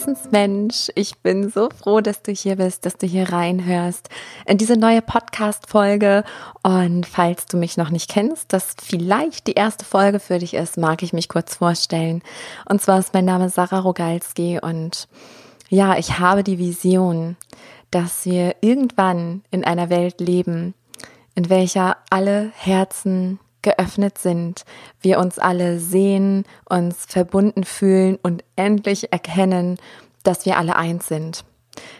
Herzensmensch. 0.00 0.90
Ich 0.94 1.18
bin 1.18 1.50
so 1.50 1.68
froh, 1.68 2.00
dass 2.00 2.22
du 2.22 2.32
hier 2.32 2.56
bist, 2.56 2.86
dass 2.86 2.96
du 2.96 3.06
hier 3.06 3.30
reinhörst 3.30 4.08
in 4.46 4.56
diese 4.56 4.78
neue 4.78 5.02
Podcast-Folge. 5.02 6.24
Und 6.62 7.04
falls 7.04 7.44
du 7.44 7.58
mich 7.58 7.76
noch 7.76 7.90
nicht 7.90 8.08
kennst, 8.08 8.50
das 8.54 8.76
vielleicht 8.82 9.46
die 9.46 9.52
erste 9.52 9.84
Folge 9.84 10.18
für 10.18 10.38
dich 10.38 10.54
ist, 10.54 10.78
mag 10.78 11.02
ich 11.02 11.12
mich 11.12 11.28
kurz 11.28 11.56
vorstellen. 11.56 12.22
Und 12.66 12.80
zwar 12.80 12.98
ist 12.98 13.12
mein 13.12 13.26
Name 13.26 13.50
Sarah 13.50 13.80
Rogalski 13.80 14.58
und 14.58 15.06
ja, 15.68 15.98
ich 15.98 16.18
habe 16.18 16.44
die 16.44 16.58
Vision, 16.58 17.36
dass 17.90 18.24
wir 18.24 18.56
irgendwann 18.62 19.42
in 19.50 19.64
einer 19.64 19.90
Welt 19.90 20.18
leben, 20.18 20.72
in 21.34 21.50
welcher 21.50 21.98
alle 22.08 22.52
Herzen 22.54 23.38
geöffnet 23.62 24.18
sind, 24.18 24.64
wir 25.00 25.18
uns 25.18 25.38
alle 25.38 25.78
sehen, 25.78 26.44
uns 26.68 27.06
verbunden 27.06 27.64
fühlen 27.64 28.18
und 28.22 28.44
endlich 28.56 29.12
erkennen, 29.12 29.78
dass 30.22 30.46
wir 30.46 30.58
alle 30.58 30.76
eins 30.76 31.08
sind. 31.08 31.44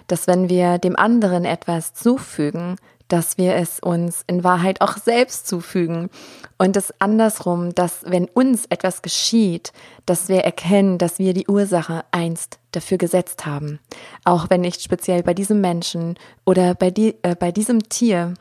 Dass 0.06 0.27
wenn 0.27 0.48
wir 0.48 0.78
dem 0.78 0.96
anderen 0.96 1.45
etwas 1.45 1.95
zufügen, 1.95 2.77
dass 3.10 3.38
wir 3.38 3.56
es 3.56 3.80
uns 3.80 4.23
in 4.27 4.45
Wahrheit 4.45 4.80
auch 4.80 4.96
selbst 4.96 5.48
zufügen. 5.48 6.10
Und 6.59 6.77
das 6.77 6.95
andersrum, 7.00 7.74
dass 7.74 8.05
wenn 8.05 8.27
uns 8.27 8.66
etwas 8.66 9.02
geschieht, 9.02 9.72
dass 10.06 10.28
wir 10.28 10.41
erkennen, 10.45 10.97
dass 10.97 11.19
wir 11.19 11.34
die 11.34 11.48
Ursache 11.48 12.05
einst 12.12 12.58
dafür 12.72 12.98
gesetzt 12.98 13.47
haben. 13.47 13.80
Auch 14.24 14.48
wenn 14.48 14.61
nicht 14.61 14.83
speziell 14.83 15.22
bei 15.22 15.34
diesem 15.34 15.61
Menschen 15.61 16.19
oder 16.47 16.74
bei, 16.74 16.91
die, 16.91 17.16
äh, 17.22 17.34
bei 17.34 17.50
diesem 17.50 17.88
Tier 17.88 18.34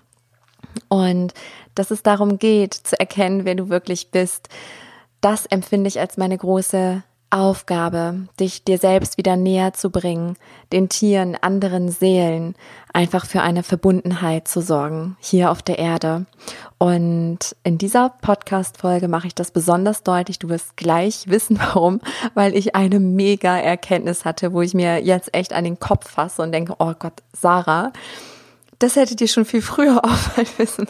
und 0.88 1.34
dass 1.76 1.92
es 1.92 2.04
darum 2.04 2.40
geht, 2.40 2.74
zu 2.74 3.00
erkennen, 3.00 3.46
wer 3.46 3.56
du 3.56 3.70
wirklich 3.70 4.12
bist, 4.12 4.50
das 5.22 5.46
empfinde 5.46 5.88
ich 5.88 6.00
als 6.00 6.18
meine 6.18 6.38
große 6.38 7.04
Aufgabe, 7.32 8.28
dich 8.40 8.64
dir 8.64 8.80
selbst 8.80 9.18
wieder 9.18 9.36
näher 9.36 9.74
zu 9.74 9.92
bringen, 9.92 10.36
den 10.74 10.90
Tieren, 10.90 11.38
anderen 11.40 11.90
Seelen, 11.90 12.56
einfach 12.92 13.26
für 13.28 13.42
eine 13.42 13.62
Verbundenheit 13.62 14.48
zu 14.48 14.62
sorgen, 14.62 15.16
hier 15.20 15.52
auf 15.52 15.62
der 15.62 15.78
Erde. 15.78 16.26
Und 16.80 17.56
in 17.64 17.78
dieser 17.78 18.10
Podcast-Folge 18.10 19.08
mache 19.08 19.28
ich 19.28 19.36
das 19.36 19.52
besonders 19.52 20.02
deutlich. 20.02 20.40
Du 20.40 20.50
wirst 20.50 20.76
gleich 20.76 21.26
wissen, 21.28 21.60
warum, 21.60 22.02
weil 22.34 22.56
ich 22.56 22.76
eine 22.76 23.00
mega 23.00 23.58
Erkenntnis 23.58 24.26
hatte, 24.26 24.52
wo 24.52 24.62
ich 24.62 24.74
mir 24.74 25.04
jetzt 25.04 25.34
echt 25.36 25.54
an 25.54 25.66
den 25.66 25.80
Kopf 25.80 26.10
fasse 26.10 26.42
und 26.42 26.52
denke, 26.52 26.74
oh 26.80 26.94
Gott, 26.98 27.22
Sarah, 27.32 27.94
das 28.80 28.96
hättet 28.96 29.22
ihr 29.22 29.28
schon 29.28 29.46
viel 29.46 29.62
früher 29.62 30.04
auffallen 30.04 30.48
müssen. 30.58 30.88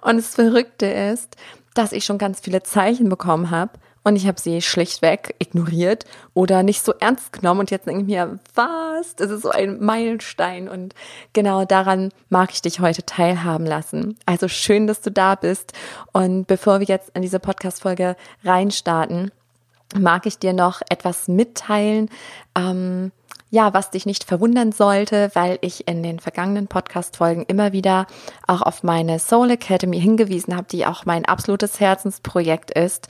Und 0.00 0.16
das 0.16 0.34
Verrückte 0.34 0.86
ist, 0.86 1.36
dass 1.74 1.92
ich 1.92 2.04
schon 2.04 2.18
ganz 2.18 2.40
viele 2.40 2.62
Zeichen 2.62 3.08
bekommen 3.08 3.50
habe 3.50 3.72
und 4.02 4.16
ich 4.16 4.26
habe 4.26 4.40
sie 4.40 4.62
schlichtweg 4.62 5.34
ignoriert 5.38 6.04
oder 6.32 6.62
nicht 6.62 6.82
so 6.82 6.92
ernst 7.00 7.32
genommen 7.32 7.60
und 7.60 7.70
jetzt 7.70 7.86
denke 7.86 8.00
ich 8.00 8.06
mir, 8.06 8.38
was? 8.54 9.14
Das 9.16 9.30
ist 9.30 9.42
so 9.42 9.50
ein 9.50 9.78
Meilenstein 9.84 10.68
und 10.68 10.94
genau 11.32 11.64
daran 11.64 12.10
mag 12.30 12.50
ich 12.52 12.62
dich 12.62 12.80
heute 12.80 13.04
teilhaben 13.04 13.66
lassen. 13.66 14.16
Also 14.24 14.48
schön, 14.48 14.86
dass 14.86 15.02
du 15.02 15.10
da 15.10 15.34
bist 15.34 15.74
und 16.12 16.46
bevor 16.46 16.80
wir 16.80 16.86
jetzt 16.86 17.10
in 17.10 17.22
diese 17.22 17.40
Podcast-Folge 17.40 18.16
reinstarten, 18.42 19.30
mag 19.98 20.24
ich 20.24 20.38
dir 20.38 20.52
noch 20.52 20.80
etwas 20.88 21.28
mitteilen. 21.28 22.08
Ähm, 22.56 23.12
ja, 23.50 23.74
was 23.74 23.90
dich 23.90 24.06
nicht 24.06 24.24
verwundern 24.24 24.72
sollte, 24.72 25.30
weil 25.34 25.58
ich 25.60 25.88
in 25.88 26.02
den 26.02 26.20
vergangenen 26.20 26.68
Podcast-Folgen 26.68 27.44
immer 27.46 27.72
wieder 27.72 28.06
auch 28.46 28.62
auf 28.62 28.82
meine 28.82 29.18
Soul 29.18 29.50
Academy 29.50 30.00
hingewiesen 30.00 30.56
habe, 30.56 30.68
die 30.70 30.86
auch 30.86 31.04
mein 31.04 31.24
absolutes 31.24 31.80
Herzensprojekt 31.80 32.70
ist. 32.70 33.08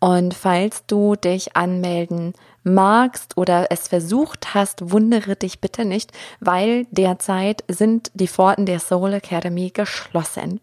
Und 0.00 0.34
falls 0.34 0.84
du 0.86 1.14
dich 1.14 1.56
anmelden 1.56 2.32
magst 2.64 3.36
oder 3.36 3.66
es 3.70 3.88
versucht 3.88 4.54
hast, 4.54 4.90
wundere 4.90 5.36
dich 5.36 5.60
bitte 5.60 5.84
nicht, 5.84 6.12
weil 6.40 6.86
derzeit 6.90 7.62
sind 7.68 8.10
die 8.14 8.28
Pforten 8.28 8.66
der 8.66 8.80
Soul 8.80 9.12
Academy 9.12 9.70
geschlossen. 9.70 10.60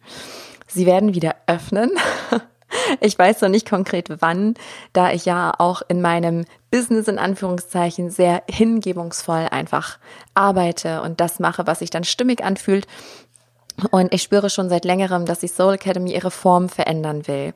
Sie 0.68 0.85
werden 0.85 1.13
wieder 1.13 1.35
öffnen. 1.47 1.91
Ich 3.02 3.18
weiß 3.18 3.41
noch 3.41 3.50
nicht 3.50 3.69
konkret 3.69 4.09
wann, 4.19 4.56
da 4.94 5.12
ich 5.12 5.25
ja 5.25 5.53
auch 5.57 5.81
in 5.88 6.02
meinem 6.02 6.46
Business 6.72 7.07
in 7.07 7.19
Anführungszeichen 7.19 8.09
sehr 8.09 8.44
hingebungsvoll 8.50 9.47
einfach 9.52 9.97
arbeite 10.34 11.02
und 11.02 11.19
das 11.19 11.40
mache, 11.40 11.68
was 11.68 11.80
sich 11.80 11.90
dann 11.90 12.03
stimmig 12.03 12.44
anfühlt. 12.44 12.88
Und 13.91 14.13
ich 14.13 14.24
spüre 14.24 14.50
schon 14.50 14.69
seit 14.69 14.84
längerem, 14.85 15.25
dass 15.25 15.40
die 15.40 15.47
Soul 15.47 15.75
Academy 15.75 16.13
ihre 16.13 16.31
Form 16.31 16.68
verändern 16.68 17.28
will. 17.28 17.53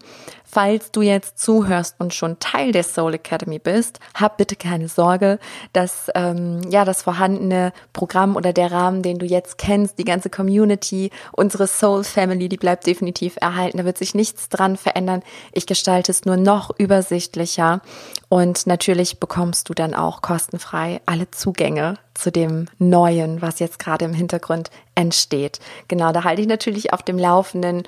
Falls 0.53 0.91
du 0.91 1.01
jetzt 1.01 1.39
zuhörst 1.39 1.95
und 1.97 2.13
schon 2.13 2.37
Teil 2.37 2.73
der 2.73 2.83
Soul 2.83 3.15
Academy 3.15 3.57
bist, 3.57 3.99
hab 4.13 4.37
bitte 4.37 4.55
keine 4.55 4.87
Sorge, 4.87 5.39
dass 5.73 6.11
ähm, 6.13 6.61
ja 6.69 6.85
das 6.85 7.01
vorhandene 7.01 7.73
Programm 7.91 8.35
oder 8.35 8.53
der 8.53 8.71
Rahmen, 8.71 9.01
den 9.01 9.17
du 9.17 9.25
jetzt 9.25 9.57
kennst, 9.57 9.97
die 9.97 10.03
ganze 10.03 10.29
Community, 10.29 11.09
unsere 11.31 11.65
Soul 11.65 12.03
Family, 12.03 12.49
die 12.49 12.57
bleibt 12.57 12.85
definitiv 12.85 13.35
erhalten. 13.41 13.79
Da 13.79 13.85
wird 13.85 13.97
sich 13.97 14.13
nichts 14.13 14.47
dran 14.47 14.77
verändern. 14.77 15.23
Ich 15.53 15.65
gestalte 15.65 16.11
es 16.11 16.23
nur 16.23 16.37
noch 16.37 16.69
übersichtlicher 16.77 17.81
und 18.29 18.67
natürlich 18.67 19.19
bekommst 19.19 19.69
du 19.69 19.73
dann 19.73 19.95
auch 19.95 20.21
kostenfrei 20.21 21.01
alle 21.07 21.31
Zugänge 21.31 21.97
zu 22.13 22.31
dem 22.31 22.67
Neuen, 22.77 23.41
was 23.41 23.57
jetzt 23.57 23.79
gerade 23.79 24.05
im 24.05 24.13
Hintergrund 24.13 24.69
entsteht. 24.93 25.59
Genau, 25.87 26.11
da 26.11 26.23
halte 26.23 26.43
ich 26.43 26.47
natürlich 26.47 26.93
auf 26.93 27.01
dem 27.01 27.17
Laufenden. 27.17 27.87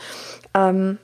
Ähm, 0.56 0.98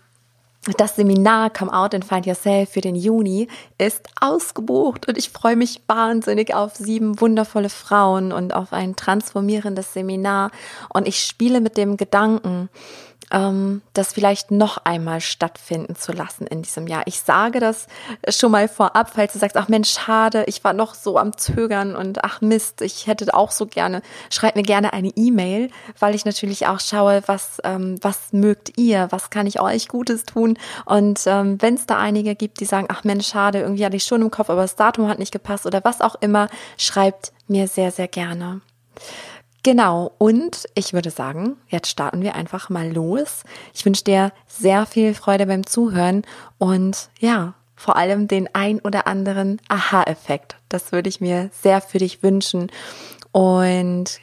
das 0.77 0.95
Seminar 0.95 1.49
Come 1.49 1.73
Out 1.73 1.95
and 1.95 2.05
Find 2.05 2.27
Yourself 2.27 2.69
für 2.69 2.81
den 2.81 2.95
Juni 2.95 3.47
ist 3.79 4.07
ausgebucht 4.19 5.07
und 5.07 5.17
ich 5.17 5.31
freue 5.31 5.55
mich 5.55 5.81
wahnsinnig 5.87 6.53
auf 6.53 6.75
sieben 6.75 7.19
wundervolle 7.19 7.69
Frauen 7.69 8.31
und 8.31 8.53
auf 8.53 8.71
ein 8.71 8.95
transformierendes 8.95 9.93
Seminar. 9.93 10.51
Und 10.89 11.07
ich 11.07 11.23
spiele 11.23 11.61
mit 11.61 11.77
dem 11.77 11.97
Gedanken, 11.97 12.69
ähm, 13.31 13.81
das 13.93 14.13
vielleicht 14.13 14.51
noch 14.51 14.77
einmal 14.83 15.21
stattfinden 15.21 15.95
zu 15.95 16.11
lassen 16.11 16.47
in 16.47 16.61
diesem 16.61 16.87
Jahr. 16.87 17.03
Ich 17.05 17.21
sage 17.21 17.59
das 17.59 17.87
schon 18.29 18.51
mal 18.51 18.67
vorab, 18.67 19.11
falls 19.13 19.33
du 19.33 19.39
sagst, 19.39 19.57
ach 19.57 19.67
Mensch, 19.67 19.91
schade, 19.91 20.43
ich 20.47 20.63
war 20.63 20.73
noch 20.73 20.93
so 20.93 21.17
am 21.17 21.37
Zögern 21.37 21.95
und 21.95 22.23
ach 22.23 22.41
Mist, 22.41 22.81
ich 22.81 23.07
hätte 23.07 23.33
auch 23.33 23.51
so 23.51 23.65
gerne, 23.65 24.01
schreib 24.29 24.55
mir 24.55 24.63
gerne 24.63 24.93
eine 24.93 25.09
E-Mail, 25.15 25.69
weil 25.99 26.15
ich 26.15 26.25
natürlich 26.25 26.67
auch 26.67 26.79
schaue, 26.79 27.23
was, 27.25 27.59
ähm, 27.63 27.95
was 28.01 28.33
mögt 28.33 28.77
ihr, 28.77 29.07
was 29.11 29.29
kann 29.29 29.47
ich 29.47 29.59
euch 29.59 29.87
Gutes 29.87 30.23
tun 30.23 30.57
und 30.85 31.21
ähm, 31.25 31.61
wenn 31.61 31.75
es 31.75 31.85
da 31.85 31.97
einige 31.97 32.35
gibt, 32.35 32.59
die 32.59 32.65
sagen, 32.65 32.87
ach 32.89 33.03
Mensch, 33.03 33.27
schade, 33.27 33.61
irgendwie 33.61 33.85
hatte 33.85 33.97
ich 33.97 34.03
schon 34.03 34.21
im 34.21 34.31
Kopf, 34.31 34.49
aber 34.49 34.61
das 34.61 34.75
Datum 34.75 35.07
hat 35.07 35.19
nicht 35.19 35.31
gepasst 35.31 35.65
oder 35.65 35.83
was 35.83 36.01
auch 36.01 36.15
immer, 36.21 36.49
schreibt 36.77 37.31
mir 37.47 37.67
sehr, 37.67 37.91
sehr 37.91 38.07
gerne. 38.07 38.61
Genau, 39.63 40.11
und 40.17 40.67
ich 40.73 40.93
würde 40.93 41.11
sagen, 41.11 41.57
jetzt 41.67 41.87
starten 41.87 42.23
wir 42.23 42.33
einfach 42.35 42.69
mal 42.69 42.91
los. 42.91 43.43
Ich 43.73 43.85
wünsche 43.85 44.03
dir 44.03 44.31
sehr 44.47 44.87
viel 44.87 45.13
Freude 45.13 45.45
beim 45.45 45.67
Zuhören 45.67 46.23
und 46.57 47.09
ja, 47.19 47.53
vor 47.75 47.95
allem 47.95 48.27
den 48.27 48.49
ein 48.53 48.79
oder 48.79 49.07
anderen 49.07 49.59
Aha-Effekt. 49.67 50.55
Das 50.69 50.91
würde 50.91 51.09
ich 51.09 51.21
mir 51.21 51.49
sehr 51.51 51.81
für 51.81 51.97
dich 51.97 52.23
wünschen. 52.23 52.71
Und 53.31 54.19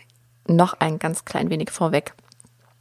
noch 0.47 0.75
ein 0.75 0.99
ganz 0.99 1.25
klein 1.25 1.51
wenig 1.51 1.71
vorweg. 1.71 2.15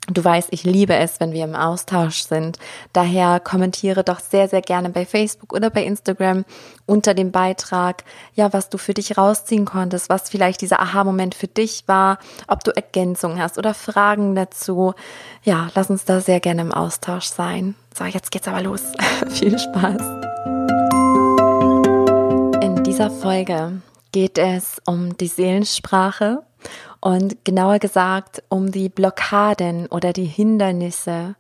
Du 0.10 0.24
weißt, 0.24 0.48
ich 0.52 0.64
liebe 0.64 0.96
es, 0.96 1.20
wenn 1.20 1.34
wir 1.34 1.44
im 1.44 1.56
Austausch 1.56 2.22
sind. 2.22 2.58
Daher 2.94 3.42
kommentiere 3.42 4.06
doch 4.06 4.22
sehr, 4.22 4.48
sehr 4.48 4.62
gerne 4.62 4.90
bei 4.90 5.06
Facebook 5.06 5.52
oder 5.52 5.70
bei 5.70 5.84
Instagram 5.84 6.46
unter 6.86 7.14
dem 7.14 7.32
Beitrag, 7.32 8.06
ja, 8.34 8.54
was 8.54 8.70
du 8.70 8.78
für 8.78 8.94
dich 8.94 9.18
rausziehen 9.18 9.66
konntest, 9.66 10.08
was 10.08 10.30
vielleicht 10.30 10.62
dieser 10.62 10.80
Aha-Moment 10.80 11.36
für 11.36 11.48
dich 11.48 11.84
war, 11.88 12.20
ob 12.48 12.64
du 12.64 12.74
Ergänzungen 12.74 13.42
hast 13.42 13.58
oder 13.58 13.74
Fragen 13.74 14.34
dazu. 14.34 14.94
Ja, 15.44 15.70
lass 15.76 15.90
uns 15.90 16.06
da 16.06 16.22
sehr 16.22 16.40
gerne 16.40 16.62
im 16.62 16.72
Austausch 16.72 17.26
sein. 17.26 17.76
So, 17.94 18.06
jetzt 18.06 18.32
geht's 18.32 18.48
aber 18.48 18.62
los. 18.62 18.84
Viel 19.28 19.60
Spaß. 19.60 20.02
In 22.64 22.82
dieser 22.86 23.12
Folge 23.12 23.82
geht 24.14 24.38
es 24.38 24.82
um 24.86 25.18
die 25.18 25.28
Seelensprache 25.28 26.47
und 27.00 27.44
genauer 27.46 27.80
gesagt 27.80 28.44
um 28.50 28.72
die 28.72 28.90
Blockaden 28.90 29.88
oder 29.88 30.14
die 30.14 30.26
Hindernisse 30.26 31.36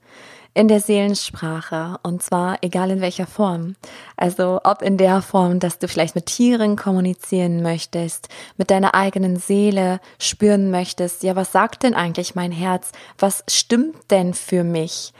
in 0.57 0.67
der 0.67 0.79
Seelensprache 0.79 1.99
und 2.01 2.23
zwar 2.23 2.57
egal 2.63 2.89
in 2.89 2.99
welcher 2.99 3.27
Form. 3.27 3.75
Also 4.15 4.59
ob 4.63 4.81
in 4.81 4.97
der 4.97 5.21
Form, 5.21 5.59
dass 5.59 5.77
du 5.77 5.87
vielleicht 5.87 6.15
mit 6.15 6.25
Tieren 6.25 6.75
kommunizieren 6.75 7.61
möchtest, 7.61 8.27
mit 8.57 8.71
deiner 8.71 8.95
eigenen 8.95 9.35
Seele 9.37 9.99
spüren 10.17 10.71
möchtest, 10.71 11.21
ja, 11.21 11.35
was 11.35 11.51
sagt 11.51 11.83
denn 11.83 11.93
eigentlich 11.93 12.33
mein 12.33 12.51
Herz? 12.51 12.91
Was 13.19 13.43
stimmt 13.47 14.09
denn 14.09 14.33
für 14.33 14.63
mich? 14.63 15.13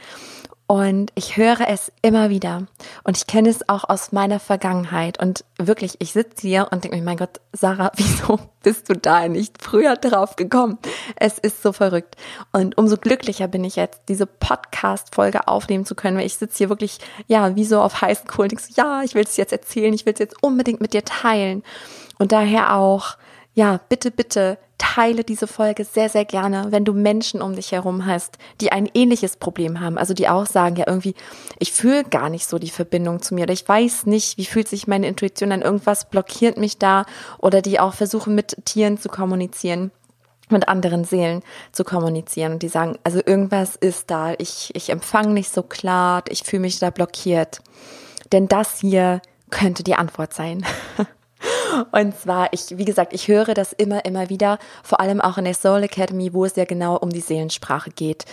Und 0.70 1.12
ich 1.14 1.38
höre 1.38 1.66
es 1.66 1.90
immer 2.02 2.28
wieder. 2.28 2.66
Und 3.02 3.16
ich 3.16 3.26
kenne 3.26 3.48
es 3.48 3.66
auch 3.70 3.88
aus 3.88 4.12
meiner 4.12 4.38
Vergangenheit. 4.38 5.18
Und 5.18 5.46
wirklich, 5.56 5.96
ich 5.98 6.12
sitze 6.12 6.46
hier 6.46 6.68
und 6.70 6.84
denke 6.84 6.98
mir, 6.98 7.02
mein 7.02 7.16
Gott, 7.16 7.40
Sarah, 7.54 7.90
wieso 7.96 8.38
bist 8.62 8.90
du 8.90 8.92
da 8.94 9.26
nicht 9.28 9.62
früher 9.62 9.96
drauf 9.96 10.36
gekommen? 10.36 10.76
Es 11.16 11.38
ist 11.38 11.62
so 11.62 11.72
verrückt. 11.72 12.16
Und 12.52 12.76
umso 12.76 12.98
glücklicher 12.98 13.48
bin 13.48 13.64
ich 13.64 13.76
jetzt, 13.76 14.02
diese 14.10 14.26
Podcast-Folge 14.26 15.48
aufnehmen 15.48 15.86
zu 15.86 15.94
können, 15.94 16.18
weil 16.18 16.26
ich 16.26 16.36
sitze 16.36 16.58
hier 16.58 16.68
wirklich, 16.68 16.98
ja, 17.28 17.56
wie 17.56 17.64
so 17.64 17.80
auf 17.80 18.02
heißen 18.02 18.28
Kohlen. 18.28 18.50
Ich 18.52 18.60
so, 18.60 18.74
ja, 18.76 19.02
ich 19.02 19.14
will 19.14 19.24
es 19.24 19.38
jetzt 19.38 19.52
erzählen, 19.52 19.94
ich 19.94 20.04
will 20.04 20.12
es 20.12 20.18
jetzt 20.18 20.42
unbedingt 20.42 20.82
mit 20.82 20.92
dir 20.92 21.02
teilen. 21.02 21.62
Und 22.18 22.32
daher 22.32 22.76
auch, 22.76 23.16
ja, 23.54 23.80
bitte, 23.88 24.10
bitte 24.10 24.58
teile 24.78 25.24
diese 25.24 25.46
Folge 25.46 25.84
sehr, 25.84 26.08
sehr 26.08 26.24
gerne, 26.24 26.68
wenn 26.70 26.84
du 26.84 26.92
Menschen 26.92 27.42
um 27.42 27.54
dich 27.54 27.72
herum 27.72 28.06
hast, 28.06 28.38
die 28.60 28.72
ein 28.72 28.88
ähnliches 28.94 29.36
Problem 29.36 29.80
haben. 29.80 29.98
Also 29.98 30.14
die 30.14 30.28
auch 30.28 30.46
sagen, 30.46 30.76
ja, 30.76 30.84
irgendwie, 30.86 31.14
ich 31.58 31.72
fühle 31.72 32.04
gar 32.04 32.30
nicht 32.30 32.48
so 32.48 32.58
die 32.58 32.70
Verbindung 32.70 33.20
zu 33.20 33.34
mir 33.34 33.42
oder 33.42 33.52
ich 33.52 33.68
weiß 33.68 34.06
nicht, 34.06 34.38
wie 34.38 34.44
fühlt 34.44 34.68
sich 34.68 34.86
meine 34.86 35.08
Intuition 35.08 35.52
an, 35.52 35.62
irgendwas 35.62 36.08
blockiert 36.08 36.56
mich 36.56 36.78
da 36.78 37.04
oder 37.38 37.60
die 37.60 37.80
auch 37.80 37.94
versuchen 37.94 38.34
mit 38.34 38.56
Tieren 38.64 38.98
zu 38.98 39.08
kommunizieren 39.08 39.90
mit 40.50 40.66
anderen 40.66 41.04
Seelen 41.04 41.42
zu 41.72 41.84
kommunizieren 41.84 42.54
und 42.54 42.62
die 42.62 42.68
sagen, 42.68 42.96
also 43.04 43.20
irgendwas 43.24 43.76
ist 43.76 44.10
da, 44.10 44.32
ich, 44.38 44.70
ich 44.74 44.88
empfange 44.88 45.34
nicht 45.34 45.52
so 45.52 45.62
klar, 45.62 46.22
ich 46.30 46.42
fühle 46.42 46.62
mich 46.62 46.78
da 46.78 46.88
blockiert. 46.88 47.60
Denn 48.32 48.48
das 48.48 48.80
hier 48.80 49.20
könnte 49.50 49.82
die 49.82 49.94
Antwort 49.94 50.32
sein. 50.32 50.64
Und 51.92 52.18
zwar, 52.18 52.52
ich, 52.52 52.76
wie 52.76 52.84
gesagt, 52.84 53.12
ich 53.12 53.28
höre 53.28 53.54
das 53.54 53.72
immer, 53.72 54.04
immer 54.04 54.28
wieder, 54.28 54.58
vor 54.82 55.00
allem 55.00 55.20
auch 55.20 55.38
in 55.38 55.44
der 55.44 55.54
Soul 55.54 55.82
Academy, 55.82 56.32
wo 56.32 56.44
es 56.44 56.56
ja 56.56 56.64
genau 56.64 56.96
um 56.96 57.10
die 57.10 57.20
Seelensprache 57.20 57.90
geht. 57.90 58.24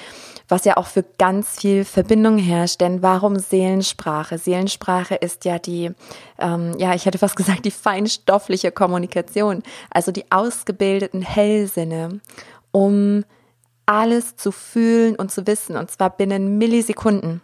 Was 0.48 0.66
ja 0.66 0.78
auch 0.78 0.88
für 0.88 1.04
ganz 1.18 1.60
viel 1.60 1.86
Verbindung 1.86 2.38
herrscht, 2.38 2.82
denn 2.82 3.02
warum 3.02 3.40
Seelensprache? 3.40 4.38
Seelensprache 4.38 5.16
ist 5.16 5.46
ja 5.46 5.58
die, 5.58 5.92
ähm, 6.40 6.76
ja, 6.78 6.94
ich 6.94 7.06
hätte 7.06 7.18
fast 7.18 7.36
gesagt, 7.36 7.66
die 7.66 7.72
feinstoffliche 7.72 8.72
Kommunikation, 8.72 9.64
also 9.90 10.12
die 10.12 10.32
ausgebildeten 10.32 11.22
Hellsinne, 11.22 12.20
um 12.72 13.24
alles 13.86 14.36
zu 14.36 14.52
fühlen 14.52 15.16
und 15.16 15.32
zu 15.32 15.48
wissen, 15.48 15.78
und 15.78 15.92
zwar 15.92 16.10
binnen 16.10 16.58
Millisekunden. 16.58 17.42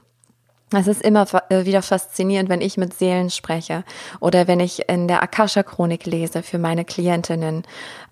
Es 0.73 0.87
ist 0.87 1.01
immer 1.01 1.27
äh, 1.49 1.65
wieder 1.65 1.81
faszinierend, 1.81 2.49
wenn 2.49 2.61
ich 2.61 2.77
mit 2.77 2.93
Seelen 2.93 3.29
spreche 3.29 3.83
oder 4.19 4.47
wenn 4.47 4.59
ich 4.59 4.87
in 4.89 5.07
der 5.07 5.21
Akasha-Chronik 5.21 6.05
lese 6.05 6.43
für 6.43 6.59
meine 6.59 6.85
Klientinnen, 6.85 7.63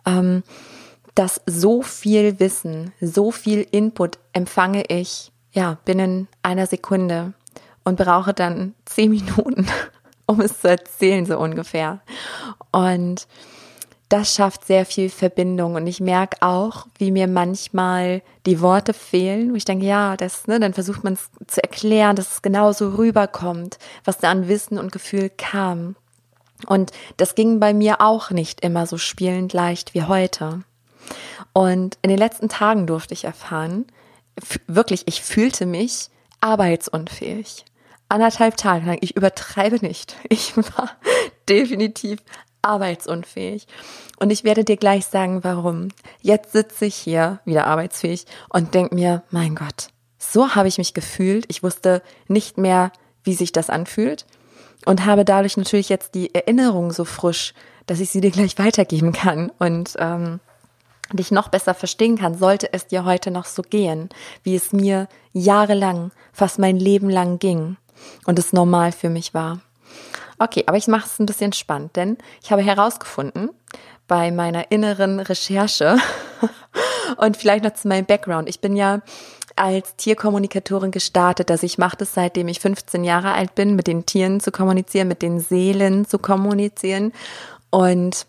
ähm, 0.06 0.44
dass 1.16 1.42
so 1.46 1.82
viel 1.82 2.40
Wissen, 2.40 2.92
so 3.02 3.32
viel 3.32 3.66
Input 3.72 4.20
empfange 4.34 4.84
ich, 4.88 5.32
ja, 5.52 5.78
binnen 5.86 6.28
einer 6.44 6.68
Sekunde 6.68 7.34
und 7.84 7.98
brauche 7.98 8.34
dann 8.34 8.76
zehn 8.86 9.12
Minuten, 9.12 9.66
um 10.26 10.42
es 10.42 10.60
zu 10.62 10.70
erzählen, 10.70 11.26
so 11.26 11.40
ungefähr. 11.40 12.02
Und 12.72 13.28
das 14.10 14.34
schafft 14.34 14.66
sehr 14.66 14.86
viel 14.86 15.10
Verbindung 15.10 15.76
und 15.76 15.86
ich 15.86 16.00
merke 16.00 16.38
auch, 16.42 16.88
wie 16.98 17.12
mir 17.12 17.28
manchmal 17.28 18.24
die 18.48 18.60
Worte 18.60 18.94
fehlen, 18.94 19.52
wo 19.52 19.56
ich 19.56 19.66
denke, 19.66 19.86
ja, 19.86 20.18
das, 20.18 20.48
ne, 20.48 20.60
dann 20.60 20.74
versucht 20.74 21.04
man 21.04 21.14
es 21.14 21.30
zu 21.46 21.62
erklären, 21.64 22.16
dass 22.16 22.34
es 22.34 22.42
genauso 22.42 22.96
rüberkommt, 22.96 23.78
was 24.04 24.18
da 24.18 24.32
an 24.32 24.48
Wissen 24.48 24.80
und 24.80 24.92
Gefühl 24.92 25.30
kam. 25.30 25.96
Und 26.66 26.92
das 27.18 27.36
ging 27.36 27.60
bei 27.60 27.74
mir 27.74 28.02
auch 28.02 28.32
nicht 28.32 28.62
immer 28.62 28.88
so 28.88 28.98
spielend 28.98 29.54
leicht 29.54 29.94
wie 29.94 30.04
heute. 30.04 30.64
Und 31.54 31.98
in 32.02 32.10
den 32.10 32.20
letzten 32.20 32.50
Tagen 32.50 32.88
durfte 32.88 33.14
ich 33.14 33.26
erfahren, 33.26 33.86
wirklich, 34.68 35.08
ich 35.08 35.22
fühlte 35.22 35.66
mich 35.66 36.10
arbeitsunfähig. 36.42 37.66
Anderthalb 38.10 38.58
Tage 38.58 38.88
lang, 38.88 38.98
ich 39.02 39.16
übertreibe 39.16 39.78
nicht. 39.86 40.16
Ich 40.30 40.58
war 40.58 40.90
definitiv 41.50 42.20
arbeitsunfähig. 42.62 43.68
Und 44.18 44.32
ich 44.32 44.44
werde 44.44 44.64
dir 44.64 44.78
gleich 44.78 45.06
sagen, 45.06 45.44
warum. 45.44 45.90
Jetzt 46.22 46.52
sitze 46.52 46.86
ich 46.86 46.96
hier 46.96 47.40
wieder 47.46 47.68
arbeitsfähig 47.68 48.26
und 48.50 48.74
denke 48.74 48.96
mir, 48.96 49.24
mein 49.32 49.56
Gott, 49.56 49.90
so 50.18 50.56
habe 50.56 50.68
ich 50.68 50.78
mich 50.78 50.94
gefühlt. 50.94 51.46
Ich 51.48 51.64
wusste 51.64 52.02
nicht 52.28 52.58
mehr, 52.58 52.92
wie 53.24 53.34
sich 53.34 53.52
das 53.52 53.70
anfühlt 53.70 54.26
und 54.86 55.06
habe 55.06 55.26
dadurch 55.26 55.58
natürlich 55.58 55.90
jetzt 55.90 56.16
die 56.16 56.34
Erinnerung 56.34 56.92
so 56.92 57.06
frisch, 57.06 57.54
dass 57.86 58.00
ich 58.00 58.10
sie 58.10 58.22
dir 58.22 58.32
gleich 58.32 58.58
weitergeben 58.58 59.12
kann 59.14 59.52
und 59.60 59.96
ähm, 59.98 60.40
dich 61.12 61.32
noch 61.32 61.50
besser 61.50 61.74
verstehen 61.74 62.18
kann, 62.18 62.38
sollte 62.38 62.72
es 62.72 62.88
dir 62.88 63.04
heute 63.04 63.32
noch 63.32 63.46
so 63.46 63.64
gehen, 63.64 64.10
wie 64.44 64.56
es 64.56 64.72
mir 64.72 65.08
jahrelang, 65.34 66.12
fast 66.32 66.60
mein 66.60 66.78
Leben 66.78 67.10
lang 67.10 67.40
ging 67.40 67.78
und 68.26 68.38
es 68.38 68.54
normal 68.54 68.92
für 68.92 69.10
mich 69.10 69.34
war. 69.34 69.60
Okay, 70.40 70.64
aber 70.66 70.78
ich 70.78 70.88
mache 70.88 71.06
es 71.06 71.20
ein 71.20 71.26
bisschen 71.26 71.54
spannend, 71.54 71.96
denn 71.96 72.18
ich 72.42 72.52
habe 72.52 72.62
herausgefunden 72.62 73.50
bei 74.08 74.32
meiner 74.32 74.72
inneren 74.72 75.20
Recherche 75.20 75.98
und 77.18 77.38
vielleicht 77.38 77.66
noch 77.66 77.74
zu 77.74 77.88
meinem 77.88 78.06
Background. 78.06 78.50
Ich 78.50 78.62
bin 78.62 78.76
ja 78.76 79.02
als 79.58 79.98
Tierkommunikatorin 79.98 80.92
gestartet. 80.92 81.52
Also 81.52 81.66
ich 81.66 81.78
mache 81.78 81.98
das 81.98 82.14
seitdem 82.14 82.48
ich 82.48 82.62
15 82.62 83.04
Jahre 83.04 83.34
alt 83.34 83.56
bin, 83.56 83.76
mit 83.76 83.88
den 83.88 84.06
Tieren 84.06 84.40
zu 84.40 84.52
kommunizieren, 84.52 85.10
mit 85.10 85.22
den 85.22 85.40
Seelen 85.40 86.06
zu 86.06 86.18
kommunizieren. 86.18 87.12
Und 87.70 88.26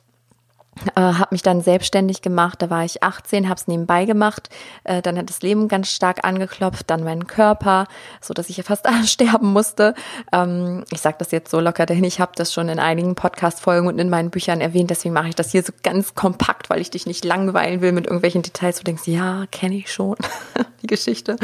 äh, 0.94 1.00
habe 1.00 1.28
mich 1.30 1.42
dann 1.42 1.60
selbstständig 1.60 2.22
gemacht. 2.22 2.62
Da 2.62 2.70
war 2.70 2.84
ich 2.84 3.02
18, 3.02 3.48
habe 3.48 3.60
es 3.60 3.68
nebenbei 3.68 4.04
gemacht. 4.04 4.48
Äh, 4.84 5.02
dann 5.02 5.18
hat 5.18 5.28
das 5.28 5.42
Leben 5.42 5.68
ganz 5.68 5.90
stark 5.90 6.24
angeklopft, 6.24 6.90
dann 6.90 7.04
meinen 7.04 7.26
Körper, 7.26 7.86
so 8.20 8.34
dass 8.34 8.48
ich 8.50 8.56
ja 8.56 8.62
fast 8.62 8.86
sterben 9.04 9.52
musste. 9.52 9.94
Ähm, 10.32 10.84
ich 10.90 11.00
sage 11.00 11.16
das 11.18 11.30
jetzt 11.30 11.50
so 11.50 11.60
locker, 11.60 11.86
denn 11.86 12.04
ich 12.04 12.20
habe 12.20 12.32
das 12.34 12.52
schon 12.52 12.68
in 12.68 12.78
einigen 12.78 13.14
Podcast-Folgen 13.14 13.88
und 13.88 13.98
in 13.98 14.10
meinen 14.10 14.30
Büchern 14.30 14.60
erwähnt. 14.60 14.90
Deswegen 14.90 15.14
mache 15.14 15.28
ich 15.28 15.34
das 15.34 15.52
hier 15.52 15.62
so 15.62 15.72
ganz 15.82 16.14
kompakt, 16.14 16.70
weil 16.70 16.80
ich 16.80 16.90
dich 16.90 17.06
nicht 17.06 17.24
langweilen 17.24 17.80
will 17.80 17.92
mit 17.92 18.06
irgendwelchen 18.06 18.42
Details. 18.42 18.78
Du 18.78 18.84
denkst, 18.84 19.06
ja, 19.06 19.44
kenne 19.50 19.76
ich 19.76 19.92
schon 19.92 20.16
die 20.82 20.86
Geschichte. 20.86 21.36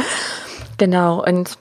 Genau 0.79 1.25
und 1.25 1.59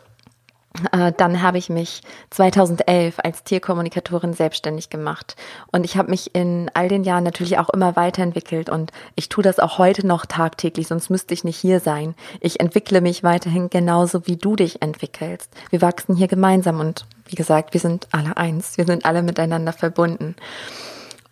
dann 1.17 1.41
habe 1.41 1.57
ich 1.57 1.69
mich 1.69 2.01
2011 2.31 3.19
als 3.23 3.43
Tierkommunikatorin 3.43 4.33
selbstständig 4.33 4.89
gemacht. 4.89 5.35
Und 5.71 5.85
ich 5.85 5.97
habe 5.97 6.09
mich 6.09 6.35
in 6.35 6.69
all 6.73 6.87
den 6.87 7.03
Jahren 7.03 7.23
natürlich 7.23 7.57
auch 7.57 7.69
immer 7.69 7.95
weiterentwickelt. 7.95 8.69
Und 8.69 8.91
ich 9.15 9.29
tue 9.29 9.43
das 9.43 9.59
auch 9.59 9.77
heute 9.77 10.05
noch 10.05 10.25
tagtäglich, 10.25 10.87
sonst 10.87 11.09
müsste 11.09 11.33
ich 11.33 11.43
nicht 11.43 11.57
hier 11.57 11.79
sein. 11.79 12.15
Ich 12.41 12.59
entwickle 12.59 13.01
mich 13.01 13.23
weiterhin 13.23 13.69
genauso, 13.69 14.27
wie 14.27 14.37
du 14.37 14.55
dich 14.55 14.81
entwickelst. 14.81 15.51
Wir 15.69 15.81
wachsen 15.81 16.15
hier 16.15 16.27
gemeinsam 16.27 16.79
und 16.79 17.05
wie 17.27 17.35
gesagt, 17.35 17.73
wir 17.73 17.81
sind 17.81 18.07
alle 18.11 18.37
eins. 18.37 18.77
Wir 18.77 18.85
sind 18.85 19.05
alle 19.05 19.23
miteinander 19.23 19.73
verbunden. 19.73 20.35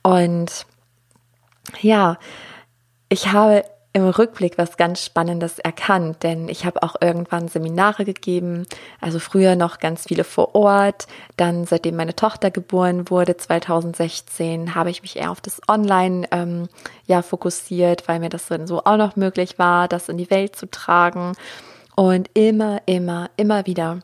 Und 0.02 0.66
ja, 1.82 2.18
ich 3.10 3.32
habe 3.32 3.64
im 3.94 4.08
Rückblick 4.10 4.58
was 4.58 4.76
ganz 4.76 5.06
Spannendes 5.06 5.60
erkannt, 5.60 6.24
denn 6.24 6.50
ich 6.50 6.66
habe 6.66 6.82
auch 6.82 6.96
irgendwann 7.00 7.48
Seminare 7.48 8.06
gegeben, 8.06 8.66
also 9.00 9.20
früher 9.20 9.56
noch 9.56 9.78
ganz 9.78 10.06
viele 10.08 10.24
vor 10.24 10.56
Ort, 10.56 11.06
dann 11.38 11.66
seitdem 11.66 11.96
meine 11.96 12.16
Tochter 12.16 12.50
geboren 12.50 13.12
wurde 13.12 13.38
2016 13.38 14.74
habe 14.74 14.90
ich 14.90 15.04
mich 15.04 15.18
eher 15.18 15.30
auf 15.30 15.42
das 15.42 15.62
Online 15.68 16.28
ähm, 16.32 16.68
ja 17.06 17.22
fokussiert, 17.22 18.08
weil 18.08 18.20
mir 18.20 18.30
das 18.30 18.48
dann 18.48 18.66
so 18.66 18.84
auch 18.84 18.98
noch 18.98 19.16
möglich 19.16 19.60
war, 19.60 19.88
das 19.88 20.10
in 20.10 20.18
die 20.18 20.32
Welt 20.32 20.56
zu 20.56 20.66
tragen. 20.70 21.34
Und 21.96 22.32
immer, 22.34 22.82
immer, 22.88 23.30
immer 23.38 23.68
wieder 23.68 24.00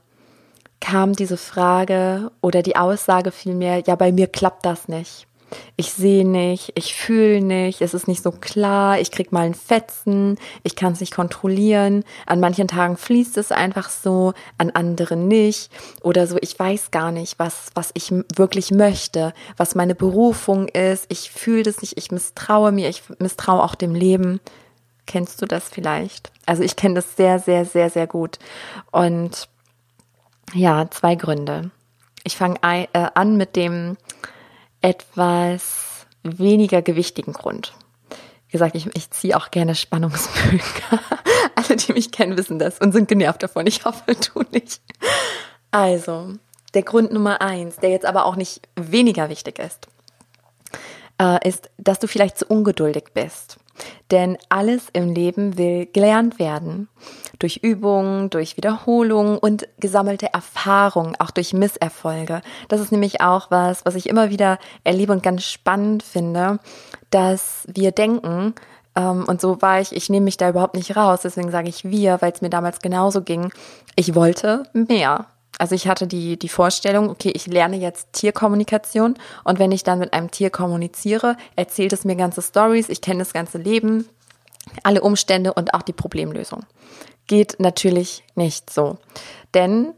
kam 0.80 1.14
diese 1.14 1.38
Frage 1.38 2.32
oder 2.42 2.62
die 2.62 2.76
Aussage 2.76 3.32
vielmehr, 3.32 3.82
ja, 3.88 3.96
bei 3.96 4.12
mir 4.12 4.28
klappt 4.28 4.66
das 4.66 4.88
nicht 4.88 5.29
ich 5.76 5.94
sehe 5.94 6.28
nicht, 6.28 6.72
ich 6.76 6.94
fühle 6.94 7.42
nicht, 7.42 7.82
es 7.82 7.94
ist 7.94 8.08
nicht 8.08 8.24
so 8.24 8.32
klar, 8.32 9.00
ich 9.00 9.12
krieg 9.12 9.32
mal 9.32 9.46
ein 9.46 9.54
Fetzen, 9.54 10.38
ich 10.64 10.76
kann 10.76 10.94
es 10.94 11.00
nicht 11.00 11.14
kontrollieren. 11.14 12.04
An 12.26 12.40
manchen 12.40 12.68
Tagen 12.68 12.98
fließt 12.98 13.38
es 13.38 13.52
einfach 13.52 13.90
so, 13.90 14.34
an 14.58 14.70
anderen 14.72 15.28
nicht. 15.28 15.72
Oder 16.02 16.28
so, 16.28 16.38
ich 16.42 16.58
weiß 16.58 16.92
gar 16.92 17.12
nicht, 17.12 17.40
was, 17.40 17.68
was 17.76 17.92
ich 17.94 18.12
wirklich 18.36 18.72
möchte, 18.72 19.34
was 19.58 19.76
meine 19.76 19.96
Berufung 19.96 20.68
ist. 20.68 21.06
Ich 21.10 21.32
fühle 21.32 21.64
das 21.64 21.82
nicht, 21.82 21.98
ich 21.98 22.12
misstraue 22.12 22.72
mir, 22.72 22.90
ich 22.90 23.04
misstraue 23.20 23.64
auch 23.64 23.76
dem 23.76 23.96
Leben. 23.96 24.40
Kennst 25.06 25.42
du 25.42 25.46
das 25.46 25.70
vielleicht? 25.70 26.32
Also 26.46 26.64
ich 26.64 26.76
kenne 26.76 26.96
das 26.96 27.16
sehr, 27.16 27.40
sehr, 27.40 27.66
sehr, 27.66 27.90
sehr 27.90 28.06
gut. 28.06 28.38
Und 28.92 29.50
ja, 30.54 30.90
zwei 30.90 31.16
Gründe. 31.16 31.72
Ich 32.24 32.38
fange 32.38 32.60
äh, 32.62 32.88
an 33.14 33.38
mit 33.38 33.56
dem, 33.56 33.98
etwas 34.82 36.06
weniger 36.24 36.82
gewichtigen 36.82 37.34
Grund. 37.34 37.74
Wie 38.48 38.54
gesagt, 38.54 38.76
ich, 38.76 38.88
ich 38.96 39.12
ziehe 39.12 39.38
auch 39.38 39.52
gerne 39.52 39.76
Spannungsbögen. 39.76 40.62
Alle, 41.56 41.76
die 41.76 41.94
mich 41.94 42.12
kennen, 42.12 42.38
wissen 42.38 42.58
das 42.58 42.80
und 42.80 42.92
sind 42.92 43.08
genervt 43.08 43.44
davon. 43.44 43.68
Ich 43.68 43.86
hoffe, 43.86 44.16
du 44.16 44.44
nicht. 44.52 44.82
Also, 45.72 46.34
der 46.74 46.82
Grund 46.82 47.12
Nummer 47.14 47.42
eins, 47.42 47.78
der 47.78 47.92
jetzt 47.92 48.06
aber 48.06 48.26
auch 48.26 48.36
nicht 48.36 48.68
weniger 48.76 49.30
wichtig 49.30 49.60
ist, 49.60 49.88
äh, 51.22 51.48
ist, 51.48 51.70
dass 51.78 52.00
du 52.00 52.08
vielleicht 52.08 52.40
zu 52.40 52.46
ungeduldig 52.48 53.06
bist. 53.14 53.60
Denn 54.12 54.38
alles 54.50 54.88
im 54.94 55.14
Leben 55.14 55.58
will 55.58 55.86
gelernt 55.86 56.40
werden. 56.40 56.90
Durch 57.40 57.58
Übungen, 57.58 58.30
durch 58.30 58.58
Wiederholungen 58.58 59.38
und 59.38 59.68
gesammelte 59.80 60.34
Erfahrungen, 60.34 61.16
auch 61.20 61.32
durch 61.32 61.54
Misserfolge. 61.54 62.42
Das 62.68 62.82
ist 62.82 62.92
nämlich 62.92 63.22
auch 63.22 63.52
was, 63.52 63.86
was 63.86 63.96
ich 63.96 64.10
immer 64.10 64.30
wieder 64.30 64.60
erlebe 64.84 65.14
und 65.14 65.24
ganz 65.24 65.44
spannend 65.44 66.04
finde, 66.04 66.60
dass 67.12 67.66
wir 67.74 67.92
denken, 67.92 68.54
ähm, 68.96 69.26
und 69.28 69.42
so 69.42 69.62
war 69.62 69.80
ich, 69.80 69.96
ich 69.96 70.10
nehme 70.10 70.26
mich 70.26 70.38
da 70.38 70.50
überhaupt 70.50 70.76
nicht 70.76 70.96
raus, 70.96 71.22
deswegen 71.24 71.52
sage 71.52 71.70
ich 71.70 71.86
wir, 71.86 72.22
weil 72.22 72.32
es 72.32 72.42
mir 72.42 72.50
damals 72.50 72.80
genauso 72.80 73.22
ging. 73.22 73.52
Ich 73.96 74.16
wollte 74.16 74.64
mehr. 74.74 75.28
Also 75.60 75.76
ich 75.76 75.88
hatte 75.88 76.08
die, 76.08 76.40
die 76.40 76.50
Vorstellung, 76.50 77.10
okay, 77.10 77.32
ich 77.36 77.46
lerne 77.46 77.76
jetzt 77.76 78.14
Tierkommunikation 78.14 79.16
und 79.44 79.60
wenn 79.60 79.74
ich 79.74 79.84
dann 79.84 80.00
mit 80.00 80.14
einem 80.14 80.32
Tier 80.32 80.50
kommuniziere, 80.50 81.36
erzählt 81.56 81.94
es 81.94 82.06
mir 82.06 82.16
ganze 82.16 82.42
Stories, 82.42 82.90
ich 82.90 83.02
kenne 83.02 83.20
das 83.20 83.34
ganze 83.34 83.58
Leben, 83.58 84.08
alle 84.84 85.02
Umstände 85.02 85.54
und 85.54 85.74
auch 85.74 85.82
die 85.82 85.94
Problemlösung. 85.94 86.66
Geht 87.28 87.60
natürlich 87.60 88.24
nicht 88.36 88.70
so. 88.70 88.98
Denn 89.54 89.94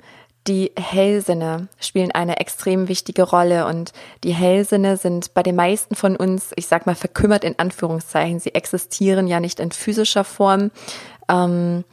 die 0.48 0.72
Hellsinne 0.75 1.68
spielen 1.80 2.12
eine 2.12 2.39
extrem 2.39 2.88
wichtige 2.88 3.22
Rolle 3.22 3.68
und 3.68 3.94
die 4.24 4.34
Hellsinne 4.34 4.98
sind 4.98 5.36
bei 5.36 5.44
den 5.44 5.56
meisten 5.56 5.94
von 5.94 6.15
uns, 6.15 6.51
ich 6.56 6.65
sag 6.65 6.88
mal, 6.88 6.96
verkümmert 6.96 7.44
in 7.44 7.60
Anführungszeichen. 7.60 8.39
Sie 8.39 8.56
existieren 8.56 9.27
ja 9.27 9.39
nicht 9.39 9.60
in 9.60 9.72
physischer 9.72 10.24
Form, 10.24 10.72
ähm, 11.30 11.84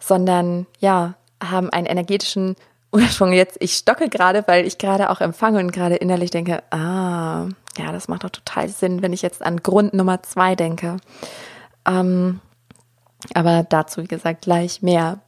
sondern 0.00 0.66
ja, 0.80 1.14
haben 1.40 1.70
einen 1.70 1.86
energetischen 1.86 2.56
Ursprung. 2.92 3.32
Jetzt, 3.32 3.56
ich 3.60 3.74
stocke 3.74 4.08
gerade, 4.08 4.44
weil 4.46 4.66
ich 4.66 4.78
gerade 4.78 5.10
auch 5.10 5.20
empfange 5.20 5.58
und 5.60 5.72
gerade 5.72 5.96
innerlich 5.96 6.30
denke, 6.30 6.62
ah, 6.70 7.46
ja, 7.78 7.92
das 7.92 8.08
macht 8.08 8.24
doch 8.24 8.30
total 8.30 8.68
Sinn, 8.68 9.02
wenn 9.02 9.12
ich 9.12 9.22
jetzt 9.22 9.42
an 9.42 9.62
Grund 9.62 9.94
Nummer 9.94 10.22
zwei 10.22 10.56
denke. 10.56 10.96
Ähm, 11.86 12.40
aber 13.34 13.64
dazu, 13.68 14.02
wie 14.02 14.08
gesagt, 14.08 14.42
gleich 14.42 14.82
mehr. 14.82 15.20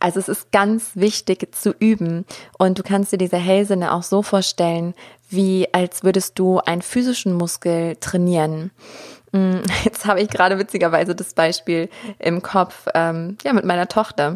Also 0.00 0.18
es 0.18 0.28
ist 0.28 0.52
ganz 0.52 0.92
wichtig 0.94 1.54
zu 1.54 1.72
üben 1.78 2.24
und 2.58 2.78
du 2.78 2.82
kannst 2.82 3.12
dir 3.12 3.18
diese 3.18 3.36
Hellsinne 3.36 3.92
auch 3.92 4.02
so 4.02 4.22
vorstellen, 4.22 4.94
wie 5.28 5.68
als 5.72 6.04
würdest 6.04 6.38
du 6.38 6.58
einen 6.58 6.82
physischen 6.82 7.32
Muskel 7.32 7.96
trainieren. 7.96 8.72
Mm, 9.32 9.58
jetzt 9.84 10.06
habe 10.06 10.20
ich 10.20 10.28
gerade 10.28 10.58
witzigerweise 10.58 11.14
das 11.14 11.34
Beispiel 11.34 11.88
im 12.18 12.42
Kopf, 12.42 12.88
ähm, 12.94 13.38
ja, 13.44 13.52
mit 13.52 13.64
meiner 13.64 13.88
Tochter. 13.88 14.34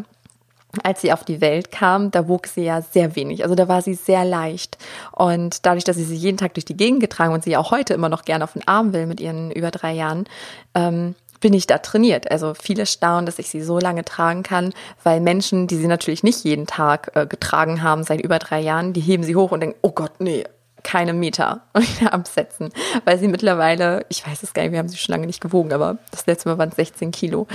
Als 0.84 1.00
sie 1.00 1.12
auf 1.12 1.24
die 1.24 1.40
Welt 1.40 1.72
kam, 1.72 2.10
da 2.10 2.28
wog 2.28 2.46
sie 2.46 2.62
ja 2.62 2.80
sehr 2.80 3.16
wenig. 3.16 3.42
Also 3.42 3.54
da 3.54 3.66
war 3.66 3.82
sie 3.82 3.94
sehr 3.94 4.24
leicht. 4.24 4.78
Und 5.12 5.66
dadurch, 5.66 5.84
dass 5.84 5.96
ich 5.96 6.06
sie 6.06 6.14
jeden 6.14 6.36
Tag 6.36 6.54
durch 6.54 6.64
die 6.64 6.76
Gegend 6.76 7.00
getragen 7.00 7.34
und 7.34 7.42
sie 7.42 7.56
auch 7.56 7.72
heute 7.72 7.94
immer 7.94 8.08
noch 8.08 8.24
gerne 8.24 8.44
auf 8.44 8.52
den 8.52 8.66
Arm 8.68 8.92
will 8.92 9.06
mit 9.06 9.20
ihren 9.20 9.50
über 9.50 9.70
drei 9.70 9.92
Jahren, 9.92 10.26
ähm, 10.74 11.16
bin 11.40 11.54
ich 11.54 11.66
da 11.66 11.78
trainiert. 11.78 12.30
Also 12.30 12.54
viele 12.54 12.86
staunen, 12.86 13.26
dass 13.26 13.38
ich 13.38 13.48
sie 13.48 13.62
so 13.62 13.78
lange 13.78 14.04
tragen 14.04 14.42
kann, 14.42 14.72
weil 15.02 15.20
Menschen, 15.20 15.66
die 15.66 15.76
sie 15.76 15.88
natürlich 15.88 16.22
nicht 16.22 16.44
jeden 16.44 16.66
Tag 16.66 17.10
äh, 17.14 17.26
getragen 17.26 17.82
haben 17.82 18.04
seit 18.04 18.20
über 18.20 18.38
drei 18.38 18.60
Jahren, 18.60 18.92
die 18.92 19.00
heben 19.00 19.24
sie 19.24 19.36
hoch 19.36 19.50
und 19.50 19.60
denken, 19.60 19.78
oh 19.82 19.90
Gott, 19.90 20.12
nee, 20.20 20.44
keine 20.82 21.12
Meter 21.12 21.62
und 21.72 22.00
wieder 22.00 22.12
absetzen, 22.12 22.70
weil 23.04 23.18
sie 23.18 23.28
mittlerweile, 23.28 24.04
ich 24.08 24.26
weiß 24.26 24.42
es 24.42 24.54
gar 24.54 24.62
nicht, 24.62 24.72
wir 24.72 24.78
haben 24.78 24.88
sie 24.88 24.96
schon 24.96 25.12
lange 25.12 25.26
nicht 25.26 25.40
gewogen, 25.40 25.72
aber 25.72 25.98
das 26.10 26.26
letzte 26.26 26.48
Mal 26.48 26.58
waren 26.58 26.70
es 26.70 26.76
16 26.76 27.10
Kilo. 27.10 27.46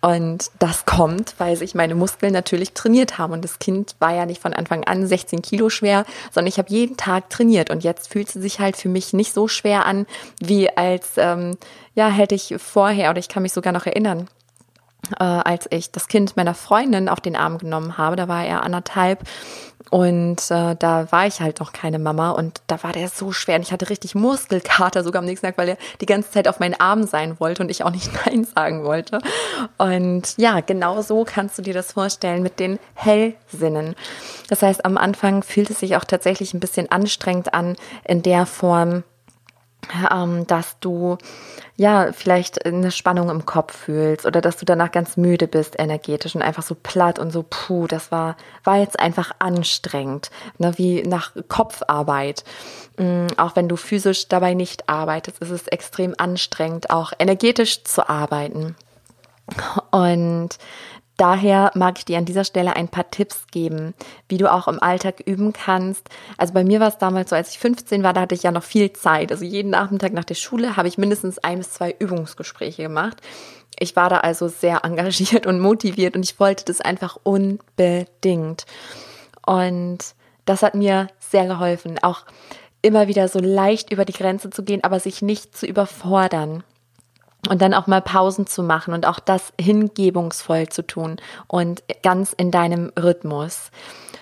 Und 0.00 0.50
das 0.58 0.86
kommt, 0.86 1.34
weil 1.38 1.56
sich 1.56 1.74
meine 1.74 1.94
Muskeln 1.94 2.32
natürlich 2.32 2.72
trainiert 2.72 3.18
haben. 3.18 3.32
Und 3.34 3.44
das 3.44 3.58
Kind 3.58 3.96
war 3.98 4.14
ja 4.14 4.24
nicht 4.24 4.40
von 4.40 4.54
Anfang 4.54 4.84
an 4.84 5.06
16 5.06 5.42
Kilo 5.42 5.68
schwer, 5.68 6.06
sondern 6.32 6.48
ich 6.48 6.58
habe 6.58 6.70
jeden 6.70 6.96
Tag 6.96 7.28
trainiert. 7.28 7.70
Und 7.70 7.84
jetzt 7.84 8.10
fühlt 8.10 8.30
sie 8.30 8.40
sich 8.40 8.60
halt 8.60 8.76
für 8.76 8.88
mich 8.88 9.12
nicht 9.12 9.34
so 9.34 9.46
schwer 9.46 9.84
an, 9.84 10.06
wie 10.40 10.70
als, 10.70 11.12
ähm, 11.16 11.56
ja, 11.94 12.08
hätte 12.08 12.34
ich 12.34 12.54
vorher, 12.58 13.10
oder 13.10 13.18
ich 13.18 13.28
kann 13.28 13.42
mich 13.42 13.52
sogar 13.52 13.72
noch 13.72 13.86
erinnern, 13.86 14.28
äh, 15.18 15.24
als 15.24 15.66
ich 15.70 15.90
das 15.90 16.08
Kind 16.08 16.36
meiner 16.36 16.54
Freundin 16.54 17.08
auf 17.08 17.20
den 17.20 17.36
Arm 17.36 17.58
genommen 17.58 17.98
habe, 17.98 18.16
da 18.16 18.28
war 18.28 18.44
er 18.44 18.62
anderthalb 18.62 19.26
und 19.90 20.38
äh, 20.50 20.76
da 20.76 21.10
war 21.10 21.26
ich 21.26 21.40
halt 21.40 21.58
noch 21.58 21.72
keine 21.72 21.98
Mama 21.98 22.30
und 22.30 22.60
da 22.68 22.82
war 22.82 22.92
der 22.92 23.08
so 23.08 23.32
schwer 23.32 23.56
und 23.56 23.62
ich 23.62 23.72
hatte 23.72 23.90
richtig 23.90 24.14
Muskelkater 24.14 25.02
sogar 25.02 25.20
am 25.20 25.26
nächsten 25.26 25.46
Tag, 25.46 25.58
weil 25.58 25.70
er 25.70 25.78
die 26.00 26.06
ganze 26.06 26.30
Zeit 26.30 26.46
auf 26.46 26.60
meinen 26.60 26.78
Arm 26.78 27.04
sein 27.04 27.40
wollte 27.40 27.62
und 27.62 27.70
ich 27.70 27.82
auch 27.82 27.90
nicht 27.90 28.10
Nein 28.26 28.44
sagen 28.44 28.84
wollte. 28.84 29.18
Und 29.78 30.36
ja, 30.36 30.60
genau 30.60 31.02
so 31.02 31.24
kannst 31.24 31.58
du 31.58 31.62
dir 31.62 31.74
das 31.74 31.92
vorstellen 31.92 32.42
mit 32.42 32.60
den 32.60 32.78
Hellsinnen. 32.94 33.96
Das 34.48 34.62
heißt, 34.62 34.84
am 34.84 34.96
Anfang 34.96 35.42
fühlt 35.42 35.70
es 35.70 35.80
sich 35.80 35.96
auch 35.96 36.04
tatsächlich 36.04 36.54
ein 36.54 36.60
bisschen 36.60 36.90
anstrengend 36.90 37.52
an 37.52 37.76
in 38.04 38.22
der 38.22 38.46
Form, 38.46 39.02
ähm, 40.12 40.46
dass 40.46 40.78
du 40.80 41.18
ja 41.76 42.12
vielleicht 42.12 42.66
eine 42.66 42.90
Spannung 42.90 43.30
im 43.30 43.46
Kopf 43.46 43.76
fühlst 43.76 44.26
oder 44.26 44.40
dass 44.40 44.56
du 44.56 44.64
danach 44.64 44.92
ganz 44.92 45.16
müde 45.16 45.48
bist 45.48 45.78
energetisch 45.78 46.34
und 46.34 46.42
einfach 46.42 46.62
so 46.62 46.74
platt 46.74 47.18
und 47.18 47.30
so 47.30 47.44
puh, 47.48 47.86
das 47.86 48.12
war 48.12 48.36
war 48.64 48.78
jetzt 48.78 49.00
einfach 49.00 49.32
anstrengend, 49.38 50.30
ne, 50.58 50.76
wie 50.76 51.02
nach 51.02 51.32
Kopfarbeit. 51.48 52.44
Mhm, 52.98 53.28
auch 53.36 53.56
wenn 53.56 53.68
du 53.68 53.76
physisch 53.76 54.28
dabei 54.28 54.54
nicht 54.54 54.88
arbeitest, 54.88 55.38
ist 55.38 55.50
es 55.50 55.66
extrem 55.68 56.14
anstrengend, 56.18 56.90
auch 56.90 57.12
energetisch 57.18 57.84
zu 57.84 58.08
arbeiten. 58.08 58.76
Und 59.90 60.58
Daher 61.20 61.70
mag 61.74 61.98
ich 61.98 62.06
dir 62.06 62.16
an 62.16 62.24
dieser 62.24 62.44
Stelle 62.44 62.76
ein 62.76 62.88
paar 62.88 63.10
Tipps 63.10 63.46
geben, 63.50 63.92
wie 64.30 64.38
du 64.38 64.50
auch 64.50 64.68
im 64.68 64.82
Alltag 64.82 65.20
üben 65.20 65.52
kannst. 65.52 66.08
Also 66.38 66.54
bei 66.54 66.64
mir 66.64 66.80
war 66.80 66.88
es 66.88 66.96
damals 66.96 67.28
so, 67.28 67.36
als 67.36 67.50
ich 67.50 67.58
15 67.58 68.02
war, 68.02 68.14
da 68.14 68.22
hatte 68.22 68.34
ich 68.34 68.42
ja 68.42 68.50
noch 68.50 68.62
viel 68.62 68.90
Zeit. 68.94 69.30
Also 69.30 69.44
jeden 69.44 69.68
Nachmittag 69.68 70.14
nach 70.14 70.24
der 70.24 70.34
Schule 70.34 70.78
habe 70.78 70.88
ich 70.88 70.96
mindestens 70.96 71.38
ein 71.38 71.58
bis 71.58 71.72
zwei 71.72 71.94
Übungsgespräche 71.98 72.84
gemacht. 72.84 73.18
Ich 73.78 73.96
war 73.96 74.08
da 74.08 74.20
also 74.20 74.48
sehr 74.48 74.82
engagiert 74.86 75.46
und 75.46 75.60
motiviert 75.60 76.16
und 76.16 76.22
ich 76.22 76.40
wollte 76.40 76.64
das 76.64 76.80
einfach 76.80 77.18
unbedingt. 77.22 78.64
Und 79.44 79.98
das 80.46 80.62
hat 80.62 80.74
mir 80.74 81.08
sehr 81.18 81.44
geholfen, 81.44 81.98
auch 82.02 82.24
immer 82.80 83.08
wieder 83.08 83.28
so 83.28 83.40
leicht 83.40 83.92
über 83.92 84.06
die 84.06 84.14
Grenze 84.14 84.48
zu 84.48 84.62
gehen, 84.62 84.82
aber 84.84 85.00
sich 85.00 85.20
nicht 85.20 85.54
zu 85.54 85.66
überfordern 85.66 86.64
und 87.48 87.62
dann 87.62 87.74
auch 87.74 87.86
mal 87.86 88.02
Pausen 88.02 88.46
zu 88.46 88.62
machen 88.62 88.92
und 88.92 89.06
auch 89.06 89.18
das 89.18 89.52
hingebungsvoll 89.60 90.68
zu 90.68 90.86
tun 90.86 91.16
und 91.46 91.82
ganz 92.02 92.32
in 92.32 92.50
deinem 92.50 92.92
Rhythmus. 92.98 93.70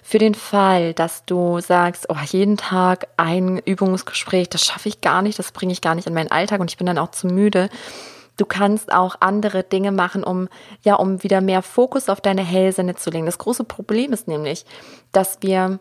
Für 0.02 0.18
den 0.18 0.34
Fall, 0.34 0.94
dass 0.94 1.24
du 1.24 1.60
sagst, 1.60 2.06
oh, 2.08 2.16
jeden 2.24 2.56
Tag 2.56 3.08
ein 3.16 3.58
Übungsgespräch, 3.58 4.48
das 4.48 4.64
schaffe 4.64 4.88
ich 4.88 5.00
gar 5.00 5.22
nicht, 5.22 5.38
das 5.38 5.52
bringe 5.52 5.72
ich 5.72 5.80
gar 5.80 5.94
nicht 5.94 6.06
in 6.06 6.14
meinen 6.14 6.30
Alltag 6.30 6.60
und 6.60 6.70
ich 6.70 6.78
bin 6.78 6.86
dann 6.86 6.98
auch 6.98 7.10
zu 7.10 7.26
müde. 7.26 7.68
Du 8.38 8.46
kannst 8.46 8.92
auch 8.92 9.16
andere 9.18 9.64
Dinge 9.64 9.90
machen, 9.90 10.22
um, 10.22 10.48
ja, 10.82 10.94
um 10.94 11.24
wieder 11.24 11.40
mehr 11.40 11.60
Fokus 11.60 12.08
auf 12.08 12.20
deine 12.20 12.42
Hellsinne 12.42 12.94
zu 12.94 13.10
legen. 13.10 13.26
Das 13.26 13.38
große 13.38 13.64
Problem 13.64 14.12
ist 14.12 14.28
nämlich, 14.28 14.64
dass 15.10 15.38
wir 15.40 15.80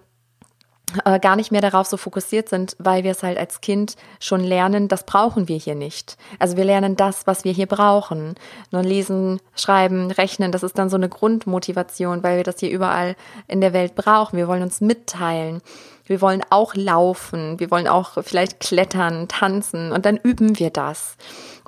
äh, 1.04 1.20
gar 1.20 1.36
nicht 1.36 1.52
mehr 1.52 1.62
darauf 1.62 1.88
so 1.88 1.98
fokussiert 1.98 2.48
sind, 2.48 2.76
weil 2.80 3.04
wir 3.04 3.12
es 3.12 3.22
halt 3.22 3.38
als 3.38 3.60
Kind 3.60 3.96
schon 4.20 4.42
lernen, 4.42 4.88
das 4.88 5.06
brauchen 5.06 5.48
wir 5.48 5.58
hier 5.58 5.76
nicht. 5.76 6.18
Also 6.40 6.56
wir 6.56 6.64
lernen 6.64 6.96
das, 6.96 7.28
was 7.28 7.44
wir 7.44 7.52
hier 7.52 7.66
brauchen. 7.66 8.36
Nur 8.72 8.84
lesen, 8.84 9.42
schreiben, 9.56 10.12
rechnen, 10.12 10.52
das 10.52 10.64
ist 10.64 10.78
dann 10.78 10.90
so 10.90 10.96
eine 10.96 11.10
Grundmotivation, 11.10 12.24
weil 12.24 12.38
wir 12.38 12.44
das 12.46 12.60
hier 12.60 12.72
überall 12.72 13.16
in 13.48 13.60
der 13.60 13.74
Welt 13.74 13.96
brauchen. 13.96 14.38
Wir 14.38 14.48
wollen 14.48 14.64
uns 14.64 14.80
mitteilen. 14.80 15.62
Wir 16.06 16.22
wollen 16.22 16.44
auch 16.50 16.74
laufen. 16.74 17.60
Wir 17.60 17.70
wollen 17.70 17.90
auch 17.90 18.24
vielleicht 18.24 18.62
klettern, 18.62 19.28
tanzen 19.28 19.92
und 19.92 20.06
dann 20.06 20.16
üben 20.16 20.58
wir 20.58 20.70
das. 20.70 21.18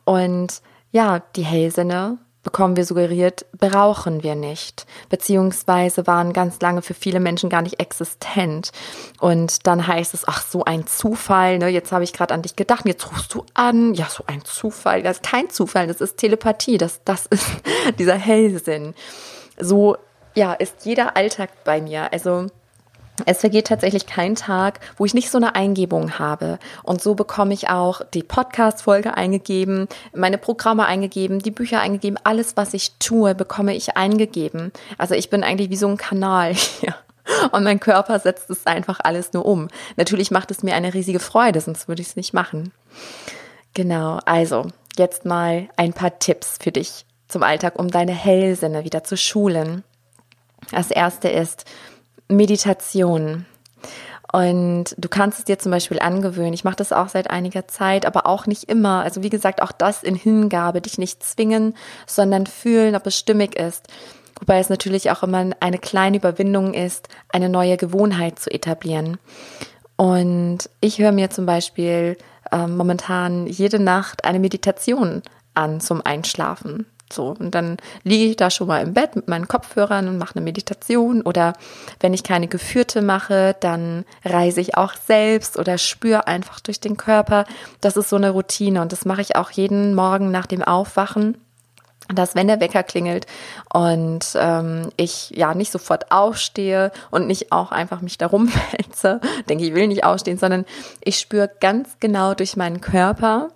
Und 0.05 0.61
ja, 0.91 1.19
die 1.35 1.43
Hellsinne 1.43 2.19
bekommen 2.43 2.77
wir 2.77 2.85
suggeriert, 2.85 3.45
brauchen 3.57 4.23
wir 4.23 4.35
nicht, 4.35 4.85
beziehungsweise 5.09 6.07
waren 6.07 6.33
ganz 6.33 6.59
lange 6.61 6.81
für 6.81 6.93
viele 6.93 7.19
Menschen 7.19 7.49
gar 7.49 7.61
nicht 7.61 7.79
existent. 7.79 8.71
Und 9.19 9.67
dann 9.67 9.85
heißt 9.85 10.13
es, 10.13 10.27
ach, 10.27 10.43
so 10.43 10.63
ein 10.63 10.87
Zufall, 10.87 11.59
ne? 11.59 11.67
jetzt 11.67 11.91
habe 11.91 12.03
ich 12.03 12.13
gerade 12.13 12.33
an 12.33 12.41
dich 12.41 12.55
gedacht, 12.55 12.85
jetzt 12.85 13.11
rufst 13.11 13.33
du 13.33 13.45
an, 13.53 13.93
ja, 13.93 14.07
so 14.09 14.23
ein 14.27 14.43
Zufall, 14.45 15.03
das 15.03 15.17
ist 15.17 15.23
kein 15.23 15.49
Zufall, 15.49 15.87
das 15.87 16.01
ist 16.01 16.17
Telepathie, 16.17 16.77
das, 16.77 17.01
das 17.03 17.25
ist 17.25 17.45
dieser 17.99 18.15
Hellsinn. 18.15 18.93
So, 19.57 19.97
ja, 20.35 20.53
ist 20.53 20.85
jeder 20.85 21.17
Alltag 21.17 21.49
bei 21.65 21.81
mir. 21.81 22.13
Also, 22.13 22.47
es 23.25 23.39
vergeht 23.39 23.67
tatsächlich 23.67 24.05
kein 24.05 24.35
Tag, 24.35 24.79
wo 24.97 25.05
ich 25.05 25.13
nicht 25.13 25.29
so 25.29 25.37
eine 25.37 25.55
Eingebung 25.55 26.19
habe. 26.19 26.59
Und 26.83 27.01
so 27.01 27.15
bekomme 27.15 27.53
ich 27.53 27.69
auch 27.69 28.01
die 28.13 28.23
Podcast-Folge 28.23 29.15
eingegeben, 29.15 29.87
meine 30.13 30.37
Programme 30.37 30.85
eingegeben, 30.85 31.39
die 31.39 31.51
Bücher 31.51 31.79
eingegeben. 31.79 32.19
Alles, 32.23 32.57
was 32.57 32.73
ich 32.73 32.93
tue, 32.99 33.35
bekomme 33.35 33.75
ich 33.75 33.97
eingegeben. 33.97 34.71
Also 34.97 35.15
ich 35.15 35.29
bin 35.29 35.43
eigentlich 35.43 35.69
wie 35.69 35.75
so 35.75 35.87
ein 35.87 35.97
Kanal 35.97 36.53
hier. 36.53 36.95
Und 37.51 37.63
mein 37.63 37.79
Körper 37.79 38.17
setzt 38.19 38.49
es 38.49 38.65
einfach 38.65 38.99
alles 39.03 39.33
nur 39.33 39.45
um. 39.45 39.67
Natürlich 39.97 40.31
macht 40.31 40.49
es 40.51 40.63
mir 40.63 40.73
eine 40.75 40.93
riesige 40.93 41.19
Freude, 41.19 41.61
sonst 41.61 41.87
würde 41.87 42.01
ich 42.01 42.09
es 42.09 42.15
nicht 42.15 42.33
machen. 42.33 42.71
Genau, 43.75 44.19
also 44.25 44.67
jetzt 44.97 45.25
mal 45.25 45.69
ein 45.77 45.93
paar 45.93 46.17
Tipps 46.17 46.57
für 46.59 46.71
dich 46.71 47.05
zum 47.27 47.43
Alltag, 47.43 47.77
um 47.77 47.89
deine 47.89 48.13
Hellsinne 48.13 48.83
wieder 48.83 49.03
zu 49.03 49.15
schulen. 49.15 49.83
Das 50.71 50.91
erste 50.91 51.29
ist, 51.29 51.65
Meditation. 52.29 53.45
Und 54.31 54.95
du 54.97 55.09
kannst 55.09 55.39
es 55.39 55.45
dir 55.45 55.57
zum 55.57 55.71
Beispiel 55.71 55.99
angewöhnen. 55.99 56.53
Ich 56.53 56.63
mache 56.63 56.75
das 56.75 56.93
auch 56.93 57.09
seit 57.09 57.31
einiger 57.31 57.67
Zeit, 57.67 58.05
aber 58.05 58.27
auch 58.27 58.45
nicht 58.45 58.65
immer. 58.65 59.01
Also 59.01 59.23
wie 59.23 59.29
gesagt, 59.29 59.61
auch 59.61 59.71
das 59.71 60.03
in 60.03 60.15
Hingabe, 60.15 60.81
dich 60.81 60.99
nicht 60.99 61.23
zwingen, 61.23 61.75
sondern 62.05 62.45
fühlen, 62.45 62.95
ob 62.95 63.07
es 63.07 63.17
stimmig 63.17 63.55
ist. 63.57 63.87
Wobei 64.39 64.59
es 64.59 64.69
natürlich 64.69 65.09
auch 65.11 65.23
immer 65.23 65.49
eine 65.59 65.79
kleine 65.79 66.17
Überwindung 66.17 66.73
ist, 66.73 67.09
eine 67.29 67.49
neue 67.49 67.75
Gewohnheit 67.75 68.39
zu 68.39 68.51
etablieren. 68.51 69.17
Und 69.95 70.69
ich 70.79 70.99
höre 70.99 71.11
mir 71.11 71.29
zum 71.29 71.45
Beispiel 71.45 72.15
äh, 72.51 72.67
momentan 72.67 73.47
jede 73.47 73.79
Nacht 73.79 74.23
eine 74.25 74.39
Meditation 74.39 75.23
an 75.55 75.81
zum 75.81 76.05
Einschlafen. 76.05 76.85
So, 77.11 77.35
und 77.39 77.55
dann 77.55 77.77
liege 78.03 78.25
ich 78.25 78.35
da 78.35 78.49
schon 78.49 78.67
mal 78.67 78.83
im 78.83 78.93
Bett 78.93 79.15
mit 79.15 79.27
meinen 79.27 79.47
Kopfhörern 79.47 80.07
und 80.07 80.17
mache 80.17 80.35
eine 80.35 80.43
Meditation. 80.43 81.21
Oder 81.21 81.53
wenn 81.99 82.13
ich 82.13 82.23
keine 82.23 82.47
geführte 82.47 83.01
mache, 83.01 83.55
dann 83.59 84.05
reise 84.23 84.61
ich 84.61 84.77
auch 84.77 84.93
selbst 84.93 85.57
oder 85.57 85.77
spüre 85.77 86.27
einfach 86.27 86.59
durch 86.59 86.79
den 86.79 86.97
Körper. 86.97 87.45
Das 87.81 87.97
ist 87.97 88.09
so 88.09 88.15
eine 88.15 88.29
Routine 88.29 88.81
und 88.81 88.91
das 88.91 89.05
mache 89.05 89.21
ich 89.21 89.35
auch 89.35 89.49
jeden 89.51 89.95
Morgen 89.95 90.31
nach 90.31 90.45
dem 90.45 90.63
Aufwachen 90.63 91.37
dass 92.13 92.35
wenn 92.35 92.47
der 92.47 92.59
Wecker 92.59 92.83
klingelt 92.83 93.27
und 93.71 94.25
ähm, 94.35 94.89
ich 94.97 95.29
ja 95.29 95.53
nicht 95.53 95.71
sofort 95.71 96.11
aufstehe 96.11 96.91
und 97.11 97.27
nicht 97.27 97.51
auch 97.51 97.71
einfach 97.71 98.01
mich 98.01 98.17
darum 98.17 98.51
wälze, 98.71 99.21
denke 99.49 99.63
ich 99.65 99.75
will 99.75 99.87
nicht 99.87 100.03
aufstehen, 100.03 100.37
sondern 100.37 100.65
ich 101.01 101.19
spüre 101.19 101.49
ganz 101.59 101.97
genau 101.99 102.33
durch 102.33 102.57
meinen 102.57 102.81
Körper, 102.81 103.49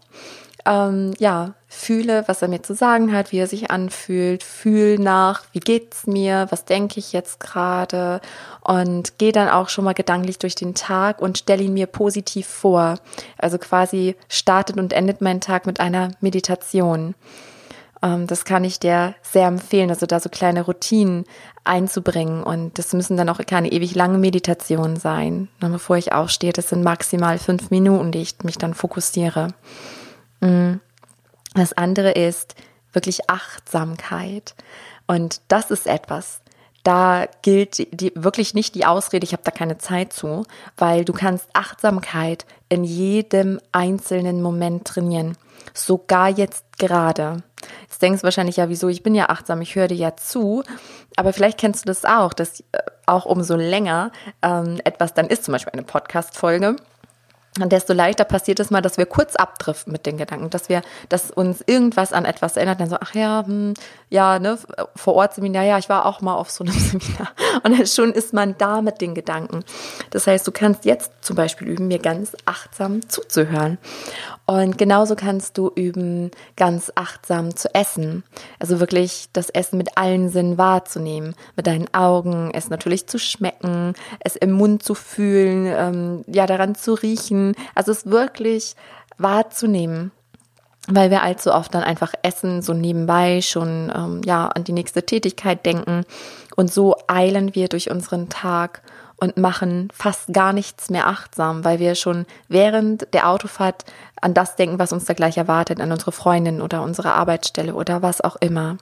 ähm, 0.66 1.14
ja, 1.20 1.54
fühle, 1.68 2.24
was 2.28 2.42
er 2.42 2.48
mir 2.48 2.62
zu 2.62 2.74
sagen 2.74 3.14
hat, 3.14 3.32
wie 3.32 3.40
er 3.40 3.48
sich 3.48 3.72
anfühlt, 3.72 4.44
fühl 4.44 4.98
nach, 5.00 5.44
wie 5.52 5.60
geht's 5.60 6.08
mir, 6.08 6.48
was 6.50 6.66
denke 6.66 7.00
ich 7.00 7.14
jetzt 7.14 7.40
gerade 7.40 8.22
und 8.62 9.18
gehe 9.18 9.32
dann 9.32 9.50
auch 9.50 9.70
schon 9.70 9.86
mal 9.86 9.94
gedanklich 9.94 10.40
durch 10.40 10.56
den 10.56 10.76
Tag 10.76 11.22
und 11.22 11.38
stelle 11.38 11.64
ihn 11.64 11.74
mir 11.74 11.88
positiv 11.88 12.48
vor. 12.48 12.96
Also 13.38 13.58
quasi 13.58 14.16
startet 14.30 14.78
und 14.78 14.94
endet 14.94 15.22
mein 15.22 15.42
Tag 15.42 15.66
mit 15.66 15.80
einer 15.80 16.12
Meditation. 16.22 17.16
Ähm, 18.04 18.28
das 18.28 18.46
kann 18.46 18.64
ich 18.64 18.80
dir 18.80 19.16
sehr 19.22 19.48
empfehlen, 19.48 19.90
also 19.90 20.06
da 20.06 20.20
so 20.20 20.30
kleine 20.30 20.62
Routinen 20.62 21.26
einzubringen. 21.64 22.44
Und 22.44 22.78
das 22.78 22.94
müssen 22.94 23.18
dann 23.18 23.30
auch 23.30 23.40
keine 23.48 23.72
ewig 23.72 23.96
langen 23.96 24.22
Meditationen 24.22 24.98
sein. 24.98 25.48
Nur 25.62 25.72
bevor 25.72 25.98
ich 25.98 26.14
aufstehe, 26.14 26.54
das 26.54 26.70
sind 26.70 26.84
maximal 26.84 27.40
fünf 27.40 27.72
Minuten, 27.72 28.12
die 28.12 28.22
ich 28.22 28.36
mich 28.44 28.58
dann 28.58 28.74
fokussiere. 28.74 29.54
Mm. 30.44 30.80
Das 31.56 31.74
andere 31.74 32.12
ist 32.12 32.56
wirklich 32.94 33.30
Achtsamkeit. 33.30 34.56
Und 35.08 35.42
das 35.48 35.72
ist 35.72 35.88
etwas, 35.88 36.42
da 36.84 37.28
gilt 37.42 37.78
die, 38.02 38.12
wirklich 38.16 38.54
nicht 38.54 38.76
die 38.76 38.86
Ausrede, 38.86 39.24
ich 39.24 39.34
habe 39.34 39.44
da 39.44 39.52
keine 39.52 39.78
Zeit 39.78 40.12
zu, 40.12 40.46
weil 40.78 41.06
du 41.06 41.14
kannst 41.14 41.48
Achtsamkeit 41.54 42.46
in 42.70 42.84
jedem 42.84 43.60
einzelnen 43.72 44.42
Moment 44.42 44.86
trainieren. 44.86 45.38
Sogar 45.74 46.30
jetzt 46.30 46.78
gerade. 46.78 47.44
Jetzt 47.84 48.02
denkst 48.02 48.22
du 48.22 48.26
wahrscheinlich, 48.26 48.58
ja, 48.58 48.68
wieso? 48.68 48.90
Ich 48.90 49.02
bin 49.02 49.16
ja 49.16 49.30
achtsam, 49.30 49.62
ich 49.62 49.76
höre 49.76 49.88
dir 49.88 49.96
ja 49.96 50.18
zu. 50.18 50.64
Aber 51.16 51.32
vielleicht 51.32 51.58
kennst 51.58 51.86
du 51.86 51.88
das 51.88 52.04
auch, 52.04 52.34
dass 52.34 52.60
äh, 52.60 52.80
auch 53.06 53.26
umso 53.26 53.56
länger 53.56 54.12
ähm, 54.42 54.82
etwas 54.84 55.14
dann 55.14 55.28
ist, 55.28 55.46
zum 55.46 55.54
Beispiel 55.54 55.74
eine 55.74 55.84
Podcast-Folge, 55.84 56.76
und 57.60 57.72
desto 57.72 57.94
leichter 57.94 58.24
passiert 58.24 58.60
es 58.60 58.72
mal, 58.72 58.82
dass 58.82 58.98
wir 58.98 59.06
kurz 59.06 59.36
abdriften 59.36 59.94
mit 59.94 60.06
den 60.08 60.18
Gedanken, 60.18 60.50
dass 60.50 60.70
wir, 60.70 60.82
dass 61.10 61.30
uns 61.30 61.62
irgendwas 61.66 62.12
an 62.12 62.26
etwas 62.26 62.58
erinnert, 62.58 62.80
dann 62.80 62.90
so, 62.90 62.98
ach 63.00 63.14
ja, 63.14 63.44
hm, 63.46 63.76
ja, 64.10 64.40
ne, 64.40 64.58
vor 64.96 65.14
Ort 65.16 65.36
Seminar, 65.36 65.64
ja, 65.64 65.78
ich 65.78 65.90
war 65.90 66.06
auch 66.06 66.22
mal 66.22 66.36
auf 66.36 66.50
so 66.50 66.64
einem 66.64 66.74
Seminar. 66.78 67.30
Und 67.64 67.78
dann 67.78 67.86
schon 67.86 68.12
ist 68.12 68.34
man 68.34 68.56
da 68.58 68.82
mit 68.82 69.02
den 69.02 69.14
Gedanken. 69.14 69.64
Das 70.10 70.26
heißt, 70.26 70.48
du 70.48 70.52
kannst 70.52 70.86
jetzt 70.86 71.12
zum 71.22 71.36
Beispiel 71.36 71.68
üben, 71.68 71.88
mir 71.88 72.00
ganz 72.00 72.36
achtsam 72.46 73.08
zuzuhören. 73.08 73.78
Und 74.46 74.78
genauso 74.78 75.16
kannst 75.16 75.58
du 75.58 75.72
üben, 75.74 76.32
ganz 76.58 76.92
achtsam 76.96 77.56
zu 77.56 77.74
essen. 77.74 78.24
Also 78.60 78.80
wirklich 78.80 79.30
das 79.32 79.50
Essen 79.50 79.78
mit 79.78 79.98
allen 79.98 80.30
Sinnen 80.30 80.58
wahrzunehmen. 80.58 81.36
Mit 81.56 81.68
deinen 81.68 81.94
Augen, 81.94 82.52
es 82.54 82.70
natürlich 82.70 83.08
zu 83.08 83.20
schmecken, 83.20 83.94
es 84.20 84.36
im 84.36 84.52
Mund 84.52 84.84
zu 84.84 84.96
fühlen, 84.96 85.66
ähm, 85.66 86.26
ja, 86.28 86.46
daran 86.46 86.76
zu 86.76 86.94
riechen. 86.94 87.43
Also 87.76 87.92
es 87.92 88.06
wirklich 88.06 88.76
wahrzunehmen 89.18 90.12
weil 90.88 91.10
wir 91.10 91.24
allzu 91.24 91.54
oft 91.54 91.74
dann 91.74 91.84
einfach 91.84 92.14
essen, 92.24 92.62
so 92.62 92.74
nebenbei 92.74 93.42
schon 93.42 93.92
ähm, 93.96 94.22
ja 94.26 94.48
an 94.48 94.64
die 94.64 94.74
nächste 94.74 95.06
Tätigkeit 95.06 95.66
denken 95.66 96.04
und 96.56 96.72
so 96.72 96.98
eilen 97.08 97.56
wir 97.56 97.70
durch 97.70 97.90
unseren 97.90 98.30
Tag 98.30 98.82
und 99.16 99.38
machen 99.38 99.88
fast 99.94 100.34
gar 100.34 100.52
nichts 100.52 100.90
mehr 100.90 101.08
achtsam, 101.08 101.64
weil 101.64 101.80
wir 101.80 101.96
schon 101.96 102.26
während 102.50 103.14
der 103.14 103.30
Autofahrt 103.30 103.86
an 104.20 104.34
das 104.34 104.58
denken, 104.58 104.80
was 104.80 104.92
uns 104.92 105.06
da 105.06 105.14
gleich 105.14 105.38
erwartet, 105.38 105.80
an 105.80 105.92
unsere 105.92 106.12
Freundin 106.12 106.62
oder 106.62 106.82
unsere 106.82 107.14
Arbeitsstelle 107.14 107.76
oder 107.76 108.02
was 108.02 108.20
auch 108.20 108.36
immer. 108.38 108.78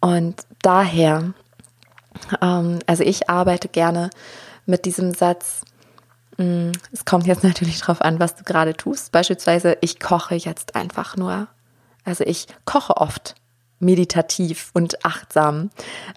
Und 0.00 0.46
daher, 0.62 1.32
ähm, 2.40 2.78
also 2.86 3.02
ich 3.02 3.28
arbeite 3.28 3.68
gerne 3.68 4.10
mit 4.66 4.84
diesem 4.84 5.12
Satz, 5.12 5.62
es 6.92 7.04
kommt 7.04 7.26
jetzt 7.26 7.44
natürlich 7.44 7.80
darauf 7.80 8.00
an, 8.02 8.20
was 8.20 8.36
du 8.36 8.44
gerade 8.44 8.74
tust. 8.74 9.12
Beispielsweise, 9.12 9.76
ich 9.80 10.00
koche 10.00 10.34
jetzt 10.34 10.74
einfach 10.74 11.16
nur. 11.16 11.48
Also 12.04 12.24
ich 12.24 12.46
koche 12.64 12.96
oft 12.96 13.34
meditativ 13.82 14.70
und 14.72 15.04
achtsam. 15.04 15.70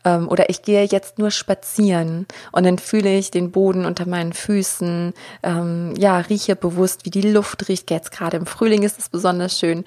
Ähm, 0.03 0.29
oder 0.29 0.49
ich 0.49 0.61
gehe 0.61 0.83
jetzt 0.83 1.19
nur 1.19 1.31
spazieren 1.31 2.27
und 2.51 2.65
dann 2.65 2.77
fühle 2.77 3.17
ich 3.17 3.31
den 3.31 3.51
Boden 3.51 3.85
unter 3.85 4.07
meinen 4.07 4.33
Füßen, 4.33 5.13
ähm, 5.43 5.93
ja, 5.97 6.19
rieche 6.19 6.55
bewusst, 6.55 7.05
wie 7.05 7.09
die 7.09 7.21
Luft 7.21 7.67
riecht. 7.67 7.91
Jetzt 7.91 8.11
gerade 8.11 8.37
im 8.37 8.45
Frühling 8.45 8.83
ist 8.83 8.99
es 8.99 9.09
besonders 9.09 9.59
schön. 9.59 9.83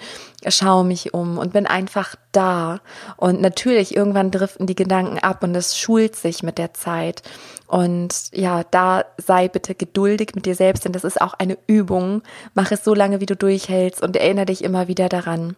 Schaue 0.46 0.84
mich 0.84 1.14
um 1.14 1.38
und 1.38 1.52
bin 1.52 1.66
einfach 1.66 2.16
da. 2.32 2.80
Und 3.16 3.40
natürlich, 3.40 3.96
irgendwann 3.96 4.30
driften 4.30 4.66
die 4.66 4.76
Gedanken 4.76 5.18
ab 5.18 5.42
und 5.42 5.54
es 5.54 5.78
schult 5.78 6.16
sich 6.16 6.42
mit 6.42 6.58
der 6.58 6.74
Zeit. 6.74 7.22
Und 7.66 8.30
ja, 8.32 8.64
da 8.64 9.04
sei 9.18 9.48
bitte 9.48 9.74
geduldig 9.74 10.30
mit 10.34 10.46
dir 10.46 10.54
selbst, 10.54 10.84
denn 10.84 10.92
das 10.92 11.04
ist 11.04 11.20
auch 11.20 11.34
eine 11.34 11.58
Übung. 11.66 12.22
Mach 12.54 12.72
es 12.72 12.82
so 12.82 12.94
lange, 12.94 13.20
wie 13.20 13.26
du 13.26 13.36
durchhältst 13.36 14.02
und 14.02 14.16
erinnere 14.16 14.46
dich 14.46 14.64
immer 14.64 14.88
wieder 14.88 15.08
daran. 15.08 15.54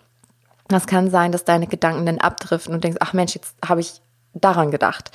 Das 0.70 0.86
kann 0.86 1.10
sein, 1.10 1.32
dass 1.32 1.44
deine 1.44 1.66
Gedanken 1.66 2.06
dann 2.06 2.18
abdriften 2.18 2.74
und 2.74 2.84
denkst, 2.84 2.98
ach 3.00 3.12
Mensch, 3.12 3.34
jetzt 3.34 3.54
habe 3.66 3.80
ich 3.80 4.00
daran 4.34 4.70
gedacht. 4.70 5.10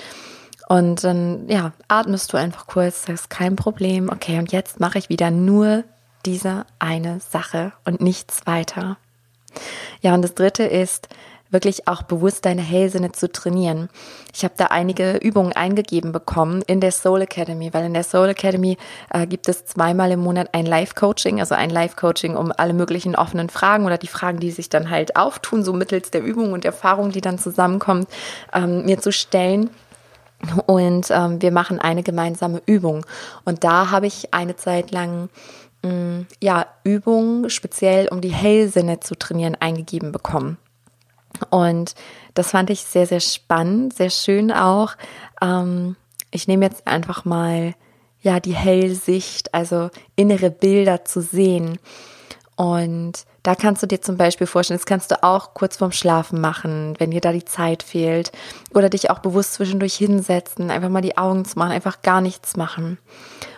Und 0.67 1.03
dann, 1.03 1.47
ja, 1.47 1.73
atmest 1.87 2.33
du 2.33 2.37
einfach 2.37 2.67
kurz, 2.67 3.05
sagst 3.05 3.29
kein 3.29 3.55
Problem. 3.55 4.09
Okay, 4.09 4.39
und 4.39 4.51
jetzt 4.51 4.79
mache 4.79 4.97
ich 4.97 5.09
wieder 5.09 5.31
nur 5.31 5.83
diese 6.25 6.65
eine 6.79 7.19
Sache 7.19 7.71
und 7.85 8.01
nichts 8.01 8.47
weiter. 8.47 8.97
Ja, 10.01 10.13
und 10.13 10.21
das 10.21 10.33
dritte 10.33 10.63
ist, 10.63 11.07
wirklich 11.55 11.87
auch 11.87 12.03
bewusst 12.03 12.45
deine 12.45 12.61
Hellsinne 12.61 13.13
zu 13.13 13.31
trainieren. 13.31 13.87
Ich 14.33 14.43
habe 14.43 14.55
da 14.57 14.65
einige 14.65 15.15
Übungen 15.15 15.53
eingegeben 15.53 16.11
bekommen 16.11 16.61
in 16.67 16.81
der 16.81 16.91
Soul 16.91 17.21
Academy, 17.21 17.73
weil 17.73 17.85
in 17.85 17.93
der 17.93 18.03
Soul 18.03 18.27
Academy 18.27 18.77
äh, 19.09 19.25
gibt 19.25 19.47
es 19.47 19.63
zweimal 19.63 20.11
im 20.11 20.19
Monat 20.19 20.49
ein 20.51 20.65
Live-Coaching, 20.65 21.39
also 21.39 21.55
ein 21.55 21.69
Live-Coaching, 21.69 22.35
um 22.35 22.51
alle 22.57 22.73
möglichen 22.73 23.15
offenen 23.15 23.47
Fragen 23.47 23.85
oder 23.85 23.97
die 23.97 24.07
Fragen, 24.07 24.41
die 24.41 24.51
sich 24.51 24.67
dann 24.67 24.89
halt 24.89 25.15
auftun, 25.15 25.63
so 25.63 25.71
mittels 25.71 26.11
der 26.11 26.23
Übung 26.23 26.51
und 26.51 26.65
Erfahrung, 26.65 27.11
die 27.11 27.21
dann 27.21 27.39
zusammenkommt, 27.39 28.09
ähm, 28.53 28.83
mir 28.83 28.99
zu 28.99 29.13
stellen. 29.13 29.69
Und 30.65 31.07
ähm, 31.09 31.41
wir 31.41 31.51
machen 31.53 31.79
eine 31.79 32.03
gemeinsame 32.03 32.61
Übung. 32.65 33.05
Und 33.45 33.63
da 33.63 33.91
habe 33.91 34.07
ich 34.07 34.33
eine 34.33 34.57
Zeit 34.57 34.91
lang 34.91 35.29
mm, 35.83 36.23
ja, 36.43 36.65
Übungen 36.83 37.49
speziell 37.49 38.09
um 38.09 38.19
die 38.19 38.33
Hellsinne 38.33 38.99
zu 38.99 39.15
trainieren 39.15 39.55
eingegeben 39.57 40.11
bekommen. 40.11 40.57
Und 41.49 41.95
das 42.33 42.51
fand 42.51 42.69
ich 42.69 42.81
sehr, 42.81 43.07
sehr 43.07 43.19
spannend, 43.19 43.93
sehr 43.93 44.09
schön 44.09 44.51
auch. 44.51 44.95
Ähm, 45.41 45.95
ich 46.31 46.47
nehme 46.47 46.65
jetzt 46.65 46.87
einfach 46.87 47.25
mal 47.25 47.75
ja 48.21 48.39
die 48.39 48.55
Hellsicht, 48.55 49.53
also 49.53 49.89
innere 50.15 50.49
Bilder 50.49 51.05
zu 51.05 51.21
sehen. 51.21 51.79
Und 52.55 53.25
da 53.43 53.53
kannst 53.53 53.83
du 53.83 53.87
dir 53.87 54.01
zum 54.01 54.17
Beispiel 54.17 54.47
vorstellen, 54.47 54.79
das 54.79 54.85
kannst 54.85 55.11
du 55.11 55.21
auch 55.23 55.53
kurz 55.53 55.77
vorm 55.77 55.91
Schlafen 55.91 56.39
machen, 56.39 56.95
wenn 56.97 57.11
dir 57.11 57.21
da 57.21 57.31
die 57.31 57.45
Zeit 57.45 57.83
fehlt. 57.83 58.31
Oder 58.73 58.89
dich 58.89 59.09
auch 59.09 59.19
bewusst 59.19 59.53
zwischendurch 59.55 59.95
hinsetzen, 59.95 60.71
einfach 60.71 60.89
mal 60.89 61.01
die 61.01 61.17
Augen 61.17 61.45
zu 61.45 61.59
machen, 61.59 61.71
einfach 61.71 62.01
gar 62.01 62.21
nichts 62.21 62.55
machen. 62.55 62.97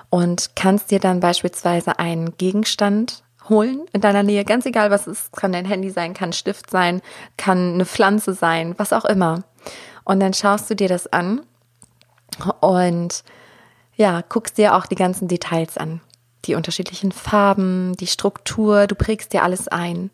Und 0.10 0.52
kannst 0.56 0.92
dir 0.92 1.00
dann 1.00 1.20
beispielsweise 1.20 2.00
einen 2.00 2.38
Gegenstand 2.38 3.24
holen 3.50 3.86
in 3.94 4.02
deiner 4.02 4.24
Nähe, 4.24 4.46
ganz 4.46 4.66
egal 4.66 4.92
was 4.92 5.08
es 5.08 5.20
ist, 5.20 5.34
kann 5.34 5.52
dein 5.52 5.66
Handy 5.66 5.90
sein, 5.90 6.14
kann 6.14 6.34
Stift 6.34 6.70
sein, 6.70 7.02
kann 7.38 7.76
eine 7.76 7.86
Pflanze 7.86 8.34
sein, 8.34 8.76
was 8.78 8.94
auch 8.94 9.06
immer. 9.06 9.44
Und 10.04 10.20
dann 10.20 10.34
schaust 10.34 10.70
du 10.70 10.76
dir 10.76 10.88
das 10.88 11.08
an 11.08 11.42
und 12.62 13.24
ja, 13.96 14.22
guckst 14.28 14.58
dir 14.58 14.76
auch 14.76 14.86
die 14.86 14.96
ganzen 14.96 15.28
Details 15.28 15.78
an. 15.78 16.02
Die 16.46 16.56
unterschiedlichen 16.56 17.12
Farben, 17.12 17.98
die 17.98 18.08
Struktur, 18.08 18.88
du 18.88 18.96
prägst 18.96 19.34
dir 19.34 19.44
alles 19.44 19.68
ein. 19.68 20.12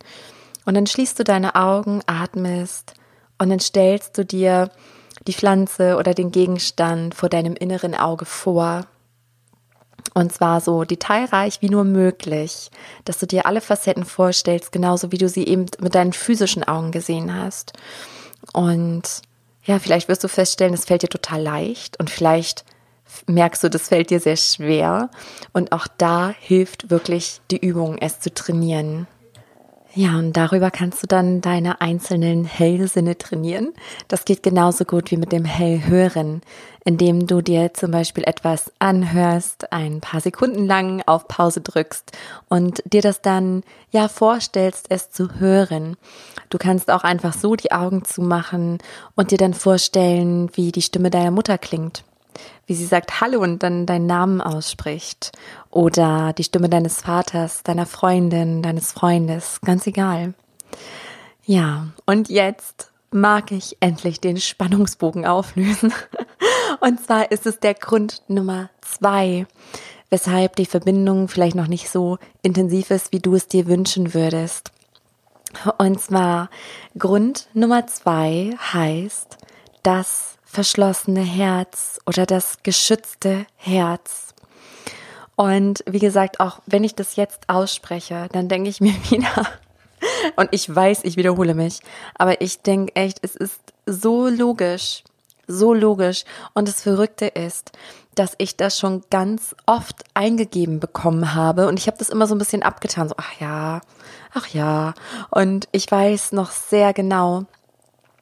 Und 0.65 0.75
dann 0.75 0.87
schließt 0.87 1.19
du 1.19 1.23
deine 1.23 1.55
Augen, 1.55 2.01
atmest 2.07 2.93
und 3.37 3.49
dann 3.49 3.59
stellst 3.59 4.17
du 4.17 4.25
dir 4.25 4.69
die 5.27 5.33
Pflanze 5.33 5.97
oder 5.97 6.13
den 6.13 6.31
Gegenstand 6.31 7.13
vor 7.13 7.29
deinem 7.29 7.55
inneren 7.55 7.95
Auge 7.95 8.25
vor 8.25 8.85
und 10.13 10.31
zwar 10.31 10.61
so 10.61 10.83
detailreich 10.83 11.61
wie 11.61 11.69
nur 11.69 11.83
möglich, 11.83 12.69
dass 13.05 13.19
du 13.19 13.27
dir 13.27 13.45
alle 13.45 13.61
Facetten 13.61 14.05
vorstellst, 14.05 14.71
genauso 14.71 15.11
wie 15.11 15.17
du 15.17 15.27
sie 15.27 15.47
eben 15.47 15.65
mit 15.79 15.95
deinen 15.95 16.13
physischen 16.13 16.63
Augen 16.63 16.91
gesehen 16.91 17.35
hast. 17.35 17.73
Und 18.51 19.21
ja, 19.63 19.79
vielleicht 19.79 20.07
wirst 20.09 20.23
du 20.23 20.27
feststellen, 20.27 20.73
es 20.73 20.85
fällt 20.85 21.03
dir 21.03 21.09
total 21.09 21.41
leicht 21.41 21.99
und 21.99 22.09
vielleicht 22.09 22.65
merkst 23.27 23.63
du, 23.63 23.69
das 23.69 23.89
fällt 23.89 24.09
dir 24.09 24.19
sehr 24.19 24.37
schwer. 24.37 25.09
Und 25.51 25.71
auch 25.71 25.87
da 25.97 26.33
hilft 26.39 26.89
wirklich 26.89 27.41
die 27.51 27.57
Übung, 27.57 27.97
es 27.97 28.19
zu 28.19 28.33
trainieren. 28.33 29.07
Ja, 29.95 30.17
und 30.17 30.33
darüber 30.33 30.71
kannst 30.71 31.03
du 31.03 31.07
dann 31.07 31.41
deine 31.41 31.79
einzelnen 31.79 32.45
Hellsinne 32.45 33.15
trainieren. 33.15 33.73
Das 34.07 34.25
geht 34.25 34.41
genauso 34.41 34.85
gut 34.85 35.11
wie 35.11 35.17
mit 35.17 35.31
dem 35.31 35.45
Hellhören, 35.45 36.41
indem 36.83 37.27
du 37.27 37.41
dir 37.41 37.75
zum 37.75 37.91
Beispiel 37.91 38.23
etwas 38.23 38.71
anhörst, 38.79 39.71
ein 39.71 40.01
paar 40.01 40.19
Sekunden 40.19 40.65
lang 40.65 41.03
auf 41.05 41.27
Pause 41.27 41.61
drückst 41.61 42.11
und 42.49 42.81
dir 42.91 43.03
das 43.03 43.21
dann 43.21 43.61
ja 43.91 44.07
vorstellst, 44.07 44.87
es 44.89 45.11
zu 45.11 45.35
hören. 45.35 45.95
Du 46.49 46.57
kannst 46.57 46.89
auch 46.89 47.03
einfach 47.03 47.33
so 47.33 47.55
die 47.55 47.71
Augen 47.71 48.03
zumachen 48.03 48.79
und 49.13 49.29
dir 49.29 49.37
dann 49.37 49.53
vorstellen, 49.53 50.49
wie 50.55 50.71
die 50.71 50.81
Stimme 50.81 51.11
deiner 51.11 51.29
Mutter 51.29 51.59
klingt 51.59 52.03
wie 52.65 52.75
sie 52.75 52.85
sagt 52.85 53.21
Hallo 53.21 53.41
und 53.41 53.61
dann 53.63 53.85
deinen 53.85 54.05
Namen 54.05 54.41
ausspricht. 54.41 55.31
Oder 55.73 56.33
die 56.33 56.43
Stimme 56.43 56.69
deines 56.69 57.01
Vaters, 57.01 57.63
deiner 57.63 57.87
Freundin, 57.87 58.61
deines 58.61 58.91
Freundes, 58.91 59.59
ganz 59.61 59.87
egal. 59.87 60.35
Ja, 61.45 61.87
und 62.05 62.29
jetzt 62.29 62.91
mag 63.09 63.51
ich 63.51 63.77
endlich 63.79 64.21
den 64.21 64.37
Spannungsbogen 64.37 65.25
auflösen. 65.25 65.91
Und 66.79 67.03
zwar 67.03 67.31
ist 67.31 67.45
es 67.45 67.59
der 67.59 67.73
Grund 67.73 68.21
Nummer 68.27 68.69
zwei, 68.81 69.47
weshalb 70.09 70.55
die 70.57 70.65
Verbindung 70.65 71.27
vielleicht 71.27 71.55
noch 71.55 71.67
nicht 71.67 71.89
so 71.89 72.17
intensiv 72.43 72.91
ist, 72.91 73.11
wie 73.11 73.19
du 73.19 73.33
es 73.35 73.47
dir 73.47 73.65
wünschen 73.65 74.13
würdest. 74.13 74.71
Und 75.79 75.99
zwar 75.99 76.49
Grund 76.97 77.47
Nummer 77.53 77.87
zwei 77.87 78.55
heißt, 78.73 79.37
dass 79.81 80.37
verschlossene 80.43 81.23
Herz 81.23 81.99
oder 82.05 82.25
das 82.25 82.57
geschützte 82.61 83.47
Herz. 83.55 84.32
Und 85.35 85.83
wie 85.87 85.99
gesagt, 85.99 86.39
auch 86.39 86.59
wenn 86.65 86.83
ich 86.83 86.95
das 86.95 87.15
jetzt 87.15 87.49
ausspreche, 87.49 88.27
dann 88.31 88.47
denke 88.47 88.69
ich 88.69 88.81
mir 88.81 88.93
wieder, 89.09 89.47
und 90.35 90.49
ich 90.51 90.73
weiß, 90.73 91.01
ich 91.03 91.17
wiederhole 91.17 91.53
mich, 91.53 91.79
aber 92.15 92.41
ich 92.41 92.61
denke 92.61 92.95
echt, 92.95 93.19
es 93.21 93.35
ist 93.35 93.59
so 93.85 94.27
logisch, 94.27 95.03
so 95.47 95.73
logisch. 95.73 96.23
Und 96.53 96.67
das 96.67 96.81
Verrückte 96.81 97.27
ist, 97.27 97.71
dass 98.15 98.35
ich 98.37 98.57
das 98.57 98.77
schon 98.77 99.03
ganz 99.09 99.55
oft 99.65 100.03
eingegeben 100.13 100.79
bekommen 100.79 101.33
habe 101.33 101.67
und 101.67 101.79
ich 101.79 101.87
habe 101.87 101.97
das 101.97 102.09
immer 102.09 102.27
so 102.27 102.35
ein 102.35 102.39
bisschen 102.39 102.63
abgetan, 102.63 103.09
so 103.09 103.15
ach 103.17 103.39
ja, 103.39 103.81
ach 104.33 104.47
ja. 104.47 104.93
Und 105.31 105.67
ich 105.71 105.89
weiß 105.89 106.31
noch 106.31 106.51
sehr 106.51 106.93
genau, 106.93 107.45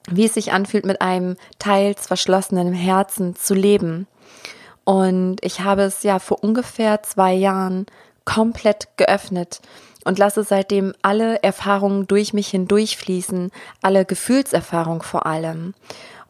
wie 0.10 0.26
es 0.26 0.34
sich 0.34 0.54
anfühlt, 0.54 0.86
mit 0.86 1.02
einem 1.02 1.36
teils 1.60 2.08
verschlossenen 2.08 2.74
Herzen 2.74 3.36
zu 3.36 3.54
leben. 3.54 4.08
Und 4.84 5.38
ich 5.41 5.62
habe 5.62 5.84
es 5.84 6.04
ja 6.04 6.20
vor 6.20 6.44
ungefähr 6.44 7.04
zwei 7.04 7.34
Jahren 7.34 7.86
komplett 8.26 8.88
geöffnet 8.98 9.62
und 10.04 10.17
lasse 10.17 10.44
seitdem 10.44 10.94
alle 11.02 11.44
Erfahrungen 11.44 12.08
durch 12.08 12.34
mich 12.34 12.50
hindurchfließen, 12.50 13.52
alle 13.82 14.06
Gefühlserfahrungen 14.06 15.02
vor 15.02 15.26
allem. 15.26 15.74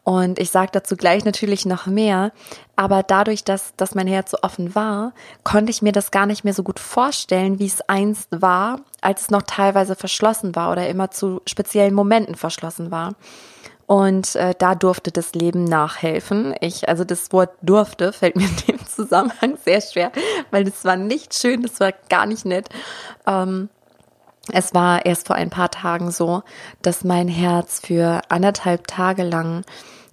Und 0.04 0.40
ich 0.40 0.50
sage 0.50 0.70
dazu 0.72 0.96
gleich 0.96 1.24
natürlich 1.24 1.64
noch 1.64 1.86
mehr, 1.86 2.32
aber 2.74 3.04
dadurch, 3.04 3.44
dass, 3.44 3.72
dass 3.76 3.94
mein 3.94 4.08
Herz 4.08 4.32
so 4.32 4.38
offen 4.42 4.74
war, 4.74 5.12
konnte 5.44 5.70
ich 5.70 5.80
mir 5.80 5.92
das 5.92 6.10
gar 6.10 6.26
nicht 6.26 6.42
mehr 6.42 6.54
so 6.54 6.64
gut 6.64 6.80
vorstellen, 6.80 7.60
wie 7.60 7.66
es 7.66 7.82
einst 7.82 8.28
war, 8.30 8.80
als 9.00 9.22
es 9.22 9.30
noch 9.30 9.42
teilweise 9.42 9.94
verschlossen 9.94 10.56
war 10.56 10.72
oder 10.72 10.88
immer 10.88 11.12
zu 11.12 11.40
speziellen 11.46 11.94
Momenten 11.94 12.34
verschlossen 12.34 12.90
war. 12.90 13.14
Und 13.86 14.36
äh, 14.36 14.54
da 14.58 14.74
durfte 14.74 15.10
das 15.10 15.34
Leben 15.34 15.64
nachhelfen. 15.64 16.54
Ich, 16.60 16.88
also 16.88 17.04
das 17.04 17.32
Wort 17.32 17.50
durfte 17.62 18.12
fällt 18.12 18.36
mir 18.36 18.44
in 18.44 18.56
dem 18.68 18.86
Zusammenhang 18.86 19.58
sehr 19.64 19.80
schwer, 19.80 20.12
weil 20.50 20.64
das 20.64 20.84
war 20.84 20.96
nicht 20.96 21.34
schön, 21.34 21.62
das 21.62 21.80
war 21.80 21.92
gar 22.08 22.26
nicht 22.26 22.44
nett. 22.44 22.68
Ähm, 23.26 23.68
es 24.50 24.74
war 24.74 25.06
erst 25.06 25.26
vor 25.26 25.36
ein 25.36 25.50
paar 25.50 25.70
Tagen 25.70 26.10
so, 26.10 26.42
dass 26.80 27.04
mein 27.04 27.28
Herz 27.28 27.80
für 27.80 28.22
anderthalb 28.28 28.86
Tage 28.86 29.22
lang 29.22 29.64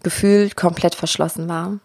gefühlt 0.03 0.55
komplett 0.55 0.95
verschlossen 0.95 1.47
war. 1.47 1.79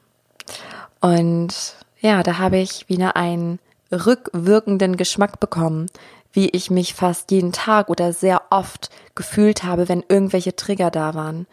Und 1.01 1.77
ja, 2.01 2.23
da 2.23 2.39
habe 2.39 2.59
ich 2.59 2.89
wieder 2.89 3.17
einen 3.17 3.59
rückwirkenden 3.91 4.97
Geschmack 4.97 5.41
bekommen, 5.41 5.87
wie 6.35 6.51
ich 6.51 6.71
mich 6.71 6.93
fast 6.95 7.31
jeden 7.31 7.53
Tag 7.53 7.89
oder 7.89 8.13
sehr 8.13 8.43
oft 8.51 8.91
gefühlt 9.15 9.63
habe, 9.63 9.89
wenn 9.89 10.05
irgendwelche 10.07 10.55
Trigger 10.55 10.91
da 10.91 11.15
waren. 11.15 11.47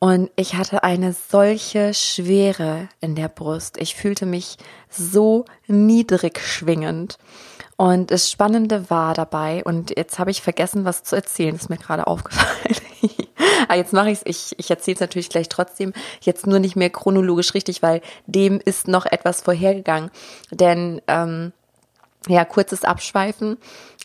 Und 0.00 0.30
ich 0.34 0.54
hatte 0.54 0.82
eine 0.82 1.14
solche 1.14 1.94
Schwere 1.94 2.88
in 3.00 3.14
der 3.14 3.28
Brust. 3.28 3.76
Ich 3.78 3.94
fühlte 3.94 4.26
mich 4.26 4.56
so 4.88 5.44
niedrig 5.66 6.40
schwingend. 6.40 7.18
Und 7.76 8.10
das 8.10 8.30
Spannende 8.30 8.90
war 8.90 9.14
dabei, 9.14 9.62
und 9.64 9.96
jetzt 9.96 10.18
habe 10.18 10.30
ich 10.30 10.42
vergessen, 10.42 10.84
was 10.84 11.02
zu 11.02 11.16
erzählen, 11.16 11.54
ist 11.54 11.70
mir 11.70 11.78
gerade 11.78 12.06
aufgefallen. 12.06 12.76
ah, 13.68 13.74
jetzt 13.74 13.92
mache 13.92 14.10
ich 14.10 14.18
es, 14.18 14.52
ich, 14.52 14.58
ich 14.58 14.70
erzähle 14.70 14.96
es 14.96 15.00
natürlich 15.00 15.30
gleich 15.30 15.48
trotzdem, 15.48 15.92
jetzt 16.20 16.46
nur 16.46 16.58
nicht 16.58 16.76
mehr 16.76 16.90
chronologisch 16.90 17.54
richtig, 17.54 17.82
weil 17.82 18.02
dem 18.26 18.60
ist 18.62 18.88
noch 18.88 19.06
etwas 19.06 19.42
vorhergegangen. 19.42 20.10
Denn, 20.50 21.00
ähm, 21.08 21.52
ja, 22.28 22.44
kurzes 22.44 22.84
Abschweifen. 22.84 23.56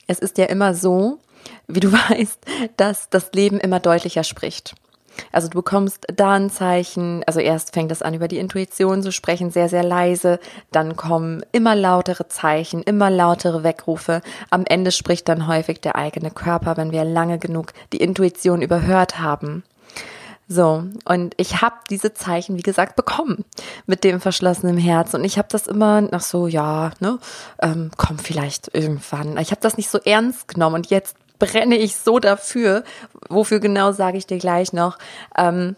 Es 0.08 0.20
ist 0.20 0.38
ja 0.38 0.46
immer 0.46 0.74
so, 0.74 1.20
wie 1.68 1.80
du 1.80 1.92
weißt, 2.10 2.40
dass 2.78 3.10
das 3.10 3.32
Leben 3.34 3.60
immer 3.60 3.80
deutlicher 3.80 4.24
spricht. 4.24 4.76
Also 5.32 5.48
du 5.48 5.56
bekommst 5.56 6.06
da 6.14 6.34
ein 6.34 6.50
Zeichen, 6.50 7.24
also 7.26 7.40
erst 7.40 7.74
fängt 7.74 7.92
es 7.92 8.02
an, 8.02 8.14
über 8.14 8.28
die 8.28 8.38
Intuition 8.38 9.02
zu 9.02 9.12
sprechen, 9.12 9.50
sehr, 9.50 9.70
sehr 9.70 9.84
leise, 9.84 10.40
dann 10.72 10.96
kommen 10.96 11.46
immer 11.52 11.76
lautere 11.76 12.28
Zeichen, 12.28 12.84
immer 12.84 13.10
lautere 13.10 13.64
Weckrufe. 13.64 14.22
Am 14.50 14.66
Ende 14.66 14.92
spricht 14.92 15.30
dann 15.30 15.48
häufig 15.48 15.80
der 15.80 15.96
eigene 15.96 16.32
Körper, 16.32 16.78
wenn 16.78 16.92
wir 16.92 17.06
lange 17.06 17.40
genug 17.40 17.74
die 17.94 18.02
Intuition 18.02 18.62
überhört 18.62 19.20
haben. 19.20 19.64
So, 20.48 20.84
und 21.06 21.34
ich 21.38 21.62
habe 21.62 21.76
diese 21.90 22.14
Zeichen, 22.14 22.58
wie 22.58 22.62
gesagt, 22.62 22.96
bekommen 22.96 23.46
mit 23.88 24.04
dem 24.04 24.22
verschlossenen 24.22 24.78
Herz. 24.78 25.16
Und 25.16 25.24
ich 25.24 25.40
habe 25.40 25.48
das 25.50 25.66
immer 25.66 26.02
noch 26.02 26.22
so, 26.22 26.48
ja, 26.48 26.92
ne, 27.00 27.18
ähm, 27.62 27.90
komm 27.98 28.20
vielleicht 28.20 28.74
irgendwann. 28.74 29.38
Ich 29.38 29.50
habe 29.50 29.62
das 29.62 29.78
nicht 29.78 29.90
so 29.90 29.98
ernst 29.98 30.48
genommen. 30.48 30.76
Und 30.76 30.90
jetzt 30.92 31.16
brenne 31.40 31.78
ich 31.78 31.96
so 31.96 32.20
dafür. 32.20 32.84
Wofür 33.28 33.60
genau, 33.60 33.92
sage 33.92 34.18
ich 34.20 34.28
dir 34.28 34.38
gleich 34.38 34.72
noch. 34.72 35.00
Ähm, 35.36 35.76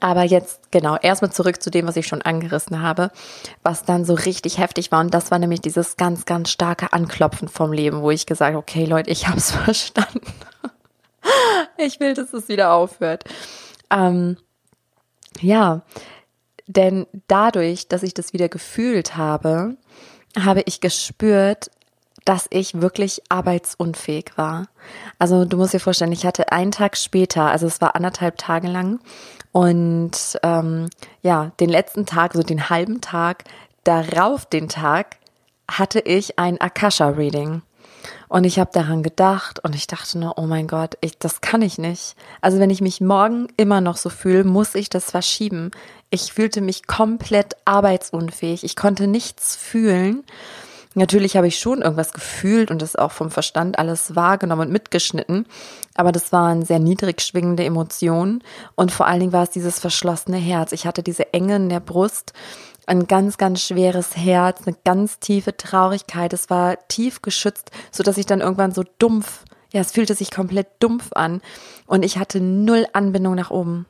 aber 0.00 0.24
jetzt 0.24 0.72
genau, 0.72 0.96
erstmal 0.96 1.30
zurück 1.30 1.62
zu 1.62 1.70
dem, 1.70 1.86
was 1.86 1.94
ich 1.94 2.08
schon 2.08 2.22
angerissen 2.22 2.82
habe, 2.82 3.12
was 3.62 3.84
dann 3.84 4.04
so 4.04 4.14
richtig 4.14 4.58
heftig 4.58 4.90
war. 4.90 5.00
Und 5.00 5.14
das 5.14 5.30
war 5.30 5.38
nämlich 5.38 5.60
dieses 5.60 5.96
ganz, 5.96 6.24
ganz 6.24 6.50
starke 6.50 6.92
Anklopfen 6.92 7.46
vom 7.46 7.72
Leben, 7.72 8.02
wo 8.02 8.10
ich 8.10 8.26
gesagt 8.26 8.56
okay 8.56 8.84
Leute, 8.84 9.10
ich 9.10 9.28
habe 9.28 9.38
es 9.38 9.50
verstanden. 9.52 10.26
ich 11.76 12.00
will, 12.00 12.14
dass 12.14 12.32
es 12.32 12.48
wieder 12.48 12.72
aufhört. 12.72 13.24
Ähm, 13.90 14.36
ja, 15.40 15.82
denn 16.66 17.06
dadurch, 17.28 17.88
dass 17.88 18.02
ich 18.02 18.14
das 18.14 18.32
wieder 18.32 18.48
gefühlt 18.48 19.16
habe, 19.16 19.76
habe 20.38 20.62
ich 20.66 20.80
gespürt, 20.80 21.70
dass 22.24 22.48
ich 22.50 22.80
wirklich 22.80 23.22
arbeitsunfähig 23.28 24.32
war. 24.36 24.66
Also 25.18 25.44
du 25.44 25.56
musst 25.56 25.74
dir 25.74 25.80
vorstellen, 25.80 26.12
ich 26.12 26.26
hatte 26.26 26.50
einen 26.50 26.72
Tag 26.72 26.96
später, 26.96 27.44
also 27.44 27.66
es 27.66 27.80
war 27.80 27.94
anderthalb 27.94 28.36
Tage 28.36 28.66
lang 28.66 28.98
und 29.52 30.38
ähm, 30.42 30.90
ja, 31.22 31.52
den 31.60 31.70
letzten 31.70 32.04
Tag, 32.04 32.34
so 32.34 32.42
den 32.42 32.68
halben 32.68 33.00
Tag, 33.00 33.44
darauf 33.84 34.44
den 34.44 34.68
Tag 34.68 35.18
hatte 35.70 36.00
ich 36.00 36.38
ein 36.38 36.60
Akasha-Reading. 36.60 37.62
Und 38.28 38.44
ich 38.44 38.58
habe 38.58 38.70
daran 38.72 39.02
gedacht 39.02 39.60
und 39.62 39.74
ich 39.74 39.86
dachte 39.86 40.18
nur, 40.18 40.38
oh 40.38 40.46
mein 40.46 40.66
Gott, 40.66 40.96
ich, 41.00 41.18
das 41.18 41.40
kann 41.40 41.62
ich 41.62 41.78
nicht. 41.78 42.16
Also 42.40 42.58
wenn 42.58 42.70
ich 42.70 42.80
mich 42.80 43.00
morgen 43.00 43.48
immer 43.56 43.80
noch 43.80 43.96
so 43.96 44.10
fühle, 44.10 44.44
muss 44.44 44.74
ich 44.74 44.90
das 44.90 45.10
verschieben. 45.10 45.70
Ich 46.10 46.32
fühlte 46.32 46.60
mich 46.60 46.86
komplett 46.86 47.56
arbeitsunfähig. 47.64 48.64
Ich 48.64 48.76
konnte 48.76 49.06
nichts 49.06 49.56
fühlen. 49.56 50.24
Natürlich 50.98 51.36
habe 51.36 51.46
ich 51.46 51.58
schon 51.58 51.82
irgendwas 51.82 52.14
gefühlt 52.14 52.70
und 52.70 52.80
das 52.80 52.96
auch 52.96 53.12
vom 53.12 53.30
Verstand 53.30 53.78
alles 53.78 54.16
wahrgenommen 54.16 54.68
und 54.68 54.72
mitgeschnitten, 54.72 55.44
aber 55.94 56.10
das 56.10 56.32
waren 56.32 56.64
sehr 56.64 56.78
niedrig 56.78 57.20
schwingende 57.20 57.64
Emotionen 57.64 58.42
und 58.76 58.90
vor 58.92 59.06
allen 59.06 59.20
Dingen 59.20 59.32
war 59.34 59.42
es 59.42 59.50
dieses 59.50 59.78
verschlossene 59.78 60.38
Herz. 60.38 60.72
Ich 60.72 60.86
hatte 60.86 61.02
diese 61.02 61.34
Enge 61.34 61.56
in 61.56 61.68
der 61.68 61.80
Brust, 61.80 62.32
ein 62.86 63.06
ganz, 63.06 63.36
ganz 63.36 63.62
schweres 63.62 64.16
Herz, 64.16 64.66
eine 64.66 64.76
ganz 64.84 65.18
tiefe 65.18 65.56
Traurigkeit. 65.56 66.32
Es 66.32 66.50
war 66.50 66.78
tief 66.88 67.22
geschützt, 67.22 67.70
so 67.90 68.02
dass 68.02 68.18
ich 68.18 68.26
dann 68.26 68.40
irgendwann 68.40 68.72
so 68.72 68.84
dumpf, 68.98 69.44
ja, 69.72 69.80
es 69.80 69.92
fühlte 69.92 70.14
sich 70.14 70.30
komplett 70.30 70.68
dumpf 70.78 71.12
an 71.12 71.42
und 71.86 72.04
ich 72.04 72.18
hatte 72.18 72.40
null 72.40 72.86
Anbindung 72.92 73.34
nach 73.34 73.50
oben. 73.50 73.86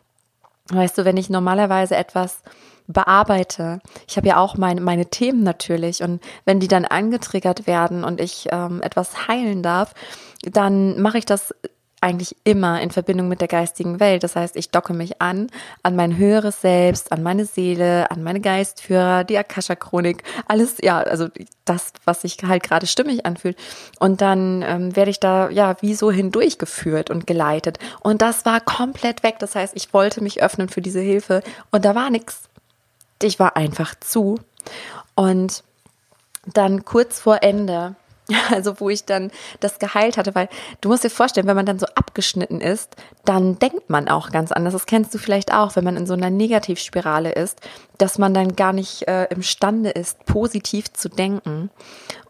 Weißt 0.69 0.99
du, 0.99 1.05
wenn 1.05 1.17
ich 1.17 1.31
normalerweise 1.31 1.95
etwas 1.95 2.43
bearbeite. 2.89 3.81
Ich 4.09 4.17
habe 4.17 4.29
ja 4.29 4.37
auch 4.39 4.57
meine, 4.57 4.81
meine 4.81 5.07
Themen 5.07 5.43
natürlich 5.43 6.03
und 6.03 6.23
wenn 6.45 6.61
die 6.61 6.69
dann 6.69 6.85
angetriggert 6.85 7.67
werden 7.67 8.05
und 8.05 8.21
ich 8.21 8.49
ähm, 8.53 8.81
etwas 8.83 9.29
heilen 9.29 9.63
darf, 9.63 9.93
dann 10.43 11.01
mache 11.01 11.19
ich 11.19 11.27
das 11.27 11.55
eigentlich 12.01 12.37
immer 12.45 12.81
in 12.83 12.91
Verbindung 12.91 13.29
mit 13.29 13.41
der 13.41 13.49
geistigen 13.49 14.01
Welt. 14.01 14.23
Das 14.23 14.37
heißt, 14.37 14.57
ich 14.57 14.71
docke 14.71 14.93
mich 14.93 15.21
an, 15.21 15.49
an 15.83 15.97
mein 15.97 16.17
höheres 16.17 16.61
Selbst, 16.61 17.11
an 17.11 17.23
meine 17.23 17.47
Seele, 17.47 18.11
an 18.11 18.23
meine 18.23 18.41
Geistführer, 18.41 19.25
die 19.25 19.39
Akasha-Chronik, 19.39 20.23
alles, 20.47 20.77
ja, 20.83 20.99
also 20.99 21.29
das, 21.65 21.93
was 22.05 22.21
sich 22.21 22.37
halt 22.47 22.63
gerade 22.63 22.87
stimmig 22.87 23.25
anfühlt. 23.25 23.57
Und 23.99 24.21
dann 24.21 24.63
ähm, 24.63 24.95
werde 24.95 25.11
ich 25.11 25.21
da, 25.21 25.49
ja, 25.49 25.77
wie 25.81 25.95
so 25.95 26.13
hindurchgeführt 26.13 27.11
und 27.11 27.27
geleitet. 27.27 27.79
Und 28.01 28.23
das 28.23 28.45
war 28.45 28.61
komplett 28.61 29.23
weg. 29.23 29.37
Das 29.39 29.55
heißt, 29.55 29.75
ich 29.75 29.93
wollte 29.95 30.23
mich 30.23 30.43
öffnen 30.43 30.69
für 30.69 30.83
diese 30.83 31.01
Hilfe 31.01 31.43
und 31.71 31.85
da 31.85 31.95
war 31.95 32.11
nichts. 32.11 32.43
Ich 33.23 33.39
war 33.39 33.57
einfach 33.57 33.95
zu. 33.99 34.39
Und 35.15 35.65
dann 36.53 36.85
kurz 36.85 37.21
vor 37.21 37.43
Ende 37.43 37.97
Also 38.51 38.81
wo 38.81 38.89
ich 38.89 39.05
dann 39.05 39.31
das 39.61 39.79
geheilt 39.79 40.17
hatte, 40.17 40.35
weil 40.35 40.49
du 40.81 40.89
musst 40.89 41.05
dir 41.05 41.11
vorstellen, 41.11 41.47
wenn 41.47 41.57
man 41.57 41.67
dann 41.67 41.79
so 41.79 41.87
abgeschnitten 41.95 42.61
ist, 42.61 42.97
dann 43.25 43.59
denkt 43.59 43.91
man 43.91 44.09
auch 44.09 44.31
ganz 44.31 44.53
anders. 44.53 44.73
Das 44.73 44.87
kennst 44.87 45.15
du 45.15 45.19
vielleicht 45.19 45.53
auch, 45.53 45.77
wenn 45.77 45.85
man 45.85 45.97
in 45.97 46.07
so 46.07 46.15
einer 46.15 46.31
Negativspirale 46.31 47.33
ist, 47.33 47.61
dass 47.99 48.19
man 48.19 48.35
dann 48.35 48.57
gar 48.57 48.73
nicht 48.73 49.09
äh, 49.09 49.25
imstande 49.25 49.91
ist, 49.91 50.25
positiv 50.27 50.93
zu 50.93 51.09
denken. 51.09 51.71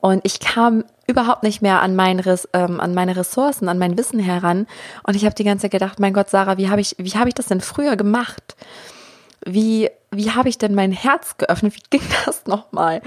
Und 0.00 0.20
ich 0.24 0.40
kam 0.40 0.84
überhaupt 1.06 1.42
nicht 1.42 1.62
mehr 1.62 1.82
an, 1.82 1.96
mein, 1.96 2.22
ähm, 2.52 2.80
an 2.80 2.94
meine 2.94 3.16
Ressourcen, 3.16 3.68
an 3.68 3.78
mein 3.78 3.96
Wissen 3.96 4.18
heran. 4.18 4.66
Und 5.04 5.16
ich 5.16 5.24
habe 5.24 5.34
die 5.34 5.44
ganze 5.44 5.62
Zeit 5.62 5.72
gedacht, 5.72 6.00
mein 6.00 6.14
Gott, 6.14 6.30
Sarah, 6.30 6.58
wie 6.58 6.68
habe 6.68 6.80
ich, 6.80 6.96
wie 6.98 7.12
habe 7.12 7.28
ich 7.28 7.34
das 7.34 7.46
denn 7.46 7.60
früher 7.60 7.96
gemacht? 7.96 8.56
Wie 9.44 9.90
wie 10.16 10.30
habe 10.30 10.48
ich 10.48 10.58
denn 10.58 10.74
mein 10.74 10.92
Herz 10.92 11.36
geöffnet? 11.36 11.74
Wie 11.74 11.98
ging 11.98 12.08
das 12.24 12.46
nochmal? 12.46 13.02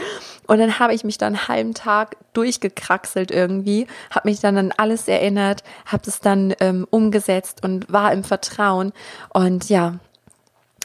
Und 0.50 0.58
dann 0.58 0.80
habe 0.80 0.96
ich 0.96 1.04
mich 1.04 1.20
dann 1.20 1.36
einen 1.36 1.48
halben 1.48 1.74
Tag 1.76 2.18
durchgekraxelt 2.34 3.30
irgendwie, 3.30 3.86
habe 4.10 4.28
mich 4.28 4.40
dann 4.40 4.58
an 4.58 4.74
alles 4.76 5.08
erinnert, 5.08 5.64
habe 5.86 6.02
es 6.08 6.22
dann 6.22 6.56
ähm, 6.60 6.88
umgesetzt 6.90 7.64
und 7.64 7.94
war 7.94 8.12
im 8.12 8.24
Vertrauen. 8.24 8.92
Und 9.32 9.70
ja, 9.70 10.00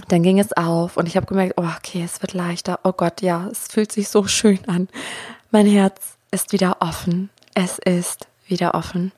dann 0.08 0.22
ging 0.22 0.38
es 0.38 0.52
auf 0.52 0.98
und 0.98 1.08
ich 1.08 1.16
habe 1.16 1.24
gemerkt, 1.24 1.54
oh, 1.56 1.66
okay, 1.78 2.02
es 2.04 2.20
wird 2.20 2.34
leichter. 2.34 2.80
Oh 2.84 2.92
Gott, 2.92 3.22
ja, 3.22 3.48
es 3.50 3.68
fühlt 3.68 3.90
sich 3.90 4.10
so 4.10 4.26
schön 4.26 4.58
an. 4.66 4.86
Mein 5.50 5.66
Herz 5.66 6.18
ist 6.30 6.52
wieder 6.52 6.76
offen. 6.80 7.30
Es 7.54 7.78
ist 7.78 8.28
wieder 8.46 8.74
offen. 8.74 9.12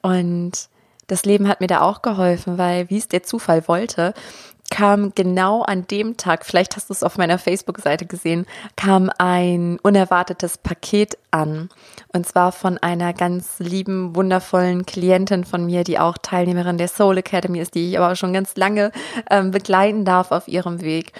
Und 0.00 0.68
das 1.06 1.24
Leben 1.24 1.46
hat 1.46 1.60
mir 1.60 1.68
da 1.68 1.82
auch 1.82 2.02
geholfen, 2.02 2.58
weil 2.58 2.90
wie 2.90 2.98
es 2.98 3.06
der 3.06 3.22
Zufall 3.22 3.68
wollte, 3.68 4.12
kam 4.72 5.14
genau 5.14 5.60
an 5.60 5.86
dem 5.86 6.16
Tag, 6.16 6.46
vielleicht 6.46 6.76
hast 6.76 6.88
du 6.88 6.94
es 6.94 7.02
auf 7.02 7.18
meiner 7.18 7.38
Facebook-Seite 7.38 8.06
gesehen, 8.06 8.46
kam 8.74 9.10
ein 9.18 9.78
unerwartetes 9.82 10.56
Paket 10.56 11.18
an. 11.30 11.68
Und 12.08 12.26
zwar 12.26 12.52
von 12.52 12.78
einer 12.78 13.12
ganz 13.12 13.58
lieben, 13.58 14.16
wundervollen 14.16 14.86
Klientin 14.86 15.44
von 15.44 15.66
mir, 15.66 15.84
die 15.84 15.98
auch 15.98 16.16
Teilnehmerin 16.16 16.78
der 16.78 16.88
Soul 16.88 17.18
Academy 17.18 17.60
ist, 17.60 17.74
die 17.74 17.90
ich 17.90 17.98
aber 17.98 18.16
schon 18.16 18.32
ganz 18.32 18.56
lange 18.56 18.92
ähm, 19.30 19.50
begleiten 19.50 20.06
darf 20.06 20.32
auf 20.32 20.48
ihrem 20.48 20.80
Weg. 20.80 21.12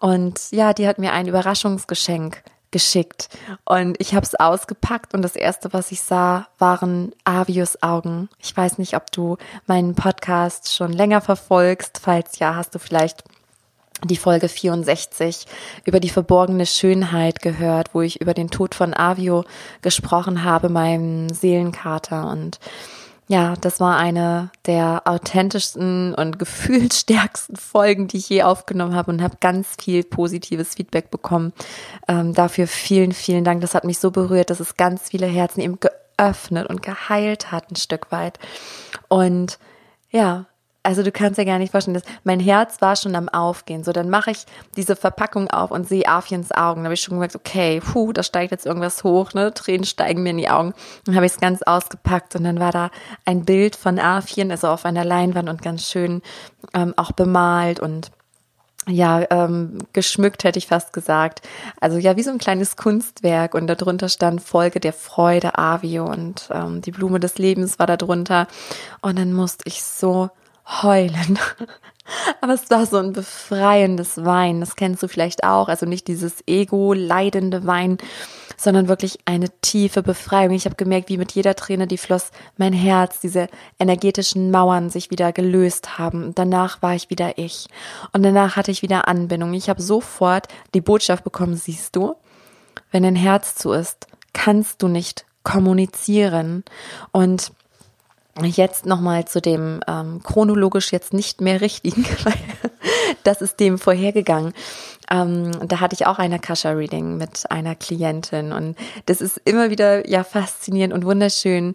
Und 0.00 0.50
ja, 0.50 0.74
die 0.74 0.86
hat 0.86 0.98
mir 0.98 1.12
ein 1.12 1.28
Überraschungsgeschenk 1.28 2.42
geschickt. 2.70 3.28
Und 3.64 3.96
ich 4.00 4.14
habe 4.14 4.24
es 4.24 4.34
ausgepackt 4.34 5.14
und 5.14 5.22
das 5.22 5.36
Erste, 5.36 5.72
was 5.72 5.92
ich 5.92 6.02
sah, 6.02 6.48
waren 6.58 7.12
Avius 7.24 7.82
Augen. 7.82 8.28
Ich 8.40 8.56
weiß 8.56 8.78
nicht, 8.78 8.94
ob 8.96 9.10
du 9.12 9.36
meinen 9.66 9.94
Podcast 9.94 10.74
schon 10.74 10.92
länger 10.92 11.20
verfolgst. 11.20 12.00
Falls 12.02 12.38
ja, 12.38 12.54
hast 12.54 12.74
du 12.74 12.78
vielleicht 12.78 13.24
die 14.04 14.16
Folge 14.16 14.48
64 14.48 15.46
über 15.84 15.98
die 15.98 16.10
verborgene 16.10 16.66
Schönheit 16.66 17.42
gehört, 17.42 17.94
wo 17.94 18.02
ich 18.02 18.20
über 18.20 18.34
den 18.34 18.50
Tod 18.50 18.74
von 18.74 18.94
Avio 18.94 19.44
gesprochen 19.82 20.44
habe, 20.44 20.68
meinem 20.68 21.28
Seelenkater. 21.28 22.28
Und 22.28 22.60
ja, 23.28 23.54
das 23.60 23.78
war 23.78 23.98
eine 23.98 24.50
der 24.66 25.02
authentischsten 25.04 26.14
und 26.14 26.38
gefühlsstärksten 26.38 27.56
Folgen, 27.56 28.08
die 28.08 28.16
ich 28.16 28.28
je 28.28 28.42
aufgenommen 28.42 28.94
habe 28.94 29.10
und 29.10 29.22
habe 29.22 29.36
ganz 29.40 29.76
viel 29.80 30.02
positives 30.02 30.74
Feedback 30.74 31.10
bekommen. 31.10 31.52
Ähm, 32.08 32.32
dafür 32.32 32.66
vielen, 32.66 33.12
vielen 33.12 33.44
Dank. 33.44 33.60
Das 33.60 33.74
hat 33.74 33.84
mich 33.84 33.98
so 33.98 34.10
berührt, 34.10 34.48
dass 34.50 34.60
es 34.60 34.76
ganz 34.76 35.10
viele 35.10 35.26
Herzen 35.26 35.60
eben 35.60 35.78
geöffnet 35.78 36.68
und 36.68 36.82
geheilt 36.82 37.52
hat 37.52 37.70
ein 37.70 37.76
Stück 37.76 38.10
weit. 38.10 38.38
Und 39.08 39.58
ja, 40.10 40.46
also 40.82 41.02
du 41.02 41.12
kannst 41.12 41.38
dir 41.38 41.44
gar 41.44 41.58
nicht 41.58 41.72
vorstellen, 41.72 41.94
dass 41.94 42.04
mein 42.24 42.40
Herz 42.40 42.80
war 42.80 42.96
schon 42.96 43.14
am 43.14 43.28
Aufgehen. 43.28 43.84
So, 43.84 43.92
dann 43.92 44.08
mache 44.08 44.30
ich 44.30 44.46
diese 44.76 44.96
Verpackung 44.96 45.50
auf 45.50 45.70
und 45.70 45.88
sehe 45.88 46.06
Afiens 46.06 46.52
Augen. 46.52 46.82
Da 46.82 46.84
habe 46.86 46.94
ich 46.94 47.00
schon 47.00 47.16
gemerkt, 47.16 47.36
okay, 47.36 47.80
puh, 47.80 48.12
da 48.12 48.22
steigt 48.22 48.52
jetzt 48.52 48.64
irgendwas 48.64 49.04
hoch, 49.04 49.34
ne? 49.34 49.52
Tränen 49.52 49.84
steigen 49.84 50.22
mir 50.22 50.30
in 50.30 50.38
die 50.38 50.48
Augen. 50.48 50.72
Dann 51.04 51.16
habe 51.16 51.26
ich 51.26 51.32
es 51.32 51.40
ganz 51.40 51.62
ausgepackt 51.62 52.36
und 52.36 52.44
dann 52.44 52.60
war 52.60 52.72
da 52.72 52.90
ein 53.24 53.44
Bild 53.44 53.76
von 53.76 53.98
Afien, 53.98 54.50
also 54.50 54.68
auf 54.68 54.84
einer 54.84 55.04
Leinwand 55.04 55.48
und 55.48 55.62
ganz 55.62 55.88
schön 55.90 56.22
ähm, 56.74 56.94
auch 56.96 57.12
bemalt 57.12 57.80
und 57.80 58.10
ja, 58.86 59.26
ähm, 59.30 59.78
geschmückt 59.92 60.44
hätte 60.44 60.58
ich 60.58 60.66
fast 60.66 60.94
gesagt. 60.94 61.42
Also 61.80 61.98
ja, 61.98 62.16
wie 62.16 62.22
so 62.22 62.30
ein 62.30 62.38
kleines 62.38 62.76
Kunstwerk 62.76 63.54
und 63.54 63.66
darunter 63.66 64.08
stand 64.08 64.40
Folge 64.40 64.80
der 64.80 64.94
Freude, 64.94 65.58
Avio 65.58 66.06
und 66.06 66.48
ähm, 66.50 66.80
die 66.80 66.92
Blume 66.92 67.20
des 67.20 67.36
Lebens 67.36 67.78
war 67.78 67.86
da 67.86 67.98
drunter. 67.98 68.46
Und 69.02 69.18
dann 69.18 69.34
musste 69.34 69.64
ich 69.66 69.82
so 69.82 70.30
heulen. 70.82 71.38
Aber 72.40 72.54
es 72.54 72.70
war 72.70 72.86
so 72.86 72.96
ein 72.96 73.12
befreiendes 73.12 74.24
Wein. 74.24 74.60
Das 74.60 74.76
kennst 74.76 75.02
du 75.02 75.08
vielleicht 75.08 75.44
auch. 75.44 75.68
Also 75.68 75.84
nicht 75.84 76.08
dieses 76.08 76.42
ego-leidende 76.46 77.66
Wein, 77.66 77.98
sondern 78.56 78.88
wirklich 78.88 79.18
eine 79.24 79.50
tiefe 79.60 80.02
Befreiung. 80.02 80.54
Ich 80.54 80.64
habe 80.64 80.76
gemerkt, 80.76 81.10
wie 81.10 81.18
mit 81.18 81.32
jeder 81.32 81.54
Träne, 81.54 81.86
die 81.86 81.98
floss, 81.98 82.30
mein 82.56 82.72
Herz, 82.72 83.20
diese 83.20 83.48
energetischen 83.78 84.50
Mauern 84.50 84.90
sich 84.90 85.10
wieder 85.10 85.32
gelöst 85.32 85.98
haben. 85.98 86.24
Und 86.24 86.38
danach 86.38 86.80
war 86.82 86.94
ich 86.94 87.10
wieder 87.10 87.36
ich. 87.36 87.68
Und 88.12 88.22
danach 88.22 88.56
hatte 88.56 88.70
ich 88.70 88.82
wieder 88.82 89.06
Anbindung. 89.06 89.52
Ich 89.54 89.68
habe 89.68 89.82
sofort 89.82 90.48
die 90.74 90.80
Botschaft 90.80 91.24
bekommen, 91.24 91.56
siehst 91.56 91.94
du, 91.94 92.14
wenn 92.90 93.02
dein 93.02 93.16
Herz 93.16 93.54
zu 93.54 93.72
ist, 93.72 94.06
kannst 94.32 94.82
du 94.82 94.88
nicht 94.88 95.26
kommunizieren. 95.42 96.64
Und 97.12 97.52
Jetzt 98.44 98.86
nochmal 98.86 99.26
zu 99.26 99.40
dem 99.40 99.80
ähm, 99.86 100.22
chronologisch 100.22 100.92
jetzt 100.92 101.12
nicht 101.12 101.40
mehr 101.40 101.60
richtigen, 101.60 102.04
weil 102.24 102.34
das 103.24 103.40
ist 103.40 103.60
dem 103.60 103.78
vorhergegangen. 103.78 104.52
Ähm, 105.10 105.52
da 105.66 105.80
hatte 105.80 105.94
ich 105.94 106.06
auch 106.06 106.18
ein 106.18 106.32
Akasha-Reading 106.32 107.16
mit 107.16 107.50
einer 107.50 107.74
Klientin 107.74 108.52
und 108.52 108.76
das 109.06 109.20
ist 109.20 109.40
immer 109.44 109.70
wieder 109.70 110.08
ja 110.08 110.22
faszinierend 110.22 110.92
und 110.92 111.04
wunderschön. 111.04 111.74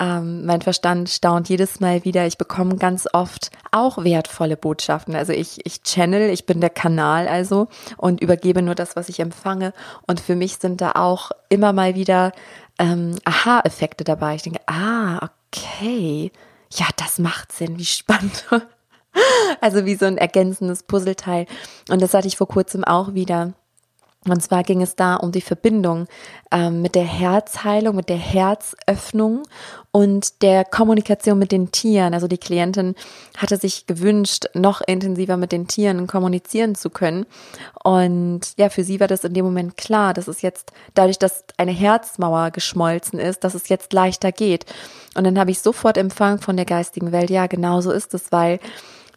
Ähm, 0.00 0.44
mein 0.46 0.62
Verstand 0.62 1.08
staunt 1.08 1.48
jedes 1.48 1.78
Mal 1.78 2.04
wieder. 2.04 2.26
Ich 2.26 2.38
bekomme 2.38 2.76
ganz 2.76 3.06
oft 3.12 3.52
auch 3.70 4.02
wertvolle 4.02 4.56
Botschaften. 4.56 5.14
Also 5.14 5.32
ich, 5.32 5.64
ich 5.64 5.82
channel, 5.82 6.30
ich 6.30 6.44
bin 6.44 6.60
der 6.60 6.70
Kanal 6.70 7.28
also 7.28 7.68
und 7.96 8.20
übergebe 8.20 8.62
nur 8.62 8.74
das, 8.74 8.96
was 8.96 9.08
ich 9.08 9.20
empfange. 9.20 9.72
Und 10.08 10.18
für 10.18 10.34
mich 10.34 10.56
sind 10.56 10.80
da 10.80 10.92
auch 10.92 11.30
immer 11.48 11.72
mal 11.72 11.94
wieder 11.94 12.32
ähm, 12.80 13.16
Aha-Effekte 13.24 14.02
dabei. 14.02 14.34
Ich 14.34 14.42
denke, 14.42 14.60
ah, 14.66 15.18
okay 15.18 15.41
okay, 15.52 16.30
ja, 16.72 16.86
das 16.96 17.18
macht 17.18 17.52
Sinn, 17.52 17.78
wie 17.78 17.84
spannend. 17.84 18.46
Also 19.60 19.84
wie 19.84 19.94
so 19.94 20.06
ein 20.06 20.16
ergänzendes 20.16 20.84
Puzzleteil. 20.84 21.44
Und 21.90 22.00
das 22.00 22.14
hatte 22.14 22.28
ich 22.28 22.38
vor 22.38 22.48
kurzem 22.48 22.82
auch 22.82 23.12
wieder. 23.12 23.52
Und 24.28 24.40
zwar 24.40 24.62
ging 24.62 24.82
es 24.82 24.94
da 24.94 25.16
um 25.16 25.32
die 25.32 25.40
Verbindung 25.40 26.06
ähm, 26.52 26.80
mit 26.80 26.94
der 26.94 27.04
Herzheilung, 27.04 27.96
mit 27.96 28.08
der 28.08 28.18
Herzöffnung 28.18 29.42
und 29.90 30.42
der 30.42 30.64
Kommunikation 30.64 31.38
mit 31.40 31.50
den 31.50 31.72
Tieren. 31.72 32.14
Also 32.14 32.28
die 32.28 32.38
Klientin 32.38 32.94
hatte 33.36 33.56
sich 33.56 33.86
gewünscht, 33.88 34.46
noch 34.54 34.80
intensiver 34.80 35.36
mit 35.36 35.50
den 35.50 35.66
Tieren 35.66 36.06
kommunizieren 36.06 36.76
zu 36.76 36.88
können. 36.88 37.26
Und 37.82 38.54
ja, 38.58 38.68
für 38.68 38.84
sie 38.84 39.00
war 39.00 39.08
das 39.08 39.24
in 39.24 39.34
dem 39.34 39.44
Moment 39.44 39.76
klar, 39.76 40.14
dass 40.14 40.28
es 40.28 40.40
jetzt 40.40 40.72
dadurch, 40.94 41.18
dass 41.18 41.44
eine 41.56 41.72
Herzmauer 41.72 42.52
geschmolzen 42.52 43.18
ist, 43.18 43.42
dass 43.42 43.54
es 43.54 43.68
jetzt 43.68 43.92
leichter 43.92 44.30
geht. 44.30 44.66
Und 45.16 45.24
dann 45.24 45.38
habe 45.38 45.50
ich 45.50 45.58
sofort 45.58 45.98
empfangen 45.98 46.38
von 46.38 46.56
der 46.56 46.66
geistigen 46.66 47.10
Welt, 47.10 47.28
ja, 47.28 47.48
genau 47.48 47.80
so 47.80 47.90
ist 47.90 48.14
es, 48.14 48.30
weil 48.30 48.60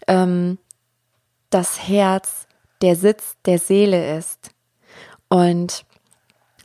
ähm, 0.07 0.57
das 1.51 1.87
Herz 1.87 2.47
der 2.81 2.95
Sitz 2.95 3.35
der 3.45 3.59
Seele 3.59 4.17
ist. 4.17 4.54
Und 5.29 5.85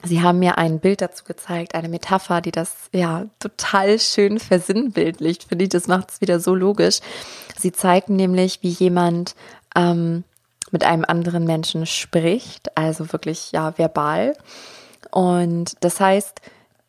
Sie 0.02 0.22
haben 0.22 0.38
mir 0.38 0.56
ein 0.56 0.80
Bild 0.80 1.02
dazu 1.02 1.24
gezeigt, 1.24 1.74
eine 1.74 1.88
Metapher, 1.88 2.40
die 2.40 2.52
das 2.52 2.88
ja 2.92 3.26
total 3.38 3.98
schön 3.98 4.38
versinnbildlicht. 4.38 5.44
Finde 5.44 5.64
ich, 5.64 5.68
das 5.68 5.88
macht 5.88 6.10
es 6.10 6.20
wieder 6.22 6.40
so 6.40 6.54
logisch. 6.54 7.00
Sie 7.58 7.72
zeigten 7.72 8.16
nämlich, 8.16 8.62
wie 8.62 8.70
jemand 8.70 9.34
ähm, 9.76 10.24
mit 10.70 10.84
einem 10.84 11.04
anderen 11.06 11.44
Menschen 11.44 11.84
spricht, 11.84 12.76
also 12.78 13.12
wirklich 13.12 13.52
ja 13.52 13.76
verbal. 13.76 14.34
Und 15.10 15.76
das 15.80 16.00
heißt, 16.00 16.40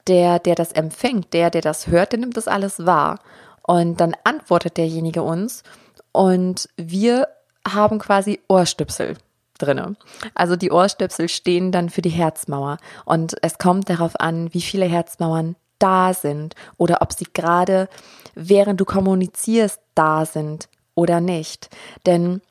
der, 0.07 0.39
der 0.39 0.55
das 0.55 0.71
empfängt, 0.71 1.33
der, 1.33 1.49
der 1.49 1.61
das 1.61 1.87
hört, 1.87 2.13
der 2.13 2.19
nimmt 2.19 2.37
das 2.37 2.47
alles 2.47 2.85
wahr. 2.85 3.19
Und 3.63 3.99
dann 3.99 4.15
antwortet 4.23 4.77
derjenige 4.77 5.21
uns 5.21 5.63
und 6.11 6.69
wir 6.77 7.27
haben 7.67 7.99
quasi 7.99 8.39
Ohrstöpsel 8.47 9.17
drinne. 9.61 9.95
Also 10.35 10.55
die 10.55 10.71
Ohrstöpsel 10.71 11.29
stehen 11.29 11.71
dann 11.71 11.89
für 11.89 12.01
die 12.01 12.09
Herzmauer 12.09 12.77
und 13.05 13.35
es 13.41 13.57
kommt 13.57 13.89
darauf 13.89 14.19
an, 14.19 14.53
wie 14.53 14.61
viele 14.61 14.85
Herzmauern 14.85 15.55
da 15.79 16.13
sind 16.13 16.55
oder 16.77 17.01
ob 17.01 17.13
sie 17.13 17.27
gerade 17.33 17.89
während 18.35 18.79
du 18.79 18.85
kommunizierst 18.85 19.79
da 19.95 20.25
sind 20.25 20.69
oder 20.95 21.21
nicht. 21.21 21.69
Denn 22.05 22.41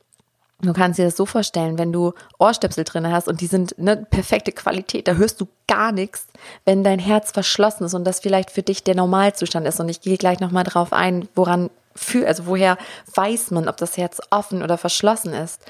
Du 0.63 0.75
kannst 0.75 0.99
dir 0.99 1.07
das 1.07 1.17
so 1.17 1.25
vorstellen, 1.25 1.79
wenn 1.79 1.93
du 1.93 2.13
Ohrstöpsel 2.39 2.85
drin 2.85 3.11
hast 3.11 3.29
und 3.29 3.41
die 3.41 3.47
sind 3.47 3.79
eine 3.79 3.97
perfekte 3.97 4.53
Qualität, 4.53 5.09
da 5.09 5.15
hörst 5.15 5.41
du 5.41 5.49
gar 5.67 5.91
nichts, 5.91 6.27
wenn 6.67 6.85
dein 6.85 6.99
Herz 6.99 7.33
verschlossen 7.33 7.85
ist 7.85 7.95
und 7.95 8.05
das 8.05 8.21
vielleicht 8.21 8.51
für 8.51 8.63
dich 8.63 8.85
der 8.85 8.95
Normalzustand 8.95 9.67
ist. 9.67 9.81
Und 9.81 9.89
ich 9.89 10.03
gehe 10.03 10.19
gleich 10.19 10.39
nochmal 10.39 10.65
drauf 10.65 10.93
ein, 10.93 11.29
woran 11.35 11.71
für, 11.95 12.27
also 12.27 12.47
woher 12.47 12.77
weiß 13.15 13.53
man, 13.53 13.69
ob 13.69 13.79
das 13.79 13.97
Herz 13.97 14.21
offen 14.31 14.63
oder 14.63 14.77
verschlossen 14.77 15.33
ist. 15.33 15.63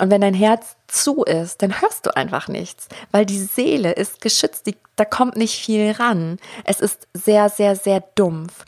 Und 0.00 0.10
wenn 0.10 0.22
dein 0.22 0.34
Herz 0.34 0.76
zu 0.88 1.24
ist, 1.24 1.60
dann 1.60 1.78
hörst 1.82 2.06
du 2.06 2.16
einfach 2.16 2.48
nichts, 2.48 2.88
weil 3.12 3.26
die 3.26 3.38
Seele 3.38 3.92
ist 3.92 4.22
geschützt, 4.22 4.66
die, 4.66 4.76
da 4.96 5.04
kommt 5.04 5.36
nicht 5.36 5.62
viel 5.62 5.92
ran. 5.92 6.38
Es 6.64 6.80
ist 6.80 7.06
sehr, 7.12 7.50
sehr, 7.50 7.76
sehr 7.76 8.02
dumpf. 8.14 8.64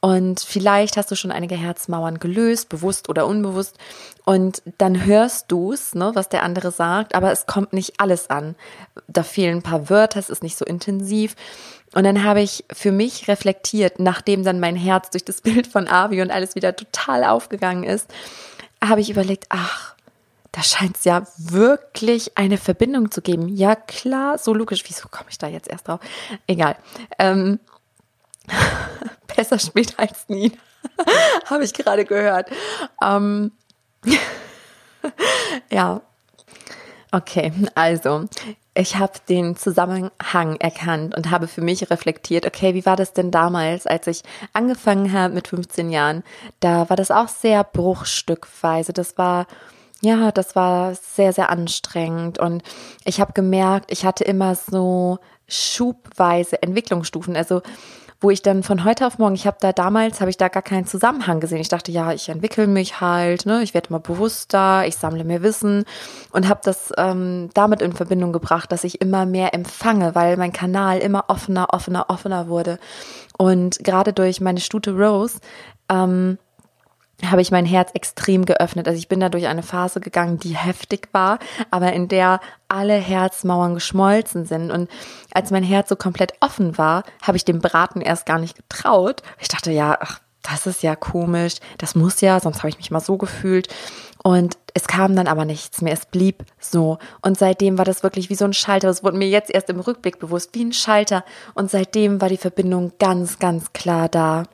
Und 0.00 0.38
vielleicht 0.38 0.96
hast 0.96 1.10
du 1.10 1.16
schon 1.16 1.32
einige 1.32 1.56
Herzmauern 1.56 2.20
gelöst, 2.20 2.68
bewusst 2.68 3.08
oder 3.08 3.26
unbewusst. 3.26 3.76
Und 4.24 4.62
dann 4.78 5.04
hörst 5.04 5.46
du 5.48 5.72
es, 5.72 5.96
ne, 5.96 6.12
was 6.14 6.28
der 6.28 6.44
andere 6.44 6.70
sagt, 6.70 7.16
aber 7.16 7.32
es 7.32 7.46
kommt 7.46 7.72
nicht 7.72 7.98
alles 7.98 8.30
an. 8.30 8.54
Da 9.08 9.24
fehlen 9.24 9.58
ein 9.58 9.62
paar 9.62 9.90
Wörter, 9.90 10.20
es 10.20 10.30
ist 10.30 10.44
nicht 10.44 10.56
so 10.56 10.64
intensiv. 10.64 11.34
Und 11.94 12.04
dann 12.04 12.22
habe 12.22 12.42
ich 12.42 12.64
für 12.72 12.92
mich 12.92 13.26
reflektiert, 13.26 13.98
nachdem 13.98 14.44
dann 14.44 14.60
mein 14.60 14.76
Herz 14.76 15.10
durch 15.10 15.24
das 15.24 15.40
Bild 15.42 15.66
von 15.66 15.88
Avi 15.88 16.22
und 16.22 16.30
alles 16.30 16.54
wieder 16.54 16.76
total 16.76 17.24
aufgegangen 17.24 17.82
ist, 17.82 18.06
habe 18.84 19.00
ich 19.00 19.10
überlegt, 19.10 19.46
ach, 19.48 19.95
da 20.56 20.62
scheint 20.62 20.96
es 20.96 21.04
ja 21.04 21.22
wirklich 21.36 22.38
eine 22.38 22.56
Verbindung 22.56 23.10
zu 23.10 23.20
geben. 23.20 23.46
Ja, 23.48 23.76
klar, 23.76 24.38
so 24.38 24.54
logisch. 24.54 24.84
Wieso 24.86 25.06
komme 25.08 25.28
ich 25.28 25.36
da 25.36 25.48
jetzt 25.48 25.68
erst 25.68 25.86
drauf? 25.86 26.00
Egal. 26.46 26.76
Ähm, 27.18 27.60
besser 29.36 29.58
später 29.58 30.00
als 30.00 30.30
nie. 30.30 30.52
Habe 31.44 31.62
ich 31.62 31.74
gerade 31.74 32.06
gehört. 32.06 32.48
Ähm, 33.02 33.52
ja. 35.70 36.00
Okay, 37.12 37.52
also 37.74 38.24
ich 38.74 38.96
habe 38.96 39.12
den 39.28 39.56
Zusammenhang 39.56 40.56
erkannt 40.56 41.14
und 41.16 41.30
habe 41.30 41.48
für 41.48 41.62
mich 41.62 41.90
reflektiert, 41.90 42.46
okay, 42.46 42.74
wie 42.74 42.84
war 42.84 42.96
das 42.96 43.12
denn 43.12 43.30
damals, 43.30 43.86
als 43.86 44.06
ich 44.06 44.22
angefangen 44.52 45.12
habe 45.12 45.32
mit 45.32 45.48
15 45.48 45.90
Jahren? 45.90 46.24
Da 46.60 46.88
war 46.90 46.96
das 46.96 47.10
auch 47.10 47.28
sehr 47.28 47.62
bruchstückweise. 47.62 48.92
Das 48.92 49.16
war 49.16 49.46
ja, 50.02 50.30
das 50.30 50.54
war 50.56 50.94
sehr, 50.94 51.32
sehr 51.32 51.50
anstrengend. 51.50 52.38
Und 52.38 52.62
ich 53.04 53.20
habe 53.20 53.32
gemerkt, 53.32 53.90
ich 53.90 54.04
hatte 54.04 54.24
immer 54.24 54.54
so 54.54 55.18
schubweise 55.48 56.62
Entwicklungsstufen. 56.62 57.36
Also 57.36 57.62
wo 58.20 58.30
ich 58.30 58.40
dann 58.40 58.62
von 58.62 58.84
heute 58.84 59.06
auf 59.06 59.18
morgen, 59.18 59.34
ich 59.34 59.46
habe 59.46 59.58
da 59.60 59.72
damals, 59.72 60.20
habe 60.20 60.30
ich 60.30 60.38
da 60.38 60.48
gar 60.48 60.62
keinen 60.62 60.86
Zusammenhang 60.86 61.38
gesehen. 61.38 61.60
Ich 61.60 61.68
dachte, 61.68 61.92
ja, 61.92 62.12
ich 62.12 62.28
entwickle 62.30 62.66
mich 62.66 63.00
halt, 63.00 63.44
ne, 63.44 63.62
ich 63.62 63.74
werde 63.74 63.90
immer 63.90 64.00
bewusster, 64.00 64.86
ich 64.86 64.96
sammle 64.96 65.22
mehr 65.24 65.42
Wissen 65.42 65.84
und 66.32 66.48
habe 66.48 66.60
das 66.64 66.92
ähm, 66.96 67.50
damit 67.52 67.82
in 67.82 67.92
Verbindung 67.92 68.32
gebracht, 68.32 68.72
dass 68.72 68.84
ich 68.84 69.02
immer 69.02 69.26
mehr 69.26 69.52
empfange, 69.52 70.14
weil 70.14 70.38
mein 70.38 70.52
Kanal 70.52 70.98
immer 70.98 71.24
offener, 71.28 71.68
offener, 71.74 72.06
offener 72.08 72.48
wurde. 72.48 72.78
Und 73.36 73.78
gerade 73.84 74.14
durch 74.14 74.40
meine 74.40 74.60
Stute 74.60 74.92
Rose 74.92 75.40
ähm, 75.90 76.38
habe 77.24 77.40
ich 77.40 77.50
mein 77.50 77.64
Herz 77.64 77.90
extrem 77.94 78.44
geöffnet. 78.44 78.86
Also 78.86 78.98
ich 78.98 79.08
bin 79.08 79.20
da 79.20 79.28
durch 79.28 79.46
eine 79.46 79.62
Phase 79.62 80.00
gegangen, 80.00 80.38
die 80.38 80.56
heftig 80.56 81.08
war, 81.12 81.38
aber 81.70 81.92
in 81.92 82.08
der 82.08 82.40
alle 82.68 82.94
Herzmauern 82.94 83.74
geschmolzen 83.74 84.44
sind. 84.44 84.70
Und 84.70 84.90
als 85.32 85.50
mein 85.50 85.62
Herz 85.62 85.88
so 85.88 85.96
komplett 85.96 86.34
offen 86.40 86.76
war, 86.76 87.04
habe 87.22 87.36
ich 87.36 87.44
dem 87.44 87.60
Braten 87.60 88.00
erst 88.00 88.26
gar 88.26 88.38
nicht 88.38 88.56
getraut. 88.56 89.22
Ich 89.40 89.48
dachte, 89.48 89.72
ja, 89.72 89.96
ach, 90.00 90.20
das 90.42 90.66
ist 90.66 90.82
ja 90.82 90.94
komisch, 90.94 91.54
das 91.78 91.94
muss 91.94 92.20
ja, 92.20 92.38
sonst 92.38 92.58
habe 92.58 92.68
ich 92.68 92.78
mich 92.78 92.90
mal 92.90 93.00
so 93.00 93.16
gefühlt. 93.16 93.68
Und 94.22 94.58
es 94.74 94.86
kam 94.86 95.14
dann 95.16 95.28
aber 95.28 95.44
nichts 95.44 95.80
mehr, 95.82 95.92
es 95.92 96.06
blieb 96.06 96.44
so. 96.60 96.98
Und 97.22 97.38
seitdem 97.38 97.78
war 97.78 97.84
das 97.84 98.02
wirklich 98.02 98.28
wie 98.28 98.34
so 98.34 98.44
ein 98.44 98.52
Schalter. 98.52 98.88
Es 98.88 99.04
wurde 99.04 99.16
mir 99.16 99.28
jetzt 99.28 99.50
erst 99.50 99.70
im 99.70 99.80
Rückblick 99.80 100.18
bewusst, 100.18 100.50
wie 100.54 100.64
ein 100.64 100.72
Schalter. 100.72 101.24
Und 101.54 101.70
seitdem 101.70 102.20
war 102.20 102.28
die 102.28 102.36
Verbindung 102.36 102.92
ganz, 102.98 103.38
ganz 103.38 103.72
klar 103.72 104.08
da. 104.08 104.44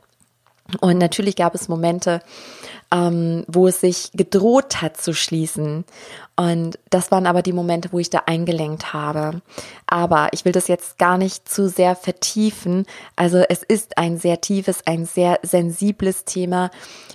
Und 0.81 0.99
natürlich 0.99 1.37
gab 1.37 1.55
es 1.55 1.69
Momente, 1.69 2.23
ähm, 2.93 3.45
wo 3.49 3.67
es 3.67 3.81
sich 3.81 4.11
gedroht 4.15 4.81
hat 4.83 4.97
zu 4.97 5.15
schließen. 5.15 5.85
Und 6.37 6.79
das 6.91 7.11
waren 7.11 7.27
aber 7.27 7.43
die 7.43 7.53
Momente, 7.53 7.91
wo 7.93 7.99
ich 7.99 8.11
da 8.11 8.23
eingelenkt 8.27 8.93
habe. 8.93 9.43
Aber 9.87 10.29
ich 10.33 10.45
will 10.45 10.53
das 10.53 10.69
jetzt 10.69 10.99
gar 10.99 11.19
nicht 11.19 11.49
zu 11.49 11.69
sehr 11.69 11.97
vertiefen. 11.97 12.87
Also 13.17 13.39
es 13.49 13.63
ist 13.63 13.99
ein 13.99 14.19
sehr 14.19 14.41
tiefes, 14.41 14.87
ein 14.87 15.05
sehr 15.05 15.39
sensibles 15.43 16.25
Thema, 16.25 16.71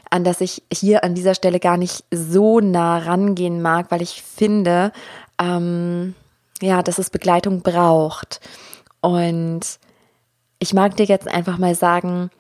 an 0.10 0.24
das 0.24 0.42
ich 0.42 0.64
hier 0.72 1.04
an 1.04 1.16
dieser 1.16 1.36
Stelle 1.36 1.60
gar 1.60 1.78
nicht 1.78 2.04
so 2.12 2.60
nah 2.60 3.00
rangehen 3.00 3.62
mag, 3.62 3.90
weil 3.90 4.02
ich 4.02 4.22
finde, 4.22 4.92
ähm, 5.40 6.16
ja, 6.62 6.82
dass 6.84 6.98
es 6.98 7.10
Begleitung 7.10 7.62
braucht. 7.62 8.40
Und 9.02 9.62
ich 10.60 10.74
mag 10.74 10.96
dir 10.96 11.06
jetzt 11.06 11.28
einfach 11.28 11.58
mal 11.58 11.76
sagen, 11.76 12.32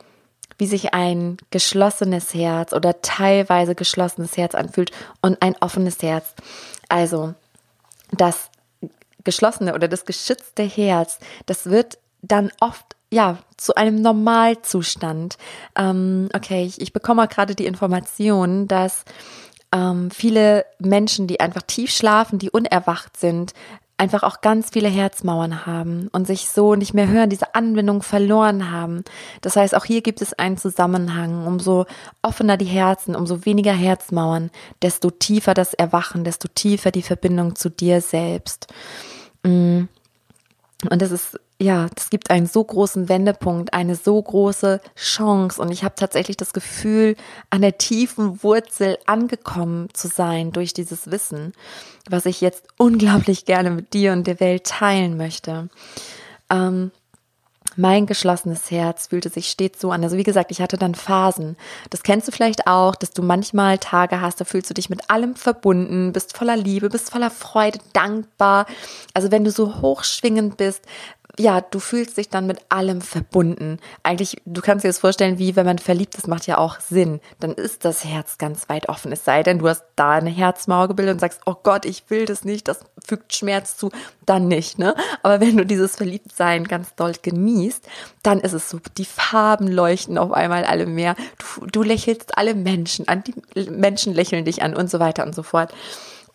wie 0.57 0.67
sich 0.67 0.93
ein 0.93 1.38
geschlossenes 1.51 2.33
Herz 2.33 2.73
oder 2.73 3.01
teilweise 3.01 3.75
geschlossenes 3.75 4.38
Herz 4.38 4.55
anfühlt 4.55 4.91
und 5.21 5.41
ein 5.41 5.55
offenes 5.60 6.01
Herz. 6.01 6.33
Also 6.89 7.33
das 8.12 8.49
geschlossene 9.23 9.75
oder 9.75 9.88
das 9.88 10.05
geschützte 10.05 10.63
Herz, 10.63 11.19
das 11.45 11.65
wird 11.65 11.99
dann 12.21 12.51
oft 12.60 12.95
ja 13.12 13.38
zu 13.57 13.75
einem 13.75 14.01
Normalzustand. 14.01 15.38
Ähm, 15.75 16.29
okay, 16.33 16.65
ich, 16.65 16.81
ich 16.81 16.93
bekomme 16.93 17.27
gerade 17.27 17.55
die 17.55 17.65
Information, 17.65 18.67
dass 18.67 19.05
ähm, 19.71 20.12
viele 20.12 20.65
Menschen, 20.79 21.27
die 21.27 21.39
einfach 21.39 21.62
tief 21.62 21.91
schlafen, 21.91 22.39
die 22.39 22.49
unerwacht 22.49 23.17
sind, 23.17 23.53
einfach 23.97 24.23
auch 24.23 24.41
ganz 24.41 24.69
viele 24.69 24.89
Herzmauern 24.89 25.65
haben 25.65 26.07
und 26.12 26.27
sich 26.27 26.49
so 26.49 26.75
nicht 26.75 26.93
mehr 26.93 27.07
hören, 27.07 27.29
diese 27.29 27.55
Anbindung 27.55 28.03
verloren 28.03 28.71
haben. 28.71 29.03
Das 29.41 29.55
heißt, 29.55 29.75
auch 29.75 29.86
hier 29.86 30.01
gibt 30.01 30.21
es 30.21 30.33
einen 30.33 30.57
Zusammenhang. 30.57 31.47
Umso 31.47 31.86
offener 32.21 32.57
die 32.57 32.65
Herzen, 32.65 33.15
umso 33.15 33.45
weniger 33.45 33.73
Herzmauern, 33.73 34.51
desto 34.81 35.10
tiefer 35.10 35.53
das 35.55 35.73
Erwachen, 35.73 36.23
desto 36.23 36.47
tiefer 36.47 36.91
die 36.91 37.01
Verbindung 37.01 37.55
zu 37.55 37.69
dir 37.69 38.01
selbst. 38.01 38.67
Mm. 39.43 39.83
Und 40.91 41.01
das 41.01 41.12
ist 41.12 41.39
ja, 41.59 41.87
das 41.95 42.11
gibt 42.11 42.29
einen 42.29 42.45
so 42.45 42.63
großen 42.63 43.09
Wendepunkt, 43.09 43.73
eine 43.73 43.95
so 43.95 44.21
große 44.21 44.79
Chance. 44.95 45.59
Und 45.59 45.71
ich 45.71 45.83
habe 45.83 45.95
tatsächlich 45.95 46.37
das 46.37 46.53
Gefühl, 46.53 47.15
an 47.49 47.61
der 47.61 47.79
tiefen 47.79 48.43
Wurzel 48.43 48.97
angekommen 49.07 49.89
zu 49.93 50.07
sein 50.07 50.51
durch 50.51 50.73
dieses 50.73 51.09
Wissen, 51.09 51.53
was 52.07 52.27
ich 52.27 52.41
jetzt 52.41 52.65
unglaublich 52.77 53.45
gerne 53.45 53.71
mit 53.71 53.93
dir 53.93 54.13
und 54.13 54.27
der 54.27 54.39
Welt 54.39 54.65
teilen 54.65 55.17
möchte. 55.17 55.69
Ähm, 56.51 56.91
mein 57.77 58.07
geschlossenes 58.07 58.71
Herz 58.71 59.07
fühlte 59.07 59.29
sich 59.29 59.49
stets 59.49 59.79
so 59.79 59.91
an. 59.91 60.03
Also 60.03 60.17
wie 60.17 60.23
gesagt, 60.23 60.51
ich 60.51 60.61
hatte 60.61 60.77
dann 60.77 60.95
Phasen. 60.95 61.57
Das 61.91 62.01
kennst 62.01 62.27
du 62.27 62.31
vielleicht 62.31 62.65
auch, 62.65 62.95
dass 62.95 63.11
du 63.11 63.21
manchmal 63.21 63.77
Tage 63.77 64.19
hast, 64.19 64.41
da 64.41 64.45
fühlst 64.45 64.69
du 64.69 64.73
dich 64.73 64.89
mit 64.89 65.09
allem 65.09 65.35
verbunden, 65.35 66.11
bist 66.11 66.35
voller 66.35 66.57
Liebe, 66.57 66.89
bist 66.89 67.11
voller 67.11 67.29
Freude, 67.29 67.79
dankbar. 67.93 68.65
Also 69.13 69.31
wenn 69.31 69.43
du 69.43 69.51
so 69.51 69.81
hochschwingend 69.81 70.57
bist, 70.57 70.83
ja, 71.39 71.62
du 71.62 71.80
fühlst 71.80 72.17
dich 72.17 72.30
dann 72.30 72.47
mit 72.47 72.60
allem 72.69 73.02
verbunden. 73.02 73.80
Eigentlich, 74.02 74.41
du 74.45 74.62
kannst 74.62 74.84
dir 74.84 74.89
das 74.89 75.00
vorstellen, 75.00 75.38
wie 75.38 75.56
wenn 75.56 75.65
man 75.65 75.78
verliebt 75.78 76.15
ist, 76.15 76.28
macht 76.28 76.47
ja 76.47 76.58
auch 76.58 76.80
Sinn. 76.80 77.19
Dann 77.39 77.52
ist 77.52 77.86
das 77.86 78.04
Herz 78.04 78.38
ganz 78.38 78.69
weit 78.69 78.89
offen. 78.89 79.12
Es 79.12 79.23
sei 79.23 79.43
denn, 79.43 79.60
du 79.60 79.67
hast 79.67 79.84
da 79.95 80.13
eine 80.13 80.32
Herzmauer 80.32 80.88
gebildet 80.88 81.13
und 81.13 81.19
sagst, 81.19 81.41
oh 81.45 81.56
Gott, 81.62 81.86
ich 81.86 82.10
will 82.10 82.26
das 82.26 82.43
nicht, 82.43 82.67
das 82.67 82.80
fügt 83.06 83.36
Schmerz 83.36 83.78
zu, 83.78 83.91
dann 84.26 84.47
nicht, 84.47 84.80
ne? 84.80 84.95
Aber 85.23 85.39
wenn 85.39 85.58
du 85.58 85.65
dieses 85.65 85.95
Verliebtsein 85.95 86.63
ganz 86.63 86.95
doll 86.95 87.13
genießt, 87.21 87.88
dann 88.23 88.39
ist 88.39 88.54
es 88.54 88.69
so, 88.69 88.80
die 88.97 89.06
Farben 89.06 89.67
leuchten 89.67 90.17
auf 90.17 90.32
einmal 90.32 90.63
alle 90.65 90.86
mehr. 90.86 91.15
Du, 91.38 91.67
du 91.67 91.84
lächelst 91.84 92.38
alle 92.38 92.56
Menschen 92.56 93.08
an, 93.08 93.23
die 93.23 93.69
Menschen 93.69 94.13
lächeln 94.13 94.43
dich 94.43 94.63
an 94.63 94.76
und 94.76 94.89
so 94.89 95.00
weiter 95.00 95.26
und 95.26 95.36
so 95.36 95.43
fort. 95.43 95.73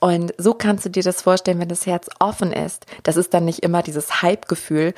Und 0.02 0.34
so 0.36 0.52
kannst 0.52 0.84
du 0.84 0.90
dir 0.90 1.04
das 1.04 1.22
vorstellen, 1.22 1.60
wenn 1.60 1.68
das 1.68 1.86
Herz 1.86 2.08
offen 2.18 2.52
ist. 2.52 2.86
Das 3.04 3.16
ist 3.16 3.32
dann 3.32 3.44
nicht 3.44 3.60
immer 3.60 3.84
dieses 3.84 4.20
Hype-Gefühl, 4.20 4.94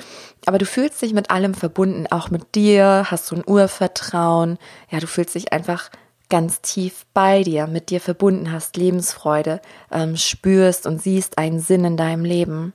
aber 0.47 0.57
du 0.57 0.65
fühlst 0.65 0.99
dich 0.99 1.13
mit 1.13 1.29
allem 1.29 1.53
verbunden, 1.53 2.07
auch 2.09 2.31
mit 2.31 2.55
dir, 2.55 3.05
hast 3.11 3.27
so 3.27 3.35
ein 3.35 3.43
Urvertrauen. 3.45 4.57
Ja, 4.89 4.99
du 4.99 5.05
fühlst 5.05 5.35
dich 5.35 5.53
einfach 5.53 5.91
ganz 6.27 6.61
tief 6.61 7.05
bei 7.13 7.43
dir, 7.43 7.67
mit 7.67 7.91
dir 7.91 8.01
verbunden 8.01 8.51
hast, 8.51 8.77
Lebensfreude, 8.77 9.61
ähm, 9.91 10.17
spürst 10.17 10.87
und 10.87 10.99
siehst 10.99 11.37
einen 11.37 11.59
Sinn 11.59 11.85
in 11.85 11.97
deinem 11.97 12.25
Leben. 12.25 12.73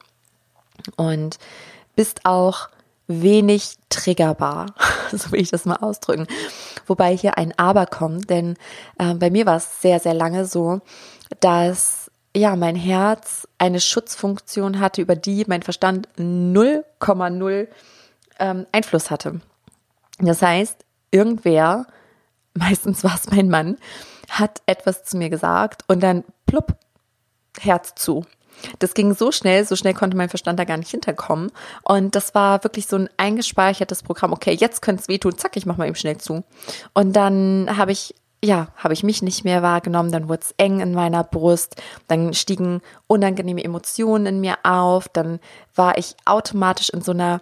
Und 0.95 1.41
bist 1.97 2.27
auch 2.27 2.69
wenig 3.09 3.75
triggerbar, 3.89 4.67
so 5.11 5.33
will 5.33 5.41
ich 5.41 5.51
das 5.51 5.65
mal 5.65 5.79
ausdrücken. 5.79 6.29
Wobei 6.87 7.17
hier 7.17 7.39
ein 7.39 7.53
Aber 7.59 7.87
kommt, 7.87 8.31
denn 8.31 8.55
äh, 9.01 9.15
bei 9.15 9.31
mir 9.31 9.47
war 9.47 9.57
es 9.57 9.83
sehr, 9.83 9.99
sehr 9.99 10.15
lange 10.15 10.47
so, 10.47 10.81
dass 11.41 12.00
ja, 12.37 12.57
mein 12.57 12.77
Herz 12.77 13.49
eine 13.59 13.81
Schutzfunktion 13.81 14.81
hatte, 14.81 15.03
über 15.03 15.17
die 15.17 15.45
mein 15.49 15.63
Verstand 15.63 16.09
0,0 16.17 17.69
ähm, 18.39 18.67
Einfluss 18.73 19.11
hatte. 19.11 19.41
Das 20.19 20.43
heißt, 20.43 20.85
irgendwer, 21.11 21.87
meistens 22.55 23.05
war 23.05 23.15
es 23.15 23.31
mein 23.31 23.49
Mann, 23.49 23.79
hat 24.29 24.63
etwas 24.67 25.05
zu 25.05 25.17
mir 25.17 25.31
gesagt 25.31 25.83
und 25.89 26.01
dann 26.01 26.25
plupp, 26.47 26.77
Herz 27.59 27.95
zu. 27.97 28.25
Das 28.79 28.95
ging 28.95 29.15
so 29.15 29.33
schnell, 29.33 29.65
so 29.65 29.75
schnell 29.75 29.95
konnte 29.95 30.17
mein 30.17 30.29
Verstand 30.29 30.59
da 30.59 30.65
gar 30.65 30.77
nicht 30.77 30.91
hinterkommen. 30.91 31.51
Und 31.83 32.15
das 32.15 32.35
war 32.35 32.63
wirklich 32.63 32.87
so 32.87 32.97
ein 32.97 33.09
eingespeichertes 33.17 34.03
Programm. 34.03 34.33
Okay, 34.33 34.53
jetzt 34.53 34.83
könnte 34.83 35.03
es 35.03 35.09
wehtun, 35.09 35.39
zack, 35.39 35.57
ich 35.57 35.67
mach 35.67 35.77
mal 35.77 35.87
eben 35.87 35.97
schnell 35.97 36.19
zu. 36.19 36.45
Und 36.93 37.15
dann 37.15 37.77
habe 37.77 37.93
ich 37.93 38.15
ja, 38.43 38.69
habe 38.77 38.95
ich 38.95 39.03
mich 39.03 39.23
nicht 39.23 39.45
mehr 39.45 39.63
wahrgenommen, 39.63 40.13
dann 40.13 40.29
wurde 40.29 40.43
es 40.43 40.55
eng 40.57 40.81
in 40.81 40.95
meiner 40.95 41.25
Brust, 41.25 41.77
dann 42.09 42.33
stiegen 42.33 42.81
unangenehme 43.07 43.63
Emotionen 43.63 44.27
in 44.27 44.41
mir 44.41 44.59
auf, 44.63 45.09
dann 45.09 45.41
war 45.75 45.99
ich 45.99 46.17
automatisch 46.25 46.91
in 46.91 47.03
so 47.03 47.13
einer 47.13 47.41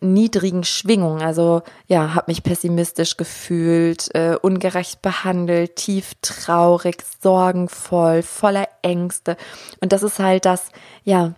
niedrigen 0.00 0.64
Schwingung. 0.64 1.22
Also 1.22 1.62
ja, 1.86 2.14
habe 2.14 2.30
mich 2.30 2.42
pessimistisch 2.42 3.16
gefühlt, 3.16 4.14
äh, 4.14 4.36
ungerecht 4.40 5.02
behandelt, 5.02 5.76
tief 5.76 6.12
traurig, 6.20 7.02
sorgenvoll, 7.22 8.22
voller 8.22 8.68
Ängste. 8.82 9.36
Und 9.80 9.92
das 9.92 10.02
ist 10.02 10.18
halt 10.18 10.44
das, 10.44 10.70
ja, 11.04 11.34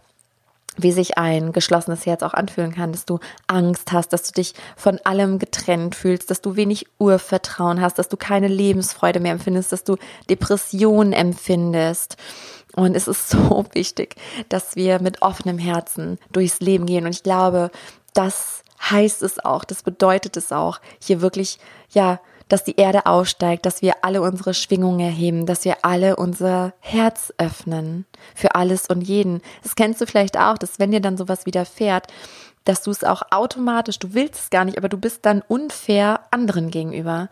wie 0.77 0.93
sich 0.93 1.19
ein 1.19 1.53
geschlossenes 1.53 2.07
Herz 2.07 2.23
auch 2.23 2.35
anfühlen 2.35 2.75
kann, 2.75 2.93
dass 2.93 3.05
du 3.05 3.19
Angst 3.47 3.93
hast, 3.93 4.13
dass 4.13 4.25
du 4.25 4.33
dich 4.33 4.55
von 4.77 4.99
allem 5.05 5.39
getrennt 5.39 5.95
fühlst, 5.95 6.31
dass 6.31 6.41
du 6.41 6.57
wenig 6.57 6.87
Urvertrauen 6.99 7.81
hast, 7.81 7.99
dass 7.99 8.09
du 8.09 8.17
keine 8.17 8.49
Lebensfreude 8.49 9.21
mehr 9.21 9.33
empfindest, 9.33 9.73
dass 9.73 9.85
du 9.85 9.97
Depressionen 10.29 11.13
empfindest. 11.13 12.17
Und 12.75 12.95
es 12.95 13.09
ist 13.09 13.29
so 13.31 13.65
wichtig, 13.73 14.17
dass 14.49 14.77
wir 14.77 15.01
mit 15.01 15.23
offenem 15.23 15.59
Herzen 15.59 16.19
durchs 16.33 16.61
Leben 16.61 16.87
gehen. 16.87 17.07
Und 17.07 17.15
ich 17.15 17.23
glaube, 17.23 17.71
das 18.15 18.63
heißt 18.91 19.23
es 19.23 19.39
auch, 19.45 19.65
das 19.65 19.83
bedeutet 19.83 20.37
es 20.37 20.53
auch, 20.53 20.81
hier 21.01 21.21
wirklich, 21.21 21.59
ja, 21.91 22.21
dass 22.49 22.65
die 22.65 22.77
Erde 22.77 23.07
aussteigt, 23.07 23.67
dass 23.67 23.83
wir 23.83 24.05
alle 24.05 24.23
unsere 24.23 24.55
Schwingungen 24.55 25.01
erheben, 25.01 25.47
dass 25.47 25.65
wir 25.65 25.79
alle 25.83 26.17
unser 26.17 26.75
Herz 26.81 27.33
öffnen 27.39 28.07
für 28.35 28.55
alles 28.55 28.87
und 28.89 29.03
jeden. 29.03 29.43
Das 29.63 29.75
kennst 29.75 30.01
du 30.01 30.07
vielleicht 30.07 30.39
auch, 30.39 30.59
dass 30.59 30.79
wenn 30.79 30.93
dir 30.93 31.01
dann 31.01 31.17
sowas 31.17 31.47
widerfährt, 31.47 32.07
dass 32.65 32.83
du 32.83 32.91
es 32.91 33.05
auch 33.05 33.23
automatisch, 33.31 33.99
du 33.99 34.15
willst 34.15 34.41
es 34.41 34.51
gar 34.51 34.65
nicht, 34.65 34.79
aber 34.79 34.89
du 34.89 34.99
bist 34.99 35.25
dann 35.25 35.43
unfair 35.49 36.21
anderen 36.31 36.71
gegenüber. 36.71 37.29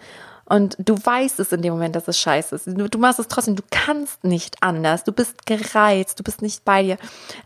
Und 0.47 0.77
du 0.79 0.95
weißt 0.95 1.41
es 1.41 1.53
in 1.53 1.63
dem 1.63 1.73
Moment, 1.73 1.97
dass 1.97 2.07
es 2.07 2.19
scheiße 2.19 2.55
ist. 2.55 2.67
Du, 2.67 2.89
du 2.89 2.99
machst 2.99 3.19
es 3.19 3.29
trotzdem, 3.29 3.57
du 3.57 3.63
kannst 3.71 4.25
nicht 4.25 4.63
anders. 4.63 5.03
Du 5.05 5.13
bist 5.13 5.47
gereizt, 5.47 6.19
du 6.19 6.23
bist 6.23 6.43
nicht 6.43 6.65
bei 6.65 6.83
dir. 6.83 6.99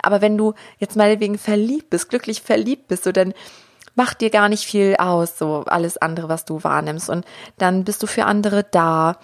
Aber 0.02 0.20
wenn 0.20 0.36
du 0.36 0.54
jetzt 0.78 0.96
mal 0.96 1.20
wegen 1.20 1.38
verliebt 1.38 1.90
bist, 1.90 2.08
glücklich 2.08 2.42
verliebt 2.42 2.88
bist, 2.88 3.04
so 3.04 3.12
dann 3.12 3.34
macht 3.98 4.20
dir 4.20 4.30
gar 4.30 4.48
nicht 4.48 4.64
viel 4.64 4.94
aus, 4.96 5.36
so 5.36 5.64
alles 5.66 5.96
andere, 5.98 6.28
was 6.28 6.44
du 6.44 6.62
wahrnimmst. 6.62 7.10
Und 7.10 7.26
dann 7.58 7.82
bist 7.82 8.00
du 8.00 8.06
für 8.06 8.26
andere 8.26 8.62
da, 8.62 9.18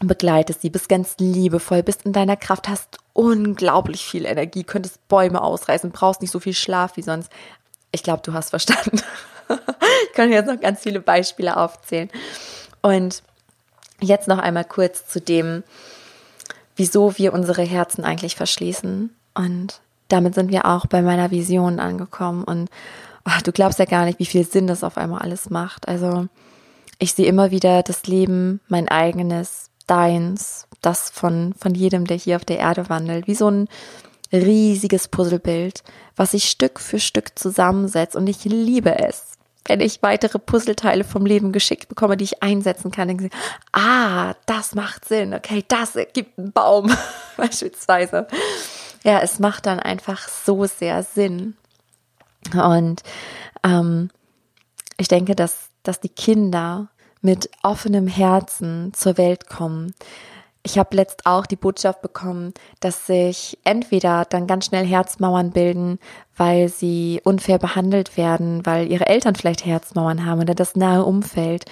begleitest 0.00 0.60
sie, 0.60 0.68
bist 0.68 0.90
ganz 0.90 1.16
liebevoll, 1.18 1.82
bist 1.82 2.04
in 2.04 2.12
deiner 2.12 2.36
Kraft, 2.36 2.68
hast 2.68 2.98
unglaublich 3.14 4.04
viel 4.04 4.26
Energie, 4.26 4.64
könntest 4.64 5.08
Bäume 5.08 5.40
ausreißen, 5.40 5.92
brauchst 5.92 6.20
nicht 6.20 6.30
so 6.30 6.38
viel 6.38 6.52
Schlaf 6.52 6.98
wie 6.98 7.02
sonst. 7.02 7.32
Ich 7.90 8.02
glaube, 8.02 8.20
du 8.22 8.34
hast 8.34 8.50
verstanden. 8.50 9.00
ich 9.48 10.12
kann 10.12 10.30
jetzt 10.30 10.46
noch 10.46 10.60
ganz 10.60 10.80
viele 10.80 11.00
Beispiele 11.00 11.56
aufzählen. 11.56 12.10
Und 12.82 13.22
jetzt 14.02 14.28
noch 14.28 14.38
einmal 14.38 14.66
kurz 14.66 15.08
zu 15.08 15.22
dem, 15.22 15.64
wieso 16.76 17.16
wir 17.16 17.32
unsere 17.32 17.62
Herzen 17.62 18.04
eigentlich 18.04 18.36
verschließen. 18.36 19.08
Und 19.32 19.80
damit 20.08 20.34
sind 20.34 20.50
wir 20.50 20.66
auch 20.66 20.84
bei 20.84 21.00
meiner 21.00 21.30
Vision 21.30 21.80
angekommen. 21.80 22.44
Und 22.44 22.68
oh, 23.26 23.40
du 23.44 23.52
glaubst 23.52 23.78
ja 23.78 23.84
gar 23.84 24.04
nicht, 24.04 24.18
wie 24.18 24.26
viel 24.26 24.46
Sinn 24.46 24.66
das 24.66 24.84
auf 24.84 24.96
einmal 24.96 25.22
alles 25.22 25.50
macht. 25.50 25.88
Also 25.88 26.28
ich 26.98 27.12
sehe 27.12 27.26
immer 27.26 27.50
wieder 27.50 27.82
das 27.82 28.06
Leben, 28.06 28.60
mein 28.68 28.88
eigenes, 28.88 29.70
deins, 29.86 30.66
das 30.80 31.10
von, 31.10 31.54
von 31.58 31.74
jedem, 31.74 32.06
der 32.06 32.16
hier 32.16 32.36
auf 32.36 32.44
der 32.44 32.58
Erde 32.58 32.88
wandelt, 32.88 33.26
wie 33.26 33.34
so 33.34 33.50
ein 33.50 33.68
riesiges 34.32 35.08
Puzzlebild, 35.08 35.82
was 36.16 36.32
sich 36.32 36.48
Stück 36.48 36.80
für 36.80 36.98
Stück 36.98 37.38
zusammensetzt. 37.38 38.16
Und 38.16 38.26
ich 38.26 38.44
liebe 38.44 38.98
es, 38.98 39.32
wenn 39.66 39.80
ich 39.80 40.02
weitere 40.02 40.38
Puzzleteile 40.38 41.04
vom 41.04 41.26
Leben 41.26 41.52
geschickt 41.52 41.88
bekomme, 41.88 42.16
die 42.16 42.24
ich 42.24 42.42
einsetzen 42.42 42.90
kann, 42.90 43.08
denke 43.08 43.26
ich, 43.26 43.32
ah, 43.72 44.34
das 44.46 44.74
macht 44.74 45.04
Sinn, 45.04 45.34
okay, 45.34 45.64
das 45.66 45.96
ergibt 45.96 46.38
einen 46.38 46.52
Baum, 46.52 46.94
beispielsweise. 47.36 48.26
Ja, 49.04 49.20
es 49.20 49.38
macht 49.38 49.66
dann 49.66 49.78
einfach 49.78 50.28
so 50.28 50.66
sehr 50.66 51.02
Sinn. 51.02 51.56
Und 52.54 53.02
ähm, 53.64 54.10
ich 54.98 55.08
denke, 55.08 55.34
dass, 55.34 55.70
dass 55.82 56.00
die 56.00 56.08
Kinder 56.08 56.88
mit 57.20 57.50
offenem 57.62 58.06
Herzen 58.06 58.92
zur 58.94 59.18
Welt 59.18 59.48
kommen, 59.48 59.94
ich 60.66 60.78
habe 60.78 60.96
letzt 60.96 61.26
auch 61.26 61.46
die 61.46 61.54
Botschaft 61.54 62.02
bekommen, 62.02 62.52
dass 62.80 63.06
sich 63.06 63.56
entweder 63.62 64.24
dann 64.24 64.48
ganz 64.48 64.66
schnell 64.66 64.84
Herzmauern 64.84 65.52
bilden, 65.52 66.00
weil 66.36 66.68
sie 66.68 67.20
unfair 67.22 67.58
behandelt 67.58 68.16
werden, 68.16 68.66
weil 68.66 68.90
ihre 68.90 69.06
Eltern 69.06 69.36
vielleicht 69.36 69.64
Herzmauern 69.64 70.26
haben 70.26 70.40
oder 70.40 70.56
das 70.56 70.74
nahe 70.74 71.04
Umfeld. 71.04 71.66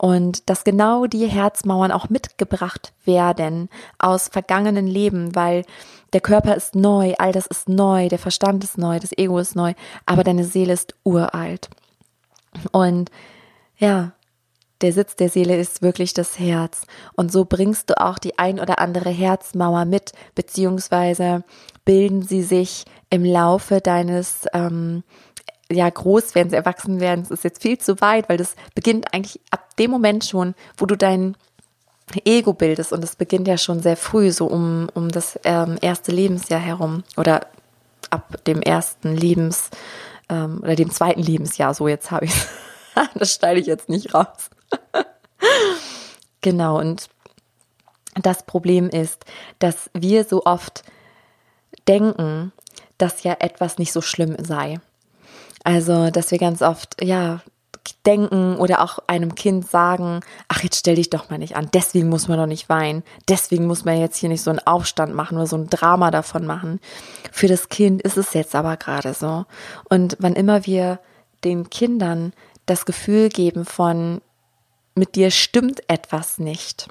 Und 0.00 0.48
dass 0.48 0.64
genau 0.64 1.04
die 1.04 1.26
Herzmauern 1.26 1.92
auch 1.92 2.08
mitgebracht 2.08 2.94
werden 3.04 3.68
aus 3.98 4.28
vergangenen 4.28 4.86
Leben, 4.86 5.34
weil 5.34 5.66
der 6.14 6.22
Körper 6.22 6.56
ist 6.56 6.74
neu, 6.74 7.12
all 7.18 7.32
das 7.32 7.46
ist 7.46 7.68
neu, 7.68 8.08
der 8.08 8.18
Verstand 8.18 8.64
ist 8.64 8.78
neu, 8.78 8.98
das 8.98 9.12
Ego 9.12 9.38
ist 9.38 9.56
neu, 9.56 9.74
aber 10.06 10.24
deine 10.24 10.44
Seele 10.44 10.72
ist 10.72 10.94
uralt. 11.04 11.68
Und 12.72 13.10
ja, 13.76 14.12
der 14.80 14.94
Sitz 14.94 15.16
der 15.16 15.28
Seele 15.28 15.58
ist 15.58 15.82
wirklich 15.82 16.14
das 16.14 16.38
Herz. 16.38 16.86
Und 17.14 17.30
so 17.30 17.44
bringst 17.44 17.90
du 17.90 18.00
auch 18.00 18.18
die 18.18 18.38
ein 18.38 18.58
oder 18.58 18.78
andere 18.78 19.10
Herzmauer 19.10 19.84
mit, 19.84 20.12
beziehungsweise 20.34 21.44
bilden 21.84 22.22
sie 22.22 22.42
sich 22.42 22.86
im 23.10 23.22
Laufe 23.22 23.82
deines 23.82 24.46
ähm, 24.54 25.02
ja, 25.70 25.88
Großwerdens, 25.88 26.52
Erwachsenwerdens 26.52 27.30
ist 27.30 27.44
jetzt 27.44 27.62
viel 27.62 27.78
zu 27.78 28.00
weit, 28.00 28.28
weil 28.28 28.36
das 28.36 28.56
beginnt 28.74 29.12
eigentlich 29.14 29.40
ab 29.50 29.76
dem 29.76 29.90
Moment 29.90 30.24
schon, 30.24 30.54
wo 30.76 30.86
du 30.86 30.96
dein 30.96 31.36
Ego 32.24 32.52
bildest 32.52 32.92
und 32.92 33.02
das 33.02 33.14
beginnt 33.14 33.46
ja 33.46 33.56
schon 33.56 33.80
sehr 33.80 33.96
früh, 33.96 34.32
so 34.32 34.46
um, 34.46 34.88
um 34.94 35.10
das 35.10 35.38
ähm, 35.44 35.78
erste 35.80 36.10
Lebensjahr 36.10 36.60
herum 36.60 37.04
oder 37.16 37.46
ab 38.10 38.44
dem 38.46 38.62
ersten 38.62 39.16
Lebens 39.16 39.70
ähm, 40.28 40.58
oder 40.62 40.74
dem 40.74 40.90
zweiten 40.90 41.22
Lebensjahr, 41.22 41.72
so 41.72 41.86
jetzt 41.86 42.10
habe 42.10 42.24
ich 42.26 42.34
das 43.14 43.34
schneide 43.34 43.60
ich 43.60 43.66
jetzt 43.66 43.88
nicht 43.88 44.14
raus. 44.14 44.50
genau, 46.40 46.78
und 46.78 47.08
das 48.14 48.44
Problem 48.44 48.88
ist, 48.88 49.24
dass 49.58 49.90
wir 49.94 50.24
so 50.24 50.44
oft 50.44 50.82
denken, 51.86 52.52
dass 52.98 53.22
ja 53.22 53.36
etwas 53.38 53.78
nicht 53.78 53.92
so 53.92 54.00
schlimm 54.00 54.36
sei. 54.44 54.80
Also, 55.64 56.10
dass 56.10 56.30
wir 56.30 56.38
ganz 56.38 56.62
oft, 56.62 57.02
ja, 57.02 57.40
denken 58.06 58.56
oder 58.56 58.82
auch 58.82 58.98
einem 59.06 59.34
Kind 59.34 59.68
sagen, 59.68 60.20
ach, 60.48 60.62
jetzt 60.62 60.78
stell 60.78 60.96
dich 60.96 61.10
doch 61.10 61.30
mal 61.30 61.38
nicht 61.38 61.56
an, 61.56 61.68
deswegen 61.72 62.08
muss 62.08 62.28
man 62.28 62.38
doch 62.38 62.46
nicht 62.46 62.68
weinen, 62.68 63.02
deswegen 63.28 63.66
muss 63.66 63.84
man 63.84 63.98
jetzt 63.98 64.16
hier 64.16 64.28
nicht 64.28 64.42
so 64.42 64.50
einen 64.50 64.60
Aufstand 64.60 65.14
machen 65.14 65.36
oder 65.36 65.46
so 65.46 65.56
ein 65.56 65.68
Drama 65.68 66.10
davon 66.10 66.46
machen. 66.46 66.80
Für 67.32 67.48
das 67.48 67.68
Kind 67.68 68.02
ist 68.02 68.16
es 68.16 68.34
jetzt 68.34 68.54
aber 68.54 68.76
gerade 68.76 69.14
so. 69.14 69.44
Und 69.88 70.16
wann 70.20 70.34
immer 70.34 70.66
wir 70.66 71.00
den 71.44 71.70
Kindern 71.70 72.32
das 72.66 72.84
Gefühl 72.86 73.28
geben 73.28 73.64
von, 73.64 74.20
mit 74.94 75.14
dir 75.16 75.30
stimmt 75.30 75.82
etwas 75.88 76.38
nicht. 76.38 76.88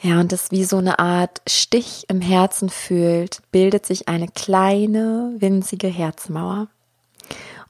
Ja, 0.00 0.20
und 0.20 0.32
das 0.32 0.50
wie 0.50 0.64
so 0.64 0.76
eine 0.76 0.98
Art 0.98 1.40
Stich 1.48 2.04
im 2.08 2.20
Herzen 2.20 2.68
fühlt, 2.68 3.40
bildet 3.52 3.86
sich 3.86 4.08
eine 4.08 4.28
kleine, 4.28 5.34
winzige 5.38 5.88
Herzmauer. 5.88 6.68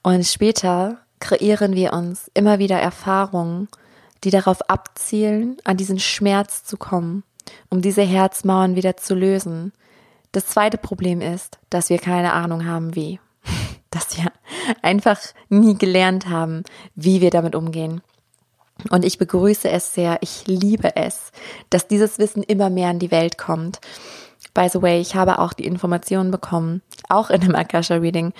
Und 0.04 0.26
später 0.26 0.98
kreieren 1.18 1.74
wir 1.74 1.94
uns 1.94 2.30
immer 2.34 2.58
wieder 2.58 2.78
Erfahrungen, 2.78 3.68
die 4.22 4.30
darauf 4.30 4.68
abzielen, 4.68 5.56
an 5.64 5.78
diesen 5.78 5.98
Schmerz 5.98 6.62
zu 6.62 6.76
kommen, 6.76 7.24
um 7.70 7.80
diese 7.80 8.02
Herzmauern 8.02 8.76
wieder 8.76 8.98
zu 8.98 9.14
lösen. 9.14 9.72
Das 10.32 10.46
zweite 10.46 10.76
Problem 10.76 11.22
ist, 11.22 11.58
dass 11.70 11.88
wir 11.88 11.98
keine 11.98 12.34
Ahnung 12.34 12.66
haben, 12.66 12.94
wie. 12.94 13.18
Dass 13.90 14.18
wir 14.18 14.32
einfach 14.82 15.20
nie 15.48 15.78
gelernt 15.78 16.28
haben, 16.28 16.64
wie 16.96 17.20
wir 17.20 17.30
damit 17.30 17.54
umgehen. 17.54 18.02
Und 18.90 19.04
ich 19.04 19.18
begrüße 19.18 19.70
es 19.70 19.94
sehr, 19.94 20.18
ich 20.20 20.48
liebe 20.48 20.96
es, 20.96 21.30
dass 21.70 21.86
dieses 21.86 22.18
Wissen 22.18 22.42
immer 22.42 22.70
mehr 22.70 22.90
in 22.90 22.98
die 22.98 23.12
Welt 23.12 23.38
kommt. 23.38 23.80
By 24.52 24.68
the 24.68 24.82
way, 24.82 25.00
ich 25.00 25.14
habe 25.14 25.38
auch 25.38 25.52
die 25.52 25.64
Informationen 25.64 26.32
bekommen, 26.32 26.82
auch 27.08 27.30
in 27.30 27.40
dem 27.40 27.54
Akasha 27.54 27.94
Reading, 27.94 28.32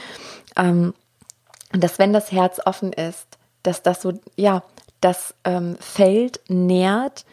ähm, 1.75 1.81
dass 1.81 1.99
wenn 1.99 2.13
das 2.13 2.33
Herz 2.33 2.61
offen 2.65 2.93
ist, 2.93 3.39
dass 3.63 3.83
das 3.83 4.01
so, 4.01 4.13
ja, 4.37 4.63
das 5.01 5.35
ähm, 5.45 5.77
Feld 5.81 6.41
nährt, 6.49 7.25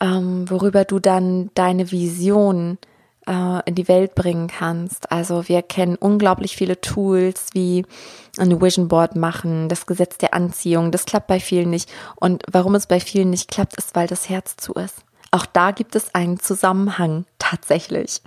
ähm, 0.00 0.48
worüber 0.48 0.84
du 0.84 0.98
dann 0.98 1.50
deine 1.54 1.90
Vision 1.90 2.78
äh, 3.26 3.60
in 3.66 3.74
die 3.74 3.88
Welt 3.88 4.14
bringen 4.14 4.48
kannst. 4.48 5.10
Also 5.10 5.48
wir 5.48 5.62
kennen 5.62 5.96
unglaublich 5.96 6.56
viele 6.56 6.80
Tools 6.80 7.48
wie 7.52 7.84
ein 8.38 8.60
Vision 8.60 8.88
Board 8.88 9.16
machen, 9.16 9.68
das 9.68 9.86
Gesetz 9.86 10.18
der 10.18 10.34
Anziehung. 10.34 10.90
Das 10.92 11.06
klappt 11.06 11.26
bei 11.26 11.40
vielen 11.40 11.70
nicht. 11.70 11.90
Und 12.16 12.44
warum 12.50 12.74
es 12.74 12.86
bei 12.86 13.00
vielen 13.00 13.30
nicht 13.30 13.50
klappt, 13.50 13.76
ist, 13.76 13.94
weil 13.94 14.06
das 14.06 14.28
Herz 14.28 14.56
zu 14.56 14.74
ist. 14.74 15.02
Auch 15.30 15.46
da 15.46 15.70
gibt 15.70 15.94
es 15.94 16.14
einen 16.14 16.40
Zusammenhang 16.40 17.24
tatsächlich. 17.38 18.20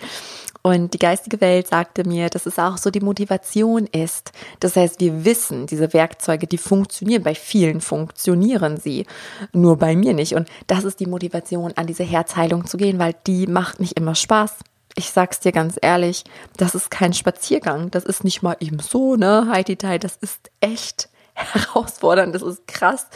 Und 0.65 0.93
die 0.93 0.99
geistige 0.99 1.41
Welt 1.41 1.67
sagte 1.67 2.07
mir, 2.07 2.29
dass 2.29 2.45
es 2.45 2.57
auch 2.57 2.77
so 2.77 2.89
die 2.89 3.01
Motivation 3.01 3.85
ist. 3.85 4.31
Das 4.61 4.77
heißt, 4.77 5.01
wir 5.01 5.25
wissen, 5.25 5.67
diese 5.67 5.91
Werkzeuge, 5.91 6.47
die 6.47 6.57
funktionieren. 6.57 7.21
Bei 7.21 7.35
vielen 7.35 7.81
funktionieren 7.81 8.77
sie. 8.77 9.05
Nur 9.51 9.77
bei 9.77 9.97
mir 9.97 10.13
nicht. 10.13 10.35
Und 10.35 10.47
das 10.67 10.85
ist 10.85 11.01
die 11.01 11.05
Motivation, 11.05 11.73
an 11.75 11.85
diese 11.85 12.05
Herzheilung 12.05 12.65
zu 12.65 12.77
gehen, 12.77 12.97
weil 12.97 13.13
die 13.27 13.45
macht 13.45 13.81
nicht 13.81 13.99
immer 13.99 14.15
Spaß. 14.15 14.53
Ich 14.95 15.09
sag's 15.09 15.41
dir 15.41 15.51
ganz 15.51 15.77
ehrlich, 15.81 16.23
das 16.55 16.75
ist 16.75 16.89
kein 16.89 17.13
Spaziergang. 17.13 17.91
Das 17.91 18.05
ist 18.05 18.23
nicht 18.23 18.41
mal 18.41 18.55
eben 18.61 18.79
so, 18.79 19.17
ne? 19.17 19.49
Heidi 19.51 19.75
Das 19.75 20.15
ist 20.15 20.49
echt 20.61 21.09
herausfordernd. 21.33 22.33
Das 22.33 22.41
ist 22.41 22.65
krass. 22.67 23.07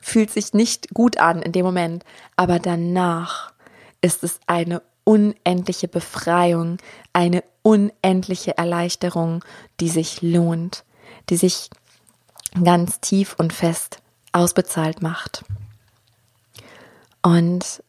Fühlt 0.00 0.30
sich 0.30 0.54
nicht 0.54 0.94
gut 0.94 1.18
an 1.18 1.42
in 1.42 1.52
dem 1.52 1.64
Moment. 1.64 2.04
Aber 2.36 2.58
danach 2.58 3.52
ist 4.00 4.24
es 4.24 4.40
eine 4.46 4.82
unendliche 5.04 5.88
Befreiung, 5.88 6.78
eine 7.12 7.42
unendliche 7.62 8.56
Erleichterung, 8.56 9.44
die 9.80 9.88
sich 9.88 10.22
lohnt, 10.22 10.84
die 11.28 11.36
sich 11.36 11.70
ganz 12.64 13.00
tief 13.00 13.34
und 13.38 13.52
fest 13.52 14.00
ausbezahlt 14.32 15.02
macht. 15.02 15.44
Und 17.22 17.82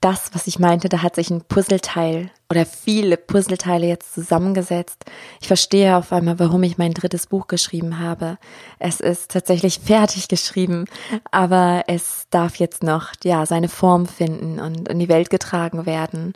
das, 0.00 0.30
was 0.32 0.46
ich 0.46 0.58
meinte, 0.58 0.88
da 0.88 1.02
hat 1.02 1.16
sich 1.16 1.30
ein 1.30 1.42
Puzzleteil 1.42 2.30
oder 2.50 2.64
viele 2.64 3.16
Puzzleteile 3.16 3.86
jetzt 3.86 4.14
zusammengesetzt. 4.14 5.04
Ich 5.40 5.48
verstehe 5.48 5.96
auf 5.96 6.12
einmal, 6.12 6.38
warum 6.38 6.62
ich 6.62 6.78
mein 6.78 6.94
drittes 6.94 7.26
Buch 7.26 7.48
geschrieben 7.48 7.98
habe. 7.98 8.38
Es 8.78 9.00
ist 9.00 9.32
tatsächlich 9.32 9.80
fertig 9.84 10.28
geschrieben, 10.28 10.84
aber 11.30 11.84
es 11.88 12.26
darf 12.30 12.56
jetzt 12.56 12.82
noch, 12.82 13.12
ja, 13.24 13.44
seine 13.44 13.68
Form 13.68 14.06
finden 14.06 14.60
und 14.60 14.88
in 14.88 14.98
die 14.98 15.08
Welt 15.08 15.30
getragen 15.30 15.84
werden. 15.84 16.34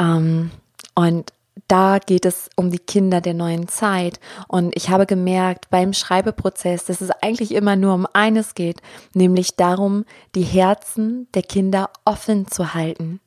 Ähm, 0.00 0.50
und 0.94 1.32
da 1.68 1.98
geht 1.98 2.26
es 2.26 2.50
um 2.56 2.70
die 2.70 2.78
Kinder 2.78 3.20
der 3.20 3.34
neuen 3.34 3.68
Zeit. 3.68 4.20
Und 4.48 4.76
ich 4.76 4.90
habe 4.90 5.06
gemerkt 5.06 5.70
beim 5.70 5.92
Schreibeprozess, 5.92 6.84
dass 6.84 7.00
es 7.00 7.10
eigentlich 7.22 7.54
immer 7.54 7.76
nur 7.76 7.94
um 7.94 8.06
eines 8.12 8.54
geht, 8.54 8.80
nämlich 9.14 9.56
darum, 9.56 10.04
die 10.34 10.42
Herzen 10.42 11.28
der 11.34 11.42
Kinder 11.42 11.90
offen 12.04 12.46
zu 12.48 12.74
halten. 12.74 13.20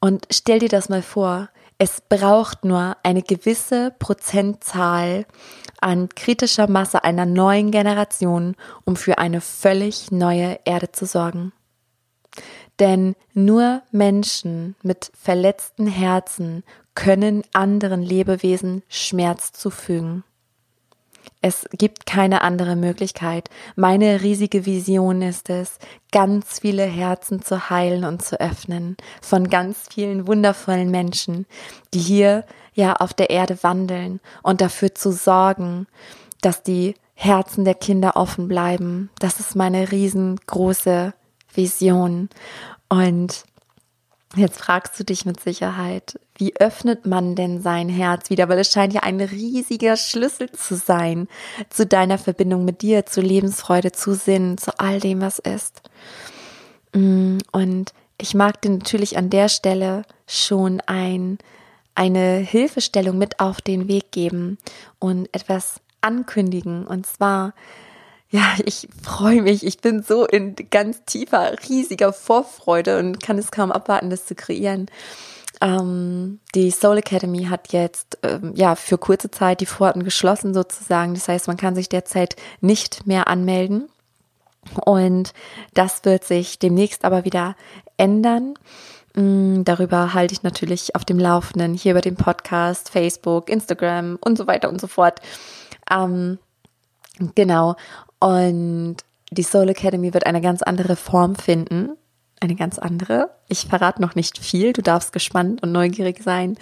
Und 0.00 0.26
stell 0.30 0.58
dir 0.58 0.68
das 0.68 0.88
mal 0.88 1.02
vor, 1.02 1.48
es 1.78 2.00
braucht 2.08 2.64
nur 2.64 2.96
eine 3.02 3.22
gewisse 3.22 3.92
Prozentzahl 3.98 5.26
an 5.80 6.08
kritischer 6.08 6.68
Masse 6.68 7.04
einer 7.04 7.26
neuen 7.26 7.70
Generation, 7.70 8.54
um 8.84 8.96
für 8.96 9.18
eine 9.18 9.40
völlig 9.40 10.10
neue 10.10 10.58
Erde 10.64 10.92
zu 10.92 11.06
sorgen. 11.06 11.52
Denn 12.78 13.14
nur 13.32 13.82
Menschen 13.92 14.76
mit 14.82 15.10
verletzten 15.14 15.86
Herzen 15.86 16.64
können 16.94 17.42
anderen 17.52 18.02
Lebewesen 18.02 18.82
Schmerz 18.88 19.52
zufügen. 19.52 20.24
Es 21.40 21.66
gibt 21.72 22.06
keine 22.06 22.40
andere 22.40 22.74
Möglichkeit. 22.74 23.50
Meine 23.76 24.22
riesige 24.22 24.64
Vision 24.64 25.20
ist 25.20 25.50
es, 25.50 25.78
ganz 26.10 26.60
viele 26.60 26.84
Herzen 26.84 27.42
zu 27.42 27.68
heilen 27.68 28.04
und 28.04 28.22
zu 28.22 28.40
öffnen 28.40 28.96
von 29.20 29.50
ganz 29.50 29.88
vielen 29.92 30.26
wundervollen 30.26 30.90
Menschen, 30.90 31.46
die 31.92 31.98
hier 31.98 32.44
ja 32.72 32.94
auf 32.94 33.12
der 33.12 33.30
Erde 33.30 33.62
wandeln 33.62 34.20
und 34.42 34.60
dafür 34.60 34.94
zu 34.94 35.12
sorgen, 35.12 35.86
dass 36.40 36.62
die 36.62 36.94
Herzen 37.14 37.64
der 37.64 37.74
Kinder 37.74 38.16
offen 38.16 38.48
bleiben. 38.48 39.10
Das 39.18 39.38
ist 39.38 39.54
meine 39.54 39.92
riesengroße 39.92 41.14
Vision. 41.54 42.28
Und 42.88 43.44
jetzt 44.36 44.58
fragst 44.58 44.98
du 44.98 45.04
dich 45.04 45.24
mit 45.24 45.40
Sicherheit, 45.40 46.18
wie 46.36 46.56
öffnet 46.56 47.06
man 47.06 47.34
denn 47.34 47.60
sein 47.60 47.88
Herz 47.88 48.30
wieder? 48.30 48.48
Weil 48.48 48.58
es 48.58 48.72
scheint 48.72 48.92
ja 48.92 49.02
ein 49.02 49.20
riesiger 49.20 49.96
Schlüssel 49.96 50.50
zu 50.50 50.76
sein 50.76 51.28
zu 51.70 51.86
deiner 51.86 52.18
Verbindung 52.18 52.64
mit 52.64 52.82
dir, 52.82 53.06
zu 53.06 53.20
Lebensfreude, 53.20 53.92
zu 53.92 54.14
Sinn, 54.14 54.58
zu 54.58 54.78
all 54.78 55.00
dem, 55.00 55.20
was 55.20 55.38
ist. 55.38 55.82
Mm, 56.92 57.38
und 57.52 57.92
ich 58.18 58.34
mag 58.34 58.60
dir 58.62 58.70
natürlich 58.70 59.16
an 59.16 59.30
der 59.30 59.48
Stelle 59.48 60.02
schon 60.26 60.80
ein, 60.86 61.38
eine 61.94 62.36
Hilfestellung 62.38 63.18
mit 63.18 63.40
auf 63.40 63.60
den 63.60 63.88
Weg 63.88 64.12
geben 64.12 64.58
und 64.98 65.28
etwas 65.32 65.80
ankündigen. 66.00 66.86
Und 66.86 67.06
zwar 67.06 67.54
ja, 68.34 68.56
ich 68.64 68.88
freue 69.00 69.42
mich. 69.42 69.64
Ich 69.64 69.78
bin 69.78 70.02
so 70.02 70.26
in 70.26 70.56
ganz 70.68 71.04
tiefer, 71.04 71.52
riesiger 71.68 72.12
Vorfreude 72.12 72.98
und 72.98 73.22
kann 73.22 73.38
es 73.38 73.52
kaum 73.52 73.70
abwarten, 73.70 74.10
das 74.10 74.26
zu 74.26 74.34
kreieren. 74.34 74.86
Ähm, 75.60 76.40
die 76.52 76.72
Soul 76.72 76.98
Academy 76.98 77.44
hat 77.44 77.72
jetzt 77.72 78.18
ähm, 78.24 78.52
ja 78.56 78.74
für 78.74 78.98
kurze 78.98 79.30
Zeit 79.30 79.60
die 79.60 79.66
Pforten 79.66 80.02
geschlossen 80.02 80.52
sozusagen. 80.52 81.14
Das 81.14 81.28
heißt, 81.28 81.46
man 81.46 81.56
kann 81.56 81.76
sich 81.76 81.88
derzeit 81.88 82.34
nicht 82.60 83.06
mehr 83.06 83.28
anmelden. 83.28 83.88
Und 84.84 85.32
das 85.74 86.04
wird 86.04 86.24
sich 86.24 86.58
demnächst 86.58 87.04
aber 87.04 87.24
wieder 87.24 87.54
ändern. 87.98 88.54
Mm, 89.14 89.62
darüber 89.62 90.12
halte 90.12 90.34
ich 90.34 90.42
natürlich 90.42 90.96
auf 90.96 91.04
dem 91.04 91.20
Laufenden 91.20 91.74
hier 91.74 91.92
über 91.92 92.00
den 92.00 92.16
Podcast, 92.16 92.90
Facebook, 92.90 93.48
Instagram 93.48 94.18
und 94.20 94.36
so 94.36 94.48
weiter 94.48 94.70
und 94.70 94.80
so 94.80 94.88
fort. 94.88 95.20
Ähm, 95.88 96.40
genau. 97.36 97.76
Und 98.24 98.96
die 99.32 99.42
Soul 99.42 99.68
Academy 99.68 100.14
wird 100.14 100.24
eine 100.24 100.40
ganz 100.40 100.62
andere 100.62 100.96
Form 100.96 101.36
finden. 101.36 101.90
Eine 102.40 102.54
ganz 102.54 102.78
andere. 102.78 103.28
Ich 103.48 103.66
verrate 103.66 104.00
noch 104.00 104.14
nicht 104.14 104.38
viel. 104.38 104.72
Du 104.72 104.80
darfst 104.80 105.12
gespannt 105.12 105.62
und 105.62 105.72
neugierig 105.72 106.22
sein. 106.22 106.56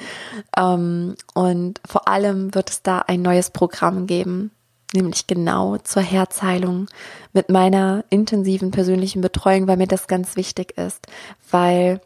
Ähm, 0.56 1.14
und 1.34 1.80
vor 1.86 2.08
allem 2.08 2.52
wird 2.52 2.68
es 2.68 2.82
da 2.82 2.98
ein 3.06 3.22
neues 3.22 3.50
Programm 3.50 4.08
geben, 4.08 4.50
nämlich 4.92 5.28
genau 5.28 5.76
zur 5.76 6.02
Herzheilung 6.02 6.88
mit 7.32 7.48
meiner 7.48 8.04
intensiven 8.10 8.72
persönlichen 8.72 9.22
Betreuung, 9.22 9.68
weil 9.68 9.76
mir 9.76 9.86
das 9.86 10.08
ganz 10.08 10.34
wichtig 10.34 10.76
ist, 10.76 11.06
weil 11.48 12.00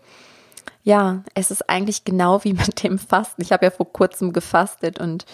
ja, 0.82 1.24
es 1.32 1.50
ist 1.50 1.70
eigentlich 1.70 2.04
genau 2.04 2.44
wie 2.44 2.52
mit 2.52 2.82
dem 2.82 2.98
Fasten. 2.98 3.40
Ich 3.40 3.52
habe 3.52 3.64
ja 3.64 3.70
vor 3.70 3.90
kurzem 3.90 4.34
gefastet 4.34 4.98
und 4.98 5.24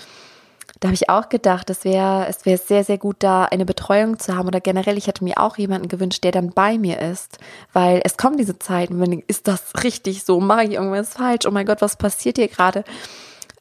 da 0.80 0.88
habe 0.88 0.94
ich 0.94 1.08
auch 1.08 1.28
gedacht, 1.28 1.70
es 1.70 1.84
wäre 1.84 2.26
es 2.28 2.44
wäre 2.44 2.58
sehr, 2.58 2.84
sehr 2.84 2.98
gut, 2.98 3.16
da 3.20 3.44
eine 3.44 3.64
Betreuung 3.64 4.18
zu 4.18 4.36
haben. 4.36 4.48
Oder 4.48 4.60
generell, 4.60 4.98
ich 4.98 5.06
hätte 5.06 5.24
mir 5.24 5.38
auch 5.38 5.56
jemanden 5.56 5.88
gewünscht, 5.88 6.24
der 6.24 6.32
dann 6.32 6.50
bei 6.50 6.78
mir 6.78 7.00
ist. 7.00 7.38
Weil 7.72 8.00
es 8.04 8.16
kommen 8.16 8.36
diese 8.36 8.58
Zeiten, 8.58 9.00
wenn 9.00 9.22
ist 9.26 9.48
das 9.48 9.84
richtig 9.84 10.24
so? 10.24 10.40
Mache 10.40 10.64
ich 10.64 10.72
irgendwas 10.72 11.14
falsch? 11.14 11.46
Oh 11.46 11.50
mein 11.50 11.66
Gott, 11.66 11.82
was 11.82 11.96
passiert 11.96 12.38
hier 12.38 12.48
gerade? 12.48 12.84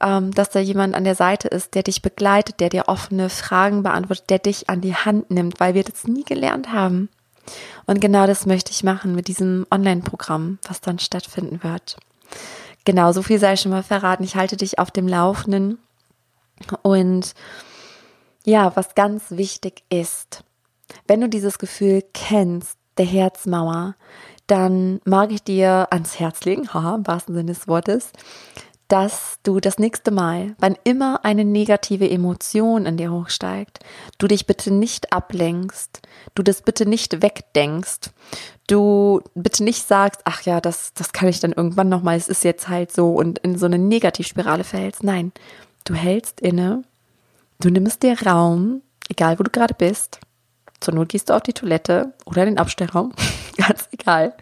Ähm, 0.01 0.31
dass 0.31 0.49
da 0.49 0.59
jemand 0.59 0.95
an 0.95 1.03
der 1.03 1.15
Seite 1.15 1.47
ist, 1.47 1.75
der 1.75 1.83
dich 1.83 2.01
begleitet, 2.01 2.59
der 2.59 2.69
dir 2.69 2.87
offene 2.87 3.29
Fragen 3.29 3.83
beantwortet, 3.83 4.29
der 4.29 4.39
dich 4.39 4.69
an 4.69 4.81
die 4.81 4.95
Hand 4.95 5.29
nimmt, 5.29 5.59
weil 5.59 5.75
wir 5.75 5.83
das 5.83 6.07
nie 6.07 6.23
gelernt 6.23 6.71
haben. 6.71 7.09
Und 7.85 8.01
genau 8.01 8.25
das 8.25 8.45
möchte 8.45 8.71
ich 8.71 8.83
machen 8.83 9.13
mit 9.13 9.27
diesem 9.27 9.67
Online-Programm, 9.69 10.59
was 10.67 10.81
dann 10.81 10.97
stattfinden 10.97 11.61
wird. 11.63 11.97
Genau, 12.85 13.11
so 13.11 13.21
viel 13.21 13.39
sei 13.39 13.55
schon 13.57 13.71
mal 13.71 13.83
verraten. 13.83 14.23
Ich 14.23 14.35
halte 14.35 14.57
dich 14.57 14.79
auf 14.79 14.89
dem 14.89 15.07
Laufenden. 15.07 15.77
Und 16.81 17.33
ja, 18.45 18.75
was 18.75 18.95
ganz 18.95 19.31
wichtig 19.31 19.83
ist, 19.89 20.43
wenn 21.07 21.21
du 21.21 21.29
dieses 21.29 21.59
Gefühl 21.59 22.03
kennst, 22.13 22.77
der 22.97 23.05
Herzmauer, 23.05 23.95
dann 24.47 24.99
mag 25.05 25.31
ich 25.31 25.43
dir 25.43 25.87
ans 25.91 26.19
Herz 26.19 26.43
legen, 26.43 26.69
haha, 26.73 26.95
im 26.95 27.07
wahrsten 27.07 27.35
Sinne 27.35 27.53
des 27.53 27.67
Wortes, 27.67 28.11
dass 28.91 29.37
du 29.43 29.61
das 29.61 29.79
nächste 29.79 30.11
Mal, 30.11 30.53
wann 30.59 30.75
immer 30.83 31.23
eine 31.23 31.45
negative 31.45 32.09
Emotion 32.09 32.85
in 32.85 32.97
dir 32.97 33.09
hochsteigt, 33.09 33.79
du 34.17 34.27
dich 34.27 34.45
bitte 34.45 34.69
nicht 34.73 35.13
ablenkst, 35.13 36.01
du 36.35 36.43
das 36.43 36.61
bitte 36.61 36.85
nicht 36.85 37.21
wegdenkst, 37.21 38.11
du 38.67 39.21
bitte 39.33 39.63
nicht 39.63 39.87
sagst, 39.87 40.19
ach 40.25 40.41
ja, 40.41 40.59
das, 40.59 40.93
das 40.93 41.13
kann 41.13 41.29
ich 41.29 41.39
dann 41.39 41.53
irgendwann 41.53 41.87
nochmal, 41.87 42.17
es 42.17 42.27
ist 42.27 42.43
jetzt 42.43 42.67
halt 42.67 42.91
so 42.91 43.13
und 43.13 43.39
in 43.39 43.57
so 43.57 43.65
eine 43.65 43.77
Negativspirale 43.77 44.65
fällst. 44.65 45.05
Nein, 45.05 45.31
Du 45.83 45.93
hältst 45.93 46.41
inne, 46.41 46.83
du 47.59 47.69
nimmst 47.69 48.03
dir 48.03 48.21
Raum, 48.21 48.81
egal 49.09 49.39
wo 49.39 49.43
du 49.43 49.51
gerade 49.51 49.73
bist. 49.73 50.19
Zur 50.79 50.93
Not 50.93 51.09
gehst 51.09 51.29
du 51.29 51.35
auf 51.35 51.43
die 51.43 51.53
Toilette 51.53 52.13
oder 52.25 52.45
den 52.45 52.57
Abstellraum, 52.57 53.13
ganz 53.57 53.87
egal. 53.91 54.35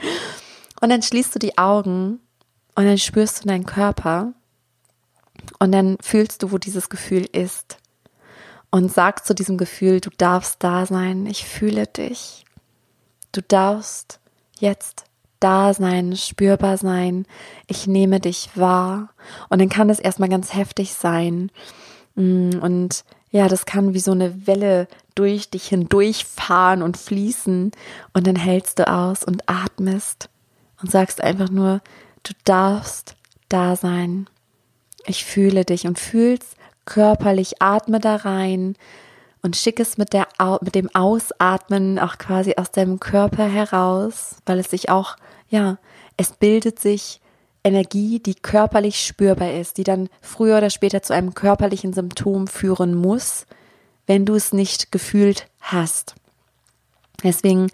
Und 0.82 0.90
dann 0.90 1.02
schließt 1.02 1.36
du 1.36 1.40
die 1.40 1.58
Augen 1.58 2.20
und 2.76 2.86
dann 2.86 2.98
spürst 2.98 3.44
du 3.44 3.48
deinen 3.48 3.66
Körper 3.66 4.34
und 5.60 5.72
dann 5.72 5.98
fühlst 6.02 6.44
du, 6.44 6.52
wo 6.52 6.58
dieses 6.58 6.90
Gefühl 6.90 7.28
ist. 7.32 7.78
Und 8.72 8.92
sagst 8.92 9.26
zu 9.26 9.34
diesem 9.34 9.58
Gefühl, 9.58 10.00
du 10.00 10.12
darfst 10.12 10.64
da 10.64 10.86
sein, 10.86 11.26
ich 11.26 11.44
fühle 11.44 11.88
dich. 11.88 12.46
Du 13.32 13.42
darfst 13.42 14.20
jetzt 14.60 15.06
da 15.40 15.74
sein, 15.74 16.16
spürbar 16.16 16.78
sein. 16.78 17.26
Ich 17.68 17.88
nehme 17.88 18.20
dich 18.20 18.50
wahr. 18.56 19.10
Und 19.50 19.60
dann 19.60 19.70
kann 19.70 19.90
es 19.90 20.00
erstmal 20.00 20.30
ganz 20.30 20.54
heftig 20.54 20.94
sein. 20.94 21.52
Mm, 22.16 22.60
und 22.62 23.04
ja, 23.32 23.48
das 23.48 23.66
kann 23.66 23.94
wie 23.94 24.00
so 24.00 24.12
eine 24.12 24.48
Welle 24.48 24.88
durch 25.16 25.50
dich 25.50 25.68
hindurchfahren 25.68 26.82
und 26.82 26.98
fließen. 26.98 27.72
Und 28.14 28.28
dann 28.28 28.36
hältst 28.36 28.80
du 28.80 28.88
aus 28.88 29.24
und 29.24 29.48
atmest 29.48 30.30
und 30.82 30.92
sagst 30.92 31.22
einfach 31.22 31.50
nur, 31.50 31.82
du 32.24 32.34
darfst 32.44 33.16
da 33.50 33.76
sein. 33.76 34.28
Ich 35.06 35.26
fühle 35.26 35.66
dich 35.66 35.88
und 35.88 36.00
fühlst 36.00 36.56
körperlich, 36.86 37.62
atme 37.62 38.00
da 38.00 38.16
rein 38.18 38.76
und 39.42 39.56
schick 39.56 39.80
es 39.80 39.98
mit, 39.98 40.14
der, 40.14 40.28
mit 40.62 40.76
dem 40.76 40.94
Ausatmen 40.94 42.00
auch 42.00 42.18
quasi 42.18 42.56
aus 42.58 42.72
deinem 42.72 43.00
Körper 43.00 43.46
heraus, 43.46 44.38
weil 44.46 44.60
es 44.60 44.70
sich 44.70 44.90
auch, 44.90 45.16
ja, 45.50 45.78
es 46.18 46.34
bildet 46.34 46.80
sich 46.80 47.22
Energie, 47.64 48.20
die 48.20 48.36
körperlich 48.36 49.06
spürbar 49.06 49.54
ist, 49.54 49.78
die 49.78 49.84
dann 49.84 50.10
früher 50.22 50.58
oder 50.58 50.70
später 50.70 51.02
zu 51.02 51.14
einem 51.14 51.34
körperlichen 51.34 51.94
Symptom 51.94 52.48
führen 52.48 52.96
muss, 52.96 53.46
wenn 54.08 54.26
du 54.26 54.36
es 54.36 54.54
nicht 54.54 54.92
gefühlt 54.92 55.48
hast. 55.62 56.16
Deswegen 57.24 57.68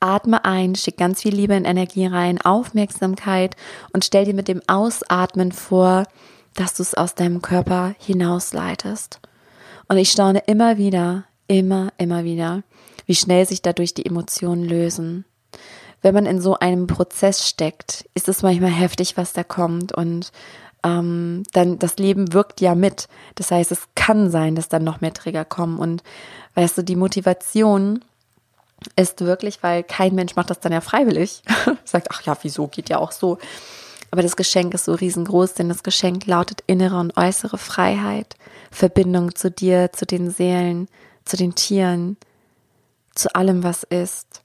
atme 0.00 0.44
ein, 0.44 0.74
schick 0.74 0.96
ganz 0.96 1.22
viel 1.22 1.34
Liebe 1.34 1.56
und 1.56 1.64
Energie 1.64 2.06
rein, 2.06 2.40
Aufmerksamkeit 2.40 3.54
und 3.92 4.04
stell 4.04 4.24
dir 4.24 4.34
mit 4.34 4.48
dem 4.48 4.62
Ausatmen 4.66 5.52
vor, 5.52 6.04
dass 6.54 6.74
du 6.74 6.82
es 6.82 6.94
aus 6.94 7.14
deinem 7.14 7.42
Körper 7.42 7.94
hinausleitest. 7.98 9.20
Und 9.90 9.96
ich 9.96 10.12
staune 10.12 10.44
immer 10.46 10.78
wieder, 10.78 11.24
immer, 11.48 11.92
immer 11.98 12.22
wieder, 12.22 12.62
wie 13.06 13.16
schnell 13.16 13.44
sich 13.44 13.60
dadurch 13.60 13.92
die 13.92 14.06
Emotionen 14.06 14.62
lösen. 14.62 15.24
Wenn 16.00 16.14
man 16.14 16.26
in 16.26 16.40
so 16.40 16.56
einem 16.56 16.86
Prozess 16.86 17.48
steckt, 17.48 18.08
ist 18.14 18.28
es 18.28 18.42
manchmal 18.42 18.70
heftig, 18.70 19.16
was 19.16 19.32
da 19.32 19.42
kommt 19.42 19.90
und 19.90 20.30
ähm, 20.84 21.42
dann 21.54 21.80
das 21.80 21.96
Leben 21.96 22.32
wirkt 22.32 22.60
ja 22.60 22.76
mit. 22.76 23.08
Das 23.34 23.50
heißt, 23.50 23.72
es 23.72 23.88
kann 23.96 24.30
sein, 24.30 24.54
dass 24.54 24.68
dann 24.68 24.84
noch 24.84 25.00
mehr 25.00 25.12
Trigger 25.12 25.44
kommen 25.44 25.80
und 25.80 26.04
weißt 26.54 26.78
du, 26.78 26.82
die 26.84 26.94
Motivation 26.94 28.04
ist 28.94 29.22
wirklich, 29.22 29.60
weil 29.64 29.82
kein 29.82 30.14
Mensch 30.14 30.36
macht 30.36 30.50
das 30.50 30.60
dann 30.60 30.70
ja 30.70 30.82
freiwillig. 30.82 31.42
Sagt, 31.84 32.06
ach 32.12 32.22
ja, 32.22 32.36
wieso 32.42 32.68
geht 32.68 32.90
ja 32.90 32.98
auch 32.98 33.10
so. 33.10 33.38
Aber 34.10 34.22
das 34.22 34.36
Geschenk 34.36 34.74
ist 34.74 34.86
so 34.86 34.94
riesengroß, 34.94 35.54
denn 35.54 35.68
das 35.68 35.82
Geschenk 35.82 36.26
lautet 36.26 36.62
innere 36.66 36.98
und 36.98 37.16
äußere 37.16 37.58
Freiheit, 37.58 38.36
Verbindung 38.70 39.34
zu 39.34 39.50
dir, 39.50 39.92
zu 39.92 40.04
den 40.04 40.30
Seelen, 40.30 40.88
zu 41.24 41.36
den 41.36 41.54
Tieren, 41.54 42.16
zu 43.14 43.34
allem, 43.34 43.62
was 43.62 43.84
ist. 43.84 44.42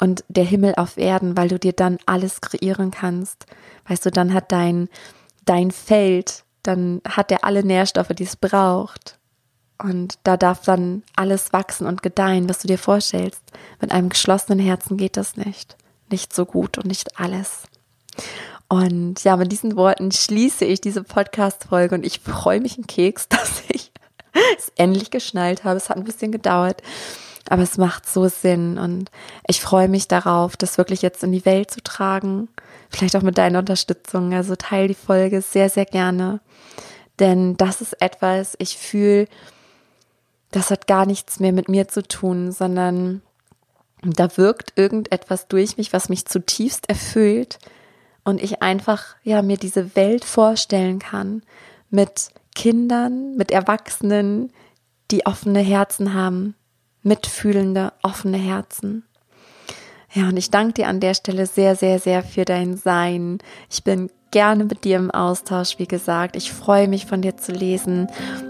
Und 0.00 0.24
der 0.28 0.44
Himmel 0.44 0.74
auf 0.76 0.96
Erden, 0.96 1.36
weil 1.36 1.48
du 1.48 1.58
dir 1.58 1.72
dann 1.72 1.98
alles 2.06 2.40
kreieren 2.40 2.90
kannst. 2.90 3.46
Weißt 3.88 4.06
du, 4.06 4.10
dann 4.10 4.32
hat 4.32 4.52
dein, 4.52 4.88
dein 5.44 5.70
Feld, 5.70 6.44
dann 6.62 7.02
hat 7.06 7.32
er 7.32 7.44
alle 7.44 7.64
Nährstoffe, 7.64 8.08
die 8.08 8.24
es 8.24 8.36
braucht. 8.36 9.18
Und 9.82 10.18
da 10.24 10.36
darf 10.36 10.62
dann 10.62 11.02
alles 11.14 11.52
wachsen 11.52 11.86
und 11.86 12.02
gedeihen, 12.02 12.48
was 12.48 12.60
du 12.60 12.68
dir 12.68 12.78
vorstellst. 12.78 13.42
Mit 13.80 13.92
einem 13.92 14.08
geschlossenen 14.08 14.58
Herzen 14.58 14.96
geht 14.96 15.16
das 15.16 15.36
nicht. 15.36 15.76
Nicht 16.10 16.34
so 16.34 16.46
gut 16.46 16.78
und 16.78 16.86
nicht 16.86 17.18
alles. 17.18 17.64
Und 18.68 19.24
ja, 19.24 19.36
mit 19.36 19.50
diesen 19.50 19.76
Worten 19.76 20.12
schließe 20.12 20.64
ich 20.66 20.80
diese 20.80 21.02
Podcast-Folge 21.02 21.94
und 21.94 22.04
ich 22.04 22.20
freue 22.20 22.60
mich 22.60 22.76
einen 22.76 22.86
Keks, 22.86 23.28
dass 23.28 23.62
ich 23.68 23.92
es 24.58 24.70
endlich 24.76 25.10
geschnallt 25.10 25.64
habe. 25.64 25.78
Es 25.78 25.88
hat 25.88 25.96
ein 25.96 26.04
bisschen 26.04 26.32
gedauert, 26.32 26.82
aber 27.48 27.62
es 27.62 27.78
macht 27.78 28.08
so 28.08 28.28
Sinn 28.28 28.78
und 28.78 29.10
ich 29.46 29.62
freue 29.62 29.88
mich 29.88 30.06
darauf, 30.06 30.56
das 30.56 30.76
wirklich 30.76 31.00
jetzt 31.00 31.24
in 31.24 31.32
die 31.32 31.46
Welt 31.46 31.70
zu 31.70 31.82
tragen. 31.82 32.48
Vielleicht 32.90 33.16
auch 33.16 33.22
mit 33.22 33.38
deiner 33.38 33.60
Unterstützung. 33.60 34.34
Also 34.34 34.54
teile 34.54 34.88
die 34.88 34.94
Folge 34.94 35.40
sehr, 35.40 35.70
sehr 35.70 35.86
gerne. 35.86 36.40
Denn 37.18 37.56
das 37.56 37.80
ist 37.80 38.00
etwas, 38.00 38.54
ich 38.58 38.76
fühle, 38.76 39.26
das 40.50 40.70
hat 40.70 40.86
gar 40.86 41.06
nichts 41.06 41.40
mehr 41.40 41.52
mit 41.52 41.68
mir 41.68 41.88
zu 41.88 42.02
tun, 42.02 42.52
sondern 42.52 43.22
da 44.02 44.36
wirkt 44.36 44.74
irgendetwas 44.76 45.48
durch 45.48 45.76
mich, 45.78 45.92
was 45.92 46.08
mich 46.08 46.26
zutiefst 46.26 46.88
erfüllt 46.88 47.58
und 48.28 48.42
ich 48.42 48.60
einfach 48.60 49.16
ja 49.22 49.40
mir 49.40 49.56
diese 49.56 49.96
Welt 49.96 50.22
vorstellen 50.22 50.98
kann 50.98 51.42
mit 51.88 52.28
Kindern, 52.54 53.36
mit 53.36 53.50
Erwachsenen, 53.50 54.52
die 55.10 55.24
offene 55.24 55.60
Herzen 55.60 56.12
haben, 56.12 56.54
mitfühlende, 57.02 57.94
offene 58.02 58.36
Herzen. 58.36 59.04
Ja, 60.12 60.28
und 60.28 60.36
ich 60.36 60.50
danke 60.50 60.74
dir 60.74 60.88
an 60.88 61.00
der 61.00 61.14
Stelle 61.14 61.46
sehr, 61.46 61.74
sehr, 61.74 61.98
sehr 61.98 62.22
für 62.22 62.44
dein 62.44 62.76
Sein. 62.76 63.38
Ich 63.70 63.82
bin 63.82 64.10
gerne 64.30 64.64
mit 64.64 64.84
dir 64.84 64.98
im 64.98 65.10
Austausch, 65.10 65.78
wie 65.78 65.86
gesagt. 65.86 66.36
Ich 66.36 66.52
freue 66.52 66.86
mich 66.86 67.06
von 67.06 67.22
dir 67.22 67.38
zu 67.38 67.52
lesen 67.52 68.08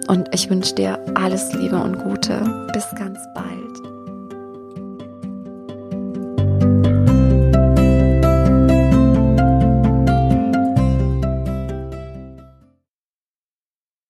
und 0.09 0.35
ich 0.35 0.51
wünsche 0.51 0.75
dir 0.75 0.99
alles 1.15 1.53
Liebe 1.53 1.77
und 1.77 2.03
Gute. 2.03 2.69
Bis 2.73 2.87
ganz 2.97 3.21
bald. 3.33 3.88